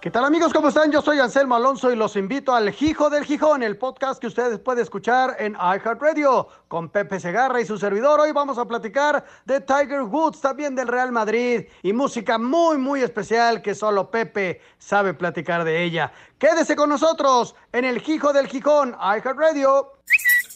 ¿Qué 0.00 0.10
tal 0.10 0.24
amigos? 0.24 0.54
¿Cómo 0.54 0.68
están? 0.68 0.90
Yo 0.90 1.02
soy 1.02 1.18
Anselmo 1.18 1.56
Alonso 1.56 1.92
y 1.92 1.96
los 1.96 2.16
invito 2.16 2.54
al 2.54 2.74
Hijo 2.80 3.10
del 3.10 3.22
Gijón, 3.26 3.62
el 3.62 3.76
podcast 3.76 4.18
que 4.18 4.28
ustedes 4.28 4.58
pueden 4.58 4.82
escuchar 4.82 5.36
en 5.38 5.52
iHeartRadio 5.52 6.48
con 6.68 6.88
Pepe 6.88 7.20
Segarra 7.20 7.60
y 7.60 7.66
su 7.66 7.76
servidor. 7.76 8.18
Hoy 8.18 8.32
vamos 8.32 8.56
a 8.56 8.64
platicar 8.64 9.26
de 9.44 9.60
Tiger 9.60 10.00
Woods, 10.04 10.40
también 10.40 10.74
del 10.74 10.88
Real 10.88 11.12
Madrid 11.12 11.66
y 11.82 11.92
música 11.92 12.38
muy, 12.38 12.78
muy 12.78 13.02
especial 13.02 13.60
que 13.60 13.74
solo 13.74 14.10
Pepe 14.10 14.62
sabe 14.78 15.12
platicar 15.12 15.64
de 15.64 15.84
ella. 15.84 16.10
Quédese 16.38 16.76
con 16.76 16.88
nosotros 16.88 17.54
en 17.70 17.84
el 17.84 18.02
Hijo 18.08 18.32
del 18.32 18.46
Gijón, 18.46 18.96
iHeartRadio. 18.98 19.92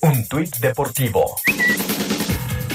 Un 0.00 0.26
tuit 0.26 0.56
deportivo. 0.56 1.36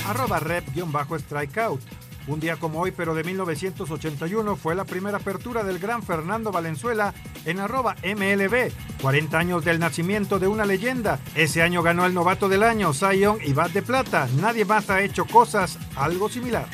Arroba 0.08 0.40
rep-strikeout. 0.40 2.09
Un 2.30 2.40
día 2.40 2.58
como 2.58 2.80
hoy, 2.80 2.92
pero 2.92 3.16
de 3.16 3.24
1981, 3.24 4.56
fue 4.56 4.76
la 4.76 4.86
primera 4.86 5.18
apertura 5.18 5.64
del 5.64 5.80
gran 5.80 6.04
Fernando 6.04 6.52
Valenzuela 6.52 7.12
en 7.44 7.60
arroba 7.60 7.96
MLB. 8.04 8.72
40 9.02 9.36
años 9.36 9.66
del 9.66 9.80
nacimiento 9.80 10.38
de 10.38 10.48
una 10.48 10.64
leyenda. 10.64 11.20
Ese 11.34 11.64
año 11.64 11.82
ganó 11.82 12.06
el 12.06 12.14
novato 12.14 12.48
del 12.48 12.62
año, 12.62 12.94
Zion 12.94 13.40
y 13.44 13.54
Bat 13.54 13.72
de 13.72 13.82
Plata. 13.82 14.30
Nadie 14.40 14.64
más 14.64 14.92
ha 14.92 15.02
hecho 15.02 15.26
cosas 15.26 15.80
algo 15.96 16.30
similar. 16.30 16.68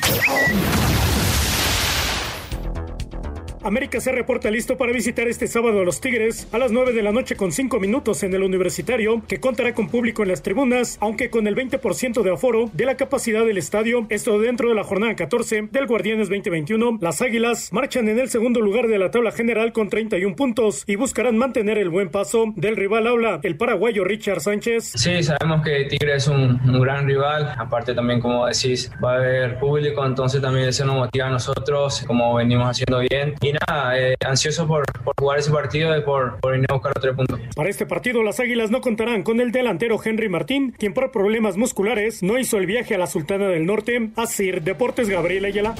América 3.66 4.00
se 4.00 4.12
reporta 4.12 4.48
listo 4.48 4.76
para 4.76 4.92
visitar 4.92 5.26
este 5.26 5.48
sábado 5.48 5.80
a 5.80 5.84
los 5.84 6.00
Tigres 6.00 6.46
a 6.52 6.58
las 6.58 6.70
9 6.70 6.92
de 6.92 7.02
la 7.02 7.10
noche 7.10 7.34
con 7.34 7.50
5 7.50 7.80
minutos 7.80 8.22
en 8.22 8.32
el 8.32 8.44
Universitario, 8.44 9.22
que 9.26 9.40
contará 9.40 9.74
con 9.74 9.88
público 9.88 10.22
en 10.22 10.28
las 10.28 10.42
tribunas, 10.42 10.98
aunque 11.00 11.30
con 11.30 11.48
el 11.48 11.56
20% 11.56 12.22
de 12.22 12.32
aforo 12.32 12.70
de 12.72 12.86
la 12.86 12.96
capacidad 12.96 13.44
del 13.44 13.58
estadio. 13.58 14.06
Esto 14.08 14.38
dentro 14.38 14.68
de 14.68 14.76
la 14.76 14.84
jornada 14.84 15.16
14 15.16 15.68
del 15.72 15.86
Guardianes 15.88 16.28
2021. 16.28 16.98
Las 17.00 17.22
Águilas 17.22 17.72
marchan 17.72 18.08
en 18.08 18.20
el 18.20 18.28
segundo 18.28 18.60
lugar 18.60 18.86
de 18.86 18.98
la 18.98 19.10
tabla 19.10 19.32
general 19.32 19.72
con 19.72 19.88
31 19.88 20.36
puntos 20.36 20.84
y 20.86 20.94
buscarán 20.94 21.36
mantener 21.36 21.78
el 21.78 21.88
buen 21.88 22.08
paso 22.08 22.52
del 22.54 22.76
rival 22.76 23.08
aula, 23.08 23.40
el 23.42 23.56
paraguayo 23.56 24.04
Richard 24.04 24.42
Sánchez. 24.42 24.92
Sí, 24.94 25.24
sabemos 25.24 25.64
que 25.64 25.86
Tigres 25.86 26.22
es 26.22 26.28
un, 26.28 26.60
gran 26.80 27.06
rival. 27.08 27.52
Aparte 27.58 27.94
también, 27.94 28.20
como 28.20 28.46
decís, 28.46 28.92
va 29.04 29.14
a 29.14 29.16
haber 29.16 29.58
público, 29.58 30.06
entonces 30.06 30.40
también 30.40 30.68
eso 30.68 30.84
nos 30.84 30.96
motiva 30.96 31.26
a 31.26 31.30
nosotros, 31.30 32.04
como 32.06 32.34
venimos 32.36 32.70
haciendo 32.70 33.00
bien. 33.00 33.34
Y 33.40 33.55
nada, 33.66 33.98
eh, 33.98 34.16
ansioso 34.24 34.66
por, 34.66 34.84
jugar 35.18 35.38
ese 35.38 35.50
partido 35.50 35.96
y 35.96 36.02
por, 36.02 36.40
por 36.40 36.56
ir 36.56 36.66
a 36.68 36.74
buscar 36.74 36.92
otro 36.96 37.16
punto. 37.16 37.38
Para 37.54 37.68
este 37.68 37.86
partido, 37.86 38.22
las 38.22 38.40
Águilas 38.40 38.70
no 38.70 38.80
contarán 38.80 39.22
con 39.22 39.40
el 39.40 39.52
delantero 39.52 40.00
Henry 40.02 40.28
Martín, 40.28 40.74
quien 40.78 40.94
por 40.94 41.10
problemas 41.10 41.56
musculares 41.56 42.22
no 42.22 42.38
hizo 42.38 42.58
el 42.58 42.66
viaje 42.66 42.94
a 42.94 42.98
la 42.98 43.06
Sultana 43.06 43.48
del 43.48 43.66
Norte. 43.66 44.10
Así, 44.16 44.50
Deportes 44.50 45.08
Gabriel 45.08 45.44
Ayala. 45.44 45.74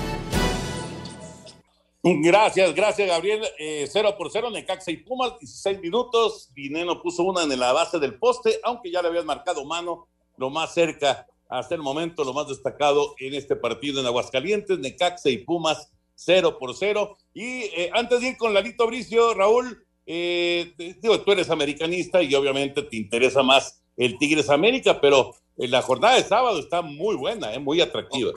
Gracias, 2.02 2.72
gracias 2.72 3.08
Gabriel. 3.08 3.42
Eh, 3.58 3.88
cero 3.90 4.14
por 4.16 4.30
cero, 4.30 4.48
Necaxa 4.48 4.92
y 4.92 4.98
Pumas, 4.98 5.40
16 5.40 5.80
minutos. 5.80 6.52
Dineno 6.54 7.02
puso 7.02 7.24
una 7.24 7.42
en 7.42 7.58
la 7.58 7.72
base 7.72 7.98
del 7.98 8.14
poste, 8.14 8.60
aunque 8.62 8.92
ya 8.92 9.02
le 9.02 9.08
habían 9.08 9.26
marcado 9.26 9.64
mano 9.64 10.06
lo 10.36 10.48
más 10.48 10.72
cerca 10.72 11.26
hasta 11.48 11.74
el 11.74 11.82
momento, 11.82 12.22
lo 12.22 12.32
más 12.32 12.46
destacado 12.46 13.14
en 13.18 13.34
este 13.34 13.56
partido 13.56 14.00
en 14.00 14.06
Aguascalientes, 14.06 14.78
Necaxa 14.78 15.30
y 15.30 15.38
Pumas 15.38 15.90
cero 16.16 16.58
por 16.58 16.74
cero. 16.74 17.16
Y 17.32 17.62
eh, 17.64 17.90
antes 17.92 18.20
de 18.20 18.30
ir 18.30 18.36
con 18.36 18.52
Lalito 18.52 18.86
Bricio, 18.88 19.34
Raúl, 19.34 19.86
eh, 20.06 20.72
digo, 21.00 21.20
tú 21.20 21.32
eres 21.32 21.50
americanista 21.50 22.22
y 22.22 22.34
obviamente 22.34 22.82
te 22.82 22.96
interesa 22.96 23.42
más 23.44 23.80
el 23.96 24.18
Tigres 24.18 24.50
América, 24.50 25.00
pero 25.00 25.34
en 25.56 25.70
la 25.70 25.82
jornada 25.82 26.16
de 26.16 26.24
sábado 26.24 26.58
está 26.58 26.82
muy 26.82 27.14
buena, 27.14 27.54
eh, 27.54 27.58
muy 27.58 27.80
atractiva. 27.80 28.32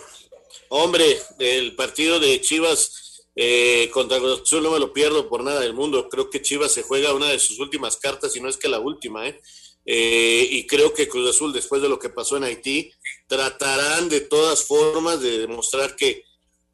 Hombre, 0.70 1.06
el 1.40 1.76
partido 1.76 2.20
de 2.20 2.40
Chivas 2.42 3.26
eh, 3.36 3.90
contra 3.94 4.18
Cruz 4.18 4.42
Azul 4.42 4.64
no 4.64 4.72
me 4.72 4.80
lo 4.80 4.92
pierdo 4.94 5.30
por 5.30 5.44
nada 5.44 5.60
del 5.62 5.74
mundo. 5.74 6.10
Creo 6.10 6.30
que 6.30 6.42
Chivas 6.42 6.72
se 6.72 6.84
juega 6.84 7.14
una 7.14 7.30
de 7.30 7.40
sus 7.40 7.60
últimas 7.60 7.98
cartas, 7.98 8.36
y 8.36 8.42
no 8.42 8.50
es 8.50 8.58
que 8.58 8.68
la 8.68 8.80
última, 8.80 9.28
¿eh? 9.28 9.40
Eh, 9.86 10.48
y 10.52 10.68
creo 10.68 10.94
que 10.94 11.08
Cruz 11.08 11.30
Azul, 11.30 11.54
después 11.54 11.82
de 11.82 11.90
lo 11.90 11.98
que 11.98 12.10
pasó 12.10 12.38
en 12.38 12.44
Haití, 12.44 12.92
tratarán 13.28 14.10
de 14.10 14.22
todas 14.22 14.64
formas 14.66 15.22
de 15.22 15.40
demostrar 15.40 15.96
que, 15.96 16.24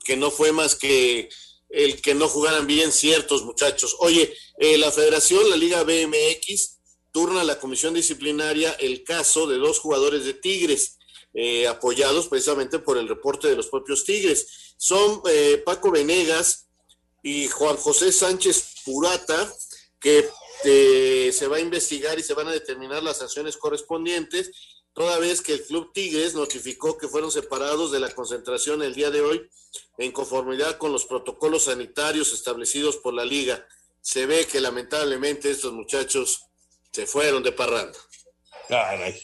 que 0.06 0.16
no 0.16 0.32
fue 0.32 0.54
más 0.54 0.76
que 0.76 1.30
el 1.70 2.02
que 2.02 2.14
no 2.14 2.30
jugaran 2.30 2.68
bien 2.68 2.92
ciertos 2.94 3.44
muchachos. 3.44 3.98
Oye, 4.00 4.34
eh, 4.60 4.78
la 4.78 4.92
federación, 4.92 5.50
la 5.50 5.58
Liga 5.58 5.84
BMX, 5.84 6.78
turna 7.12 7.42
a 7.42 7.44
la 7.44 7.60
comisión 7.60 7.94
disciplinaria 7.94 8.72
el 8.74 9.04
caso 9.04 9.48
de 9.48 9.58
dos 9.58 9.80
jugadores 9.80 10.24
de 10.24 10.36
Tigres, 10.36 10.98
eh, 11.34 11.68
apoyados 11.68 12.28
precisamente 12.28 12.80
por 12.80 12.98
el 12.98 13.10
reporte 13.10 13.50
de 13.50 13.56
los 13.56 13.68
propios 13.68 14.06
Tigres. 14.06 14.76
Son 14.78 15.22
Paco 15.66 15.92
Venegas 15.92 16.68
y 17.24 17.48
Juan 17.48 17.76
José 17.78 18.12
Sánchez 18.12 18.76
Purata, 18.86 19.52
que 20.00 20.30
se 21.32 21.48
va 21.48 21.58
a 21.58 21.62
investigar 21.62 22.20
y 22.20 22.24
se 22.24 22.34
van 22.34 22.48
a 22.48 22.52
determinar 22.52 23.02
las 23.02 23.18
sanciones 23.18 23.58
correspondientes, 23.58 24.52
toda 24.96 25.20
vez 25.20 25.42
que 25.42 25.54
el 25.54 25.64
Club 25.66 25.92
Tigres 25.94 26.34
notificó 26.34 26.98
que 26.98 27.10
fueron 27.10 27.30
separados 27.30 27.92
de 27.92 28.00
la 28.00 28.10
concentración 28.10 28.82
el 28.82 28.96
día 28.96 29.12
de 29.12 29.22
hoy 29.22 29.48
en 29.98 30.12
conformidad 30.14 30.78
con 30.78 30.94
los 30.94 31.06
protocolos 31.06 31.66
sanitarios 31.66 32.32
establecidos 32.34 32.96
por 32.98 33.14
la 33.14 33.26
liga. 33.26 33.64
Se 34.00 34.26
ve 34.26 34.48
que 34.48 34.62
lamentablemente 34.62 35.52
estos 35.52 35.74
muchachos 35.74 36.46
se 36.92 37.06
fueron 37.06 37.44
de 37.44 37.52
parranda. 37.52 38.00
Caray, 38.70 39.22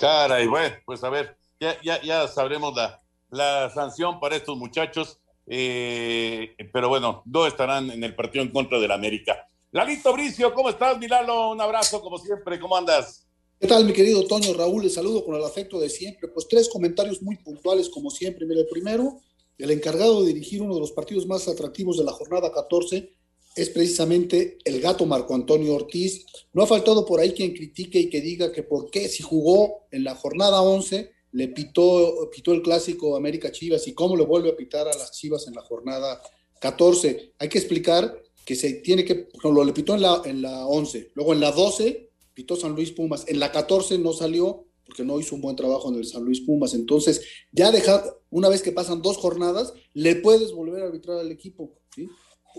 caray, 0.00 0.46
bueno, 0.48 0.76
pues 0.84 1.04
a 1.04 1.10
ver, 1.10 1.38
ya, 1.60 1.80
ya, 1.80 2.02
ya 2.02 2.26
sabremos 2.26 2.74
la, 2.74 3.00
la 3.30 3.70
sanción 3.70 4.18
para 4.18 4.34
estos 4.34 4.56
muchachos, 4.56 5.20
eh, 5.46 6.56
pero 6.72 6.88
bueno, 6.88 7.22
dos 7.24 7.46
estarán 7.46 7.88
en 7.92 8.02
el 8.02 8.16
partido 8.16 8.42
en 8.42 8.50
contra 8.50 8.80
del 8.80 8.90
América. 8.90 9.48
Lalito 9.70 10.12
Bricio, 10.12 10.52
¿cómo 10.52 10.70
estás, 10.70 10.98
Milalo? 10.98 11.50
Un 11.50 11.60
abrazo, 11.60 12.00
como 12.02 12.18
siempre, 12.18 12.58
¿cómo 12.58 12.76
andas? 12.76 13.24
¿Qué 13.60 13.68
tal, 13.68 13.86
mi 13.86 13.92
querido 13.92 14.26
Toño 14.26 14.52
Raúl? 14.52 14.82
Les 14.82 14.94
saludo 14.94 15.24
con 15.24 15.36
el 15.36 15.44
afecto 15.44 15.80
de 15.80 15.88
siempre. 15.88 16.28
Pues 16.28 16.48
tres 16.48 16.68
comentarios 16.68 17.22
muy 17.22 17.36
puntuales, 17.36 17.88
como 17.88 18.10
siempre. 18.10 18.44
Mira, 18.46 18.60
el 18.60 18.66
primero, 18.66 19.20
el 19.56 19.70
encargado 19.70 20.20
de 20.22 20.34
dirigir 20.34 20.60
uno 20.60 20.74
de 20.74 20.80
los 20.80 20.92
partidos 20.92 21.26
más 21.26 21.48
atractivos 21.48 21.96
de 21.96 22.04
la 22.04 22.12
jornada 22.12 22.52
14 22.52 23.10
es 23.56 23.70
precisamente 23.70 24.58
el 24.64 24.80
gato 24.80 25.06
Marco 25.06 25.34
Antonio 25.34 25.74
Ortiz. 25.74 26.26
No 26.52 26.64
ha 26.64 26.66
faltado 26.66 27.06
por 27.06 27.20
ahí 27.20 27.32
quien 27.32 27.54
critique 27.54 28.00
y 28.00 28.10
que 28.10 28.20
diga 28.20 28.52
que 28.52 28.64
por 28.64 28.90
qué 28.90 29.08
si 29.08 29.22
jugó 29.22 29.86
en 29.92 30.04
la 30.04 30.16
jornada 30.16 30.60
11 30.60 31.12
le 31.32 31.48
pitó, 31.48 32.28
pitó 32.30 32.52
el 32.52 32.60
clásico 32.60 33.16
América 33.16 33.50
Chivas 33.50 33.86
y 33.86 33.94
cómo 33.94 34.16
le 34.16 34.24
vuelve 34.24 34.50
a 34.50 34.56
pitar 34.56 34.88
a 34.88 34.96
las 34.96 35.12
Chivas 35.12 35.46
en 35.46 35.54
la 35.54 35.62
jornada 35.62 36.20
14. 36.60 37.34
Hay 37.38 37.48
que 37.48 37.58
explicar 37.58 38.20
que 38.44 38.56
se 38.56 38.74
tiene 38.74 39.04
que, 39.04 39.28
lo 39.42 39.64
le 39.64 39.72
pitó 39.72 39.94
en 39.94 40.02
la, 40.02 40.22
en 40.24 40.42
la 40.42 40.66
11, 40.66 41.12
luego 41.14 41.32
en 41.32 41.40
la 41.40 41.52
12 41.52 42.10
pitó 42.34 42.56
San 42.56 42.74
Luis 42.74 42.92
Pumas, 42.92 43.24
en 43.28 43.38
la 43.38 43.52
14 43.52 43.98
no 43.98 44.12
salió 44.12 44.66
porque 44.84 45.04
no 45.04 45.18
hizo 45.18 45.34
un 45.34 45.40
buen 45.40 45.56
trabajo 45.56 45.88
en 45.88 45.94
el 45.94 46.04
San 46.04 46.24
Luis 46.24 46.40
Pumas, 46.42 46.74
entonces 46.74 47.22
ya 47.52 47.72
dejar, 47.72 48.04
una 48.28 48.50
vez 48.50 48.60
que 48.62 48.72
pasan 48.72 49.00
dos 49.00 49.16
jornadas, 49.16 49.72
le 49.94 50.16
puedes 50.16 50.52
volver 50.52 50.82
a 50.82 50.86
arbitrar 50.86 51.18
al 51.18 51.32
equipo, 51.32 51.78
¿sí? 51.94 52.06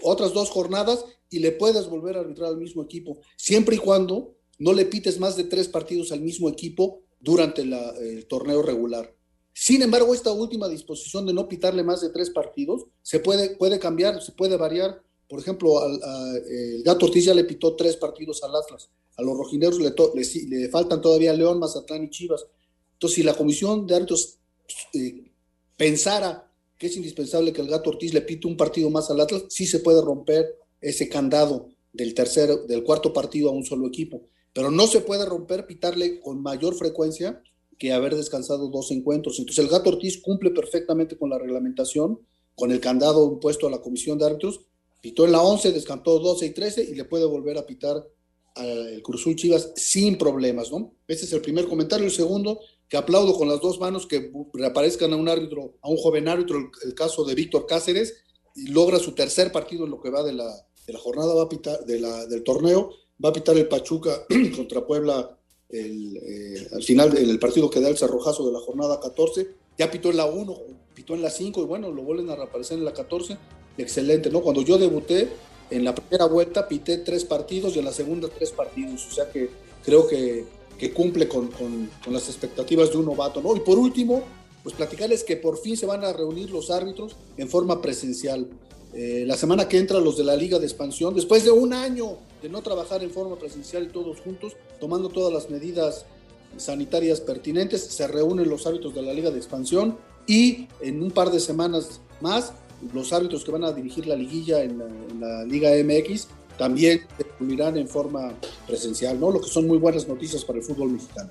otras 0.01 0.33
dos 0.33 0.49
jornadas 0.49 1.05
y 1.29 1.39
le 1.39 1.51
puedes 1.51 1.87
volver 1.87 2.17
a 2.17 2.21
arbitrar 2.21 2.49
al 2.49 2.57
mismo 2.57 2.83
equipo, 2.83 3.19
siempre 3.37 3.75
y 3.75 3.79
cuando 3.79 4.37
no 4.57 4.73
le 4.73 4.85
pites 4.85 5.19
más 5.19 5.37
de 5.37 5.43
tres 5.43 5.67
partidos 5.67 6.11
al 6.11 6.21
mismo 6.21 6.49
equipo 6.49 7.03
durante 7.19 7.61
el 7.61 8.25
torneo 8.27 8.61
regular. 8.61 9.13
Sin 9.53 9.81
embargo, 9.81 10.13
esta 10.13 10.31
última 10.31 10.67
disposición 10.67 11.25
de 11.25 11.33
no 11.33 11.47
pitarle 11.47 11.83
más 11.83 12.01
de 12.01 12.09
tres 12.09 12.29
partidos 12.29 12.85
se 13.01 13.19
puede, 13.19 13.55
puede 13.55 13.79
cambiar, 13.79 14.21
se 14.21 14.31
puede 14.31 14.57
variar 14.57 15.01
por 15.27 15.39
ejemplo, 15.39 15.79
al, 15.79 15.99
el 16.47 16.83
Gato 16.83 17.07
Ortiz 17.07 17.25
ya 17.25 17.33
le 17.33 17.43
pitó 17.43 17.75
tres 17.75 17.97
partidos 17.97 18.43
al 18.43 18.55
Atlas. 18.55 18.89
A 19.17 19.21
los 19.21 19.37
rojineros 19.37 19.79
le, 19.79 19.93
le, 20.47 20.69
faltan 20.69 21.01
todavía 21.01 21.33
León, 21.33 21.59
Mazatlán 21.59 22.03
y 22.03 22.09
Chivas. 22.09 22.45
Entonces, 22.93 23.15
si 23.15 23.23
la 23.23 23.33
comisión 23.33 23.87
de 23.87 23.95
árbitros 23.95 24.39
eh, 24.93 25.31
pensara 25.77 26.51
que 26.77 26.87
es 26.87 26.95
indispensable 26.97 27.53
que 27.53 27.61
el 27.61 27.69
Gato 27.69 27.91
Ortiz 27.91 28.13
le 28.13 28.21
pite 28.21 28.47
un 28.47 28.57
partido 28.57 28.89
más 28.89 29.09
al 29.09 29.21
Atlas, 29.21 29.43
sí 29.49 29.65
se 29.65 29.79
puede 29.79 30.01
romper 30.01 30.57
ese 30.81 31.07
candado 31.07 31.69
del 31.93 32.13
tercer, 32.13 32.49
del 32.67 32.83
cuarto 32.83 33.13
partido 33.13 33.49
a 33.49 33.53
un 33.53 33.65
solo 33.65 33.87
equipo. 33.87 34.23
Pero 34.53 34.71
no 34.71 34.87
se 34.87 35.01
puede 35.01 35.25
romper, 35.25 35.65
pitarle 35.65 36.19
con 36.19 36.41
mayor 36.41 36.75
frecuencia 36.75 37.41
que 37.77 37.93
haber 37.93 38.15
descansado 38.15 38.69
dos 38.69 38.91
encuentros. 38.91 39.39
Entonces, 39.39 39.63
el 39.63 39.69
Gato 39.69 39.89
Ortiz 39.89 40.21
cumple 40.21 40.51
perfectamente 40.51 41.17
con 41.17 41.29
la 41.29 41.37
reglamentación, 41.37 42.19
con 42.55 42.71
el 42.71 42.79
candado 42.79 43.25
impuesto 43.31 43.67
a 43.67 43.71
la 43.71 43.81
comisión 43.81 44.17
de 44.17 44.25
árbitros, 44.25 44.61
Pitó 45.05 45.23
en 45.23 45.33
la 45.33 45.43
11, 45.43 45.71
descantó 45.71 46.17
12 46.17 46.47
y 46.47 46.49
13 46.49 46.81
y 46.81 46.95
le 46.95 47.05
puede 47.05 47.25
volver 47.25 47.59
a 47.59 47.67
pitar 47.67 48.03
al 48.55 49.01
Cruzul 49.03 49.35
Chivas 49.35 49.71
sin 49.75 50.17
problemas, 50.17 50.71
¿no? 50.71 50.93
Ese 51.07 51.25
es 51.25 51.33
el 51.33 51.41
primer 51.41 51.67
comentario. 51.67 52.05
El 52.05 52.11
segundo, 52.11 52.59
que 52.87 52.97
aplaudo 52.97 53.35
con 53.35 53.47
las 53.47 53.61
dos 53.61 53.79
manos 53.79 54.07
que 54.07 54.31
reaparezcan 54.53 55.13
a 55.13 55.15
un 55.15 55.29
árbitro, 55.29 55.75
a 55.81 55.89
un 55.89 55.97
joven 55.97 56.27
árbitro, 56.27 56.71
el, 56.83 56.93
caso 56.93 57.23
de 57.25 57.35
Víctor 57.35 57.65
Cáceres, 57.65 58.13
y 58.55 58.67
logra 58.67 58.99
su 58.99 59.13
tercer 59.13 59.51
partido 59.51 59.85
en 59.85 59.91
lo 59.91 60.01
que 60.01 60.09
va 60.09 60.23
de 60.23 60.33
la, 60.33 60.49
de 60.87 60.93
la 60.93 60.99
jornada, 60.99 61.33
va 61.33 61.43
a 61.43 61.49
pitar, 61.49 61.85
de 61.85 61.99
la, 61.99 62.25
del 62.25 62.43
torneo, 62.43 62.91
va 63.23 63.29
a 63.29 63.33
pitar 63.33 63.57
el 63.57 63.67
Pachuca 63.67 64.25
contra 64.55 64.85
Puebla 64.85 65.37
el, 65.69 66.17
eh, 66.17 66.67
al 66.73 66.83
final 66.83 67.11
del 67.11 67.39
partido 67.39 67.69
que 67.69 67.81
da 67.81 67.89
el 67.89 67.97
cerrojazo 67.97 68.45
de 68.45 68.53
la 68.53 68.59
jornada 68.59 68.99
14, 68.99 69.49
ya 69.77 69.91
pitó 69.91 70.09
en 70.09 70.17
la 70.17 70.25
1, 70.25 70.57
pitó 70.93 71.15
en 71.15 71.21
la 71.21 71.29
5 71.29 71.61
y 71.61 71.65
bueno, 71.65 71.91
lo 71.91 72.03
vuelven 72.03 72.29
a 72.29 72.35
reaparecer 72.35 72.77
en 72.77 72.85
la 72.85 72.93
14 72.93 73.37
excelente, 73.77 74.29
¿no? 74.29 74.41
Cuando 74.41 74.61
yo 74.61 74.77
debuté, 74.77 75.29
en 75.69 75.83
la 75.83 75.95
primera 75.95 76.25
vuelta 76.25 76.67
pité 76.67 76.99
tres 76.99 77.25
partidos 77.25 77.75
y 77.75 77.79
en 77.79 77.85
la 77.85 77.91
segunda 77.91 78.27
tres 78.27 78.51
partidos, 78.51 79.07
o 79.07 79.11
sea 79.11 79.29
que 79.29 79.49
creo 79.83 80.07
que, 80.07 80.45
cumple 80.93 81.27
con, 81.27 81.49
las 82.07 82.27
expectativas 82.27 82.91
de 82.91 82.97
un 82.97 83.05
novato, 83.05 83.41
¿no? 83.41 83.55
Y 83.55 83.61
por 83.61 83.77
último, 83.77 84.23
pues 84.61 84.75
platicarles 84.75 85.23
que 85.23 85.37
por 85.37 85.57
fin 85.57 85.77
se 85.77 85.85
van 85.85 86.03
a 86.03 86.13
reunir 86.13 86.49
los 86.51 86.69
árbitros 86.69 87.15
en 87.37 87.49
forma 87.49 87.81
presencial. 87.81 88.47
Eh, 88.93 89.23
la 89.25 89.35
semana 89.35 89.67
que 89.67 89.77
entra 89.77 89.99
los 89.99 90.17
de 90.17 90.23
la 90.23 90.35
Liga 90.35 90.59
de 90.59 90.65
Expansión, 90.65 91.13
después 91.15 91.43
de 91.43 91.51
un 91.51 91.73
año 91.73 92.17
de 92.41 92.49
no 92.49 92.61
trabajar 92.61 93.03
en 93.03 93.11
forma 93.11 93.35
presencial 93.37 93.83
y 93.83 93.87
todos 93.87 94.21
juntos, 94.21 94.53
tomando 94.79 95.09
todas 95.09 95.33
las 95.33 95.49
medidas 95.49 96.05
sanitarias 96.57 97.19
pertinentes, 97.21 97.81
se 97.81 98.07
reúnen 98.07 98.49
los 98.49 98.65
árbitros 98.65 98.95
de 98.95 99.01
la 99.01 99.13
Liga 99.13 99.31
de 99.31 99.37
Expansión 99.37 99.97
y 100.27 100.67
en 100.81 101.03
un 101.03 101.11
par 101.11 101.31
de 101.31 101.39
semanas 101.39 101.99
más 102.21 102.53
los 102.93 103.11
árbitros 103.13 103.43
que 103.43 103.51
van 103.51 103.63
a 103.63 103.71
dirigir 103.71 104.07
la 104.07 104.15
liguilla 104.15 104.61
en 104.61 104.79
la, 105.19 105.43
Liga 105.43 105.71
MX 105.83 106.27
también 106.57 107.05
se 107.17 107.79
en 107.79 107.87
forma 107.87 108.33
presencial, 108.65 109.19
¿no? 109.19 109.31
Lo 109.31 109.41
que 109.41 109.49
son 109.49 109.67
muy 109.67 109.77
buenas 109.77 110.07
noticias 110.07 110.45
para 110.45 110.59
el 110.59 110.65
fútbol 110.65 110.91
mexicano. 110.91 111.29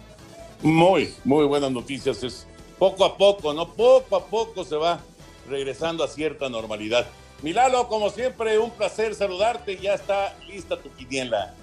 Muy, 0.62 1.14
muy 1.24 1.46
buenas 1.46 1.70
noticias. 1.70 2.22
Es 2.22 2.46
poco 2.78 3.04
a 3.04 3.16
poco, 3.16 3.54
¿no? 3.54 3.72
Poco 3.72 4.16
a 4.16 4.26
poco 4.26 4.64
se 4.64 4.76
va 4.76 5.00
regresando 5.48 6.04
a 6.04 6.08
cierta 6.08 6.48
normalidad. 6.48 7.06
Milalo, 7.42 7.88
como 7.88 8.10
siempre, 8.10 8.58
un 8.58 8.70
placer 8.70 9.14
saludarte. 9.14 9.78
Ya 9.78 9.94
está 9.94 10.36
lista 10.46 10.80
tu 10.80 10.90
quiniela. 10.92 11.54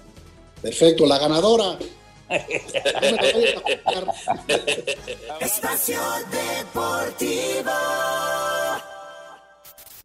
Perfecto, 0.60 1.06
la 1.06 1.18
ganadora. 1.18 1.78
Espacio 5.40 6.00
Deportivo. 6.30 7.70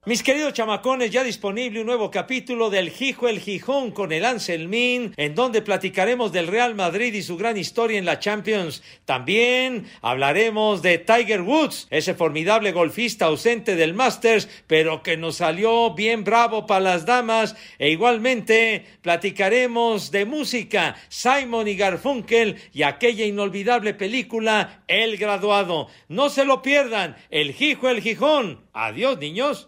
Mis 0.08 0.24
queridos 0.24 0.54
chamacones, 0.54 1.12
ya 1.12 1.22
disponible 1.22 1.82
un 1.82 1.86
nuevo 1.86 2.10
capítulo 2.10 2.70
del 2.70 2.92
Gijo 2.92 3.28
el 3.28 3.42
Gijón 3.42 3.92
con 3.92 4.14
el 4.14 4.24
Anselmín, 4.24 5.14
en 5.18 5.36
donde 5.36 5.62
platicaremos 5.62 6.32
del 6.32 6.48
Real 6.48 6.76
Madrid 6.76 7.14
y 7.14 7.22
su 7.22 7.36
gran 7.36 7.58
historia 7.58 8.00
en 8.00 8.06
la 8.06 8.18
Champions. 8.18 8.82
También 9.04 9.86
hablaremos 10.02 10.82
de 10.82 10.98
Tiger 10.98 11.42
Woods, 11.42 11.88
ese 11.90 12.14
formidable 12.14 12.72
golfista 12.72 13.26
ausente 13.26 13.76
del 13.76 13.94
Masters, 13.94 14.48
pero 14.66 15.04
que 15.04 15.18
nos 15.18 15.36
salió 15.36 15.94
bien 15.94 16.24
bravo 16.24 16.66
para 16.66 16.80
las 16.80 17.06
damas. 17.06 17.58
E 17.78 17.90
igualmente 17.90 18.86
platicaremos 19.02 20.10
de 20.12 20.24
música, 20.24 20.96
Simon 21.10 21.68
y 21.68 21.76
Garfunkel 21.76 22.56
y 22.72 22.84
aquella 22.84 23.26
inolvidable 23.26 23.94
película 23.94 24.86
El 24.88 25.18
Graduado. 25.18 25.90
No 26.08 26.30
se 26.30 26.46
lo 26.46 26.62
pierdan, 26.62 27.18
el 27.30 27.52
Gijo 27.52 27.90
el 27.90 28.00
Gijón. 28.00 28.66
Adiós, 28.72 29.18
niños. 29.18 29.68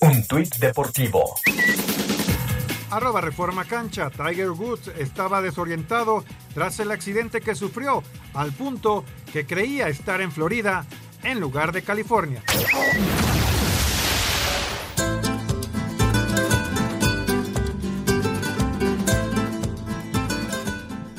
Un 0.00 0.24
tuit 0.28 0.56
deportivo. 0.58 1.34
Arroba 2.90 3.20
Reforma 3.20 3.64
Cancha. 3.64 4.10
Tiger 4.10 4.50
Woods 4.50 4.92
estaba 4.96 5.42
desorientado 5.42 6.24
tras 6.54 6.78
el 6.78 6.92
accidente 6.92 7.40
que 7.40 7.56
sufrió, 7.56 8.02
al 8.32 8.52
punto 8.52 9.04
que 9.32 9.44
creía 9.44 9.88
estar 9.88 10.20
en 10.20 10.30
Florida 10.30 10.86
en 11.24 11.40
lugar 11.40 11.72
de 11.72 11.82
California. 11.82 12.42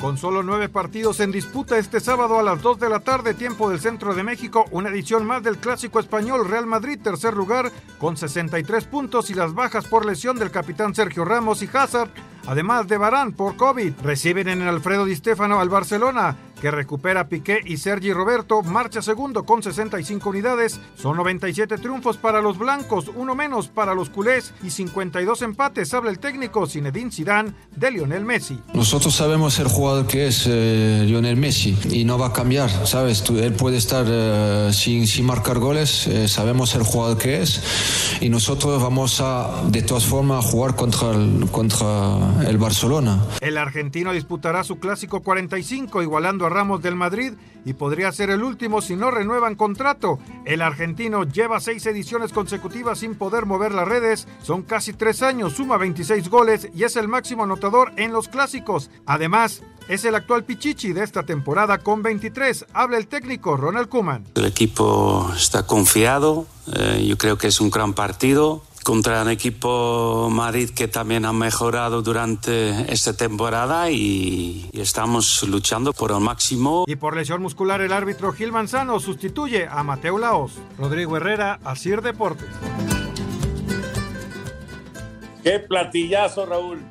Con 0.10 0.18
solo 0.18 0.42
nueve 0.42 0.70
partidos 0.70 1.20
en 1.20 1.32
disputa 1.32 1.78
este 1.78 2.00
sábado 2.00 2.40
a 2.40 2.42
las 2.42 2.64
2 2.64 2.80
de 2.80 2.90
la 2.90 3.00
tarde, 3.00 3.36
tiempo 3.36 3.70
del 3.70 3.80
centro 3.80 4.16
de 4.16 4.24
México, 4.24 4.66
una 4.72 4.90
edición 4.90 5.24
más 5.24 5.44
del 5.44 5.60
clásico 5.60 6.00
español 6.00 6.50
Real 6.50 6.66
Madrid, 6.66 7.00
tercer 7.00 7.36
lugar, 7.36 7.72
con 8.00 8.18
63 8.18 8.86
puntos 8.86 9.30
y 9.30 9.36
las 9.36 9.54
bajas 9.54 9.86
por 9.86 10.08
lesión 10.08 10.40
del 10.40 10.50
capitán 10.50 10.96
Sergio 10.96 11.26
Ramos 11.26 11.62
y 11.62 11.70
Hazard, 11.72 12.10
además 12.48 12.88
de 12.88 12.98
Barán 12.98 13.34
por 13.34 13.56
COVID. 13.56 13.94
Reciben 14.02 14.50
en 14.50 14.64
el 14.64 14.70
Alfredo 14.70 15.06
Di 15.06 15.16
Stéfano 15.16 15.60
al 15.60 15.70
Barcelona, 15.70 16.36
que 16.60 16.72
recupera 16.72 17.28
Piqué 17.28 17.60
y 17.66 17.78
Sergi 17.78 18.14
Roberto, 18.14 18.62
marcha 18.62 19.02
segundo 19.02 19.44
con 19.44 19.64
65 19.64 20.30
unidades. 20.30 20.80
Son 20.96 21.18
97 21.18 21.78
triunfos 21.78 22.18
para 22.18 22.42
los 22.42 22.58
blancos, 22.58 23.10
uno 23.16 23.36
menos 23.36 23.68
para 23.68 23.94
los 23.94 24.10
culés 24.10 24.54
y 24.64 24.70
52 24.70 25.42
empates. 25.42 25.94
Habla 25.94 26.12
el 26.12 26.20
técnico 26.20 26.68
Zinedine 26.68 27.12
Zidane 27.12 27.54
de 27.76 27.92
Lionel 27.92 28.26
Messi. 28.26 28.60
Nosotros 28.74 29.16
sabemos 29.16 29.60
el 29.60 29.68
jugador 29.68 30.08
que 30.08 30.28
es 30.28 30.46
eh, 30.48 31.04
Lionel 31.06 31.38
Messi 31.38 31.78
y 31.90 32.06
no 32.06 32.18
va 32.18 32.28
a 32.28 32.34
cambiar, 32.34 32.70
¿sabes? 32.86 33.24
él 33.30 33.54
puede 33.54 33.78
estar 33.78 34.06
eh, 34.08 34.72
sin, 34.74 35.08
sin, 35.08 35.26
marcar 35.26 35.60
goles, 35.60 36.08
eh, 36.08 36.28
sabemos 36.28 36.76
el 36.76 36.84
jugador 36.84 37.18
que 37.18 37.42
es 37.42 38.18
y 38.22 38.30
nosotros 38.30 38.82
vamos 38.82 39.22
a, 39.22 39.64
de 39.68 39.82
todas 39.82 40.06
formas, 40.06 40.46
a 40.46 40.48
jugar 40.48 40.76
contra 40.76 41.12
el, 41.12 41.48
contra 41.52 42.48
el 42.48 42.58
Barcelona. 42.58 43.24
El 43.42 43.58
argentino 43.58 44.12
disputará 44.12 44.64
su 44.64 44.80
clásico 44.80 45.22
45, 45.22 46.02
igualando 46.02 46.46
a 46.46 46.49
Ramos 46.50 46.82
del 46.82 46.96
Madrid 46.96 47.34
y 47.66 47.74
podría 47.74 48.12
ser 48.12 48.30
el 48.30 48.44
último 48.44 48.82
si 48.82 48.96
no 48.96 49.12
renuevan 49.12 49.56
contrato. 49.56 50.20
El 50.46 50.62
argentino 50.62 51.24
lleva 51.24 51.60
seis 51.60 51.86
ediciones 51.86 52.32
consecutivas 52.32 53.00
sin 53.00 53.16
poder 53.16 53.46
mover 53.46 53.74
las 53.74 53.88
redes, 53.88 54.28
son 54.42 54.64
casi 54.64 54.94
tres 54.94 55.22
años, 55.22 55.54
suma 55.54 55.78
26 55.78 56.30
goles 56.30 56.70
y 56.74 56.84
es 56.84 56.96
el 56.96 57.08
máximo 57.08 57.44
anotador 57.44 57.94
en 57.98 58.12
los 58.12 58.28
clásicos. 58.28 58.90
Además, 59.06 59.62
es 59.88 60.06
el 60.06 60.16
actual 60.16 60.44
Pichichi 60.44 60.94
de 60.94 61.04
esta 61.04 61.24
temporada 61.24 61.80
con 61.80 62.04
23. 62.04 62.66
Habla 62.74 62.98
el 62.98 63.08
técnico 63.08 63.58
Ronald 63.58 63.90
Kuman. 63.90 64.26
El 64.36 64.46
equipo 64.46 65.32
está 65.36 65.66
confiado, 65.66 66.46
eh, 66.74 67.06
yo 67.08 67.18
creo 67.18 67.38
que 67.38 67.48
es 67.48 67.60
un 67.60 67.72
gran 67.72 67.94
partido 67.94 68.64
contra 68.84 69.22
un 69.22 69.30
equipo 69.30 70.30
Madrid 70.32 70.70
que 70.70 70.88
también 70.88 71.26
ha 71.26 71.34
mejorado 71.34 72.02
durante 72.02 72.92
esta 72.92 73.16
temporada 73.16 73.92
y, 73.92 74.70
y, 74.72 74.82
estamos 74.82 75.44
luchando 75.44 75.94
por 75.94 76.12
el 76.12 76.20
máximo. 76.20 76.86
Y 76.88 76.96
por 76.96 77.16
lesión 77.16 77.42
muscular 77.42 77.82
el 77.82 77.94
árbitro 77.94 78.34
Gil 78.34 78.52
Manzano 78.52 79.00
sustituye 79.00 79.68
a 79.70 79.84
Mateo 79.84 80.18
Laos. 80.18 80.54
Rodrigo 80.78 81.18
Herrera, 81.18 81.60
Asir 81.64 82.02
Deportes. 82.02 82.48
Qué 85.44 85.60
platillazo, 85.60 86.46
Raúl. 86.46 86.82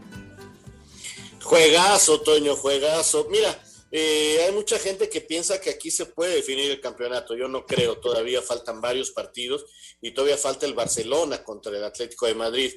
Juegazo, 1.43 2.21
Toño, 2.21 2.57
juegazo. 2.57 3.27
Mira, 3.31 3.59
eh, 3.91 4.45
hay 4.45 4.53
mucha 4.53 4.79
gente 4.79 5.09
que 5.09 5.21
piensa 5.21 5.61
que 5.61 5.71
aquí 5.71 5.91
se 5.91 6.07
puede 6.07 6.37
definir 6.37 6.71
el 6.71 6.81
campeonato. 6.81 7.35
Yo 7.35 7.49
no 7.49 7.65
creo, 7.65 7.99
todavía 7.99 8.43
faltan 8.43 8.81
varios 8.81 9.11
partidos 9.11 9.65
y 10.01 10.13
todavía 10.13 10.37
falta 10.37 10.67
el 10.67 10.75
Barcelona 10.75 11.43
contra 11.43 11.77
el 11.77 11.85
Atlético 11.85 12.27
de 12.27 12.35
Madrid. 12.35 12.73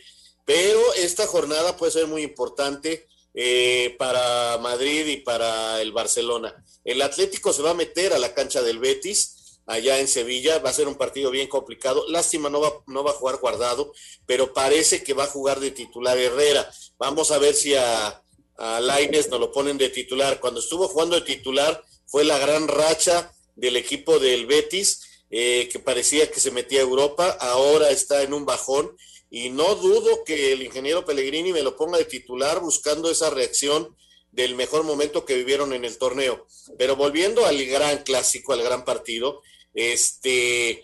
Pero 0.46 0.82
esta 0.94 1.28
jornada 1.28 1.76
puede 1.78 1.92
ser 1.92 2.08
muy 2.08 2.24
importante 2.24 3.08
eh, 3.34 3.96
para 4.00 4.58
Madrid 4.60 5.06
y 5.08 5.18
para 5.18 5.82
el 5.82 5.92
Barcelona. 5.92 6.64
El 6.84 7.02
Atlético 7.02 7.54
se 7.54 7.62
va 7.62 7.72
a 7.72 7.76
meter 7.76 8.14
a 8.14 8.20
la 8.20 8.34
cancha 8.34 8.62
del 8.62 8.80
Betis 8.80 9.60
allá 9.66 10.00
en 10.00 10.08
Sevilla. 10.08 10.60
Va 10.60 10.70
a 10.70 10.74
ser 10.74 10.88
un 10.88 10.96
partido 10.96 11.30
bien 11.30 11.48
complicado. 11.48 12.06
Lástima, 12.08 12.50
no 12.50 12.62
va, 12.62 12.72
no 12.88 13.04
va 13.04 13.12
a 13.12 13.16
jugar 13.16 13.38
guardado, 13.38 13.94
pero 14.26 14.54
parece 14.54 15.04
que 15.04 15.14
va 15.14 15.26
a 15.26 15.28
jugar 15.28 15.60
de 15.60 15.72
titular 15.72 16.18
Herrera. 16.18 16.72
Vamos 16.98 17.32
a 17.32 17.38
ver 17.38 17.54
si 17.54 17.76
a 17.76 18.22
a 18.58 18.80
Laines 18.80 19.30
nos 19.30 19.40
lo 19.40 19.52
ponen 19.52 19.78
de 19.78 19.90
titular. 19.90 20.40
Cuando 20.40 20.60
estuvo 20.60 20.88
jugando 20.88 21.16
de 21.16 21.22
titular 21.22 21.84
fue 22.06 22.24
la 22.24 22.38
gran 22.38 22.68
racha 22.68 23.34
del 23.56 23.78
equipo 23.78 24.20
del 24.20 24.46
Betis, 24.46 25.02
eh, 25.30 25.70
que 25.72 25.80
parecía 25.80 26.30
que 26.30 26.40
se 26.40 26.52
metía 26.52 26.80
a 26.80 26.84
Europa, 26.84 27.38
ahora 27.40 27.90
está 27.90 28.22
en 28.24 28.34
un 28.34 28.46
bajón 28.46 28.96
y 29.30 29.50
no 29.50 29.76
dudo 29.76 30.24
que 30.26 30.52
el 30.52 30.62
ingeniero 30.62 31.06
Pellegrini 31.06 31.54
me 31.54 31.64
lo 31.64 31.78
ponga 31.78 31.98
de 31.98 32.06
titular 32.06 32.60
buscando 32.60 33.10
esa 33.10 33.30
reacción 33.30 33.96
del 34.32 34.56
mejor 34.56 34.84
momento 34.84 35.26
que 35.26 35.36
vivieron 35.36 35.74
en 35.74 35.86
el 35.86 35.98
torneo. 35.98 36.48
Pero 36.78 36.96
volviendo 36.98 37.46
al 37.46 37.66
gran 37.66 38.04
clásico, 38.04 38.52
al 38.52 38.62
gran 38.62 38.84
partido, 38.84 39.42
este, 39.74 40.84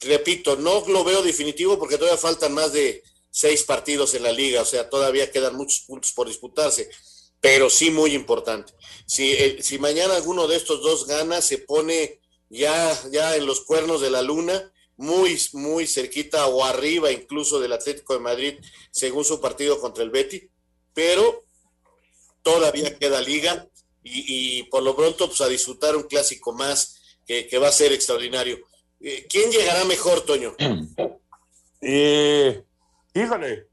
repito, 0.00 0.56
no 0.56 0.84
lo 0.88 1.04
veo 1.04 1.22
definitivo 1.22 1.78
porque 1.78 1.96
todavía 1.96 2.18
faltan 2.18 2.52
más 2.52 2.72
de 2.72 3.02
seis 3.36 3.64
partidos 3.64 4.14
en 4.14 4.22
la 4.22 4.32
liga, 4.32 4.62
o 4.62 4.64
sea, 4.64 4.88
todavía 4.88 5.30
quedan 5.30 5.56
muchos 5.56 5.80
puntos 5.80 6.12
por 6.12 6.26
disputarse 6.26 6.88
pero 7.40 7.70
sí 7.70 7.90
muy 7.90 8.12
importante. 8.14 8.72
Si, 9.06 9.32
eh, 9.32 9.58
si 9.62 9.78
mañana 9.78 10.16
alguno 10.16 10.48
de 10.48 10.56
estos 10.56 10.82
dos 10.82 11.06
gana, 11.06 11.40
se 11.40 11.58
pone 11.58 12.20
ya, 12.48 12.98
ya 13.12 13.36
en 13.36 13.46
los 13.46 13.60
cuernos 13.60 14.00
de 14.00 14.10
la 14.10 14.22
luna, 14.22 14.72
muy, 14.96 15.38
muy 15.52 15.86
cerquita 15.86 16.46
o 16.46 16.64
arriba 16.64 17.12
incluso 17.12 17.60
del 17.60 17.72
Atlético 17.72 18.14
de 18.14 18.20
Madrid, 18.20 18.54
según 18.90 19.24
su 19.24 19.40
partido 19.40 19.78
contra 19.78 20.02
el 20.02 20.10
Betty, 20.10 20.48
pero 20.94 21.44
todavía 22.42 22.98
queda 22.98 23.20
liga 23.20 23.68
y, 24.02 24.62
por 24.64 24.82
lo 24.82 24.94
pronto 24.96 25.26
pues 25.26 25.40
a 25.40 25.48
disfrutar 25.48 25.96
un 25.96 26.04
clásico 26.04 26.52
más 26.52 26.96
que, 27.26 27.58
va 27.58 27.68
a 27.68 27.72
ser 27.72 27.92
extraordinario. 27.92 28.58
Eh, 29.00 29.26
¿Quién 29.28 29.50
llegará 29.50 29.84
mejor, 29.84 30.22
Toño? 30.22 30.56
Eh, 31.82 32.62
híjole, 33.16 33.66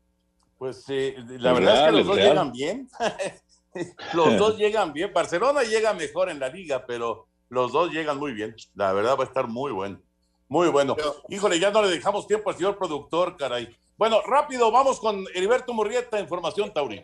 pues 0.57 0.85
la 0.87 1.53
verdad 1.53 1.75
es 1.75 1.85
que 1.85 1.97
los 1.97 2.07
dos 2.07 2.17
llegan 2.17 2.51
bien. 2.51 2.89
los 4.13 4.37
dos 4.37 4.57
llegan 4.57 4.93
bien. 4.93 5.11
Barcelona 5.13 5.63
llega 5.63 5.93
mejor 5.93 6.29
en 6.29 6.39
la 6.39 6.49
liga, 6.49 6.85
pero 6.85 7.27
los 7.49 7.71
dos 7.71 7.91
llegan 7.91 8.17
muy 8.17 8.33
bien. 8.33 8.55
La 8.75 8.93
verdad 8.93 9.17
va 9.17 9.23
a 9.23 9.27
estar 9.27 9.47
muy 9.47 9.71
bueno. 9.71 9.99
Muy 10.47 10.69
bueno. 10.69 10.95
Híjole, 11.29 11.59
ya 11.59 11.71
no 11.71 11.81
le 11.81 11.89
dejamos 11.89 12.27
tiempo 12.27 12.49
al 12.49 12.55
señor 12.55 12.77
productor, 12.77 13.37
caray. 13.37 13.75
Bueno, 13.97 14.21
rápido, 14.21 14.71
vamos 14.71 14.99
con 14.99 15.23
Heriberto 15.33 15.73
Murrieta, 15.73 16.19
Información 16.19 16.73
Taurina. 16.73 17.03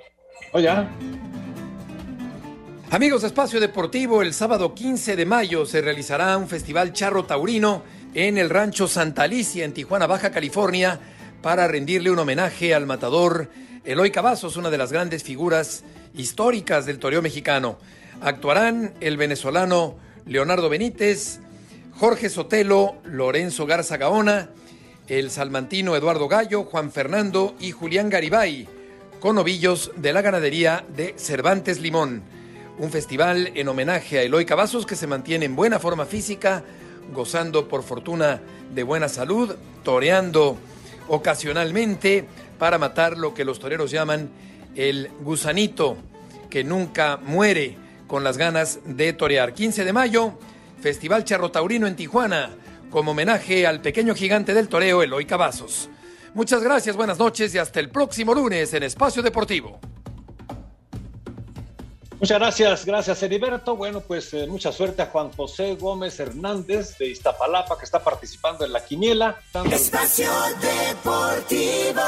Oye. 0.53 0.69
Amigos 2.91 3.21
de 3.21 3.27
Espacio 3.27 3.59
Deportivo, 3.59 4.21
el 4.21 4.33
sábado 4.33 4.73
15 4.73 5.15
de 5.15 5.25
mayo 5.25 5.65
se 5.65 5.81
realizará 5.81 6.35
un 6.37 6.47
festival 6.47 6.91
charro 6.91 7.25
taurino 7.25 7.83
en 8.15 8.37
el 8.39 8.49
rancho 8.49 8.87
Santa 8.87 9.23
Alicia, 9.23 9.63
en 9.63 9.73
Tijuana, 9.73 10.07
Baja 10.07 10.31
California, 10.31 10.99
para 11.41 11.67
rendirle 11.67 12.11
un 12.11 12.19
homenaje 12.19 12.73
al 12.73 12.85
matador 12.85 13.49
Eloy 13.85 14.11
Cavazos, 14.11 14.57
una 14.57 14.69
de 14.69 14.77
las 14.77 14.91
grandes 14.91 15.23
figuras 15.23 15.83
históricas 16.13 16.85
del 16.85 16.99
toreo 16.99 17.21
mexicano. 17.21 17.77
Actuarán 18.21 18.93
el 18.99 19.17
venezolano 19.17 19.95
Leonardo 20.25 20.69
Benítez, 20.69 21.39
Jorge 21.97 22.29
Sotelo, 22.29 22.95
Lorenzo 23.05 23.65
Garza 23.65 23.97
Gaona, 23.97 24.49
el 25.07 25.31
salmantino 25.31 25.95
Eduardo 25.95 26.27
Gallo, 26.27 26.63
Juan 26.63 26.91
Fernando 26.91 27.55
y 27.59 27.71
Julián 27.71 28.09
Garibay, 28.09 28.67
con 29.19 29.37
ovillos 29.37 29.91
de 29.95 30.13
la 30.13 30.21
ganadería 30.21 30.85
de 30.95 31.15
Cervantes 31.17 31.79
Limón. 31.79 32.21
Un 32.77 32.91
festival 32.91 33.51
en 33.55 33.67
homenaje 33.67 34.19
a 34.19 34.23
Eloy 34.23 34.45
Cavazos 34.45 34.85
que 34.85 34.95
se 34.95 35.07
mantiene 35.07 35.45
en 35.45 35.55
buena 35.55 35.79
forma 35.79 36.05
física, 36.05 36.63
gozando 37.13 37.67
por 37.67 37.83
fortuna 37.83 38.41
de 38.73 38.83
buena 38.83 39.09
salud, 39.09 39.55
toreando 39.83 40.57
ocasionalmente 41.09 42.25
para 42.57 42.77
matar 42.77 43.17
lo 43.17 43.33
que 43.33 43.43
los 43.43 43.59
toreros 43.59 43.91
llaman 43.91 44.29
el 44.75 45.09
gusanito 45.21 45.97
que 46.49 46.63
nunca 46.63 47.17
muere 47.17 47.77
con 48.07 48.23
las 48.23 48.37
ganas 48.37 48.79
de 48.85 49.13
torear. 49.13 49.53
15 49.53 49.83
de 49.83 49.93
mayo, 49.93 50.33
Festival 50.81 51.25
Charro 51.25 51.51
Taurino 51.51 51.85
en 51.87 51.95
Tijuana, 51.95 52.51
como 52.89 53.11
homenaje 53.11 53.67
al 53.67 53.81
pequeño 53.81 54.15
gigante 54.15 54.53
del 54.53 54.67
toreo 54.67 55.03
Eloy 55.03 55.25
Cavazos. 55.25 55.89
Muchas 56.33 56.63
gracias, 56.63 56.95
buenas 56.95 57.19
noches 57.19 57.53
y 57.53 57.57
hasta 57.57 57.79
el 57.79 57.89
próximo 57.89 58.33
lunes 58.33 58.73
en 58.73 58.83
Espacio 58.83 59.21
Deportivo. 59.21 59.79
Muchas 62.19 62.37
gracias, 62.37 62.85
gracias 62.85 63.23
Heriberto. 63.23 63.77
Bueno, 63.77 64.01
pues 64.01 64.33
eh, 64.33 64.45
mucha 64.45 64.73
suerte 64.73 65.01
a 65.01 65.05
Juan 65.05 65.31
José 65.31 65.75
Gómez 65.75 66.19
Hernández 66.19 66.97
de 66.97 67.07
Iztapalapa 67.07 67.77
que 67.77 67.85
está 67.85 68.03
participando 68.03 68.65
en 68.65 68.73
la 68.73 68.83
quiniela. 68.83 69.39
Espacio 69.71 70.29
Deportivo. 70.61 72.01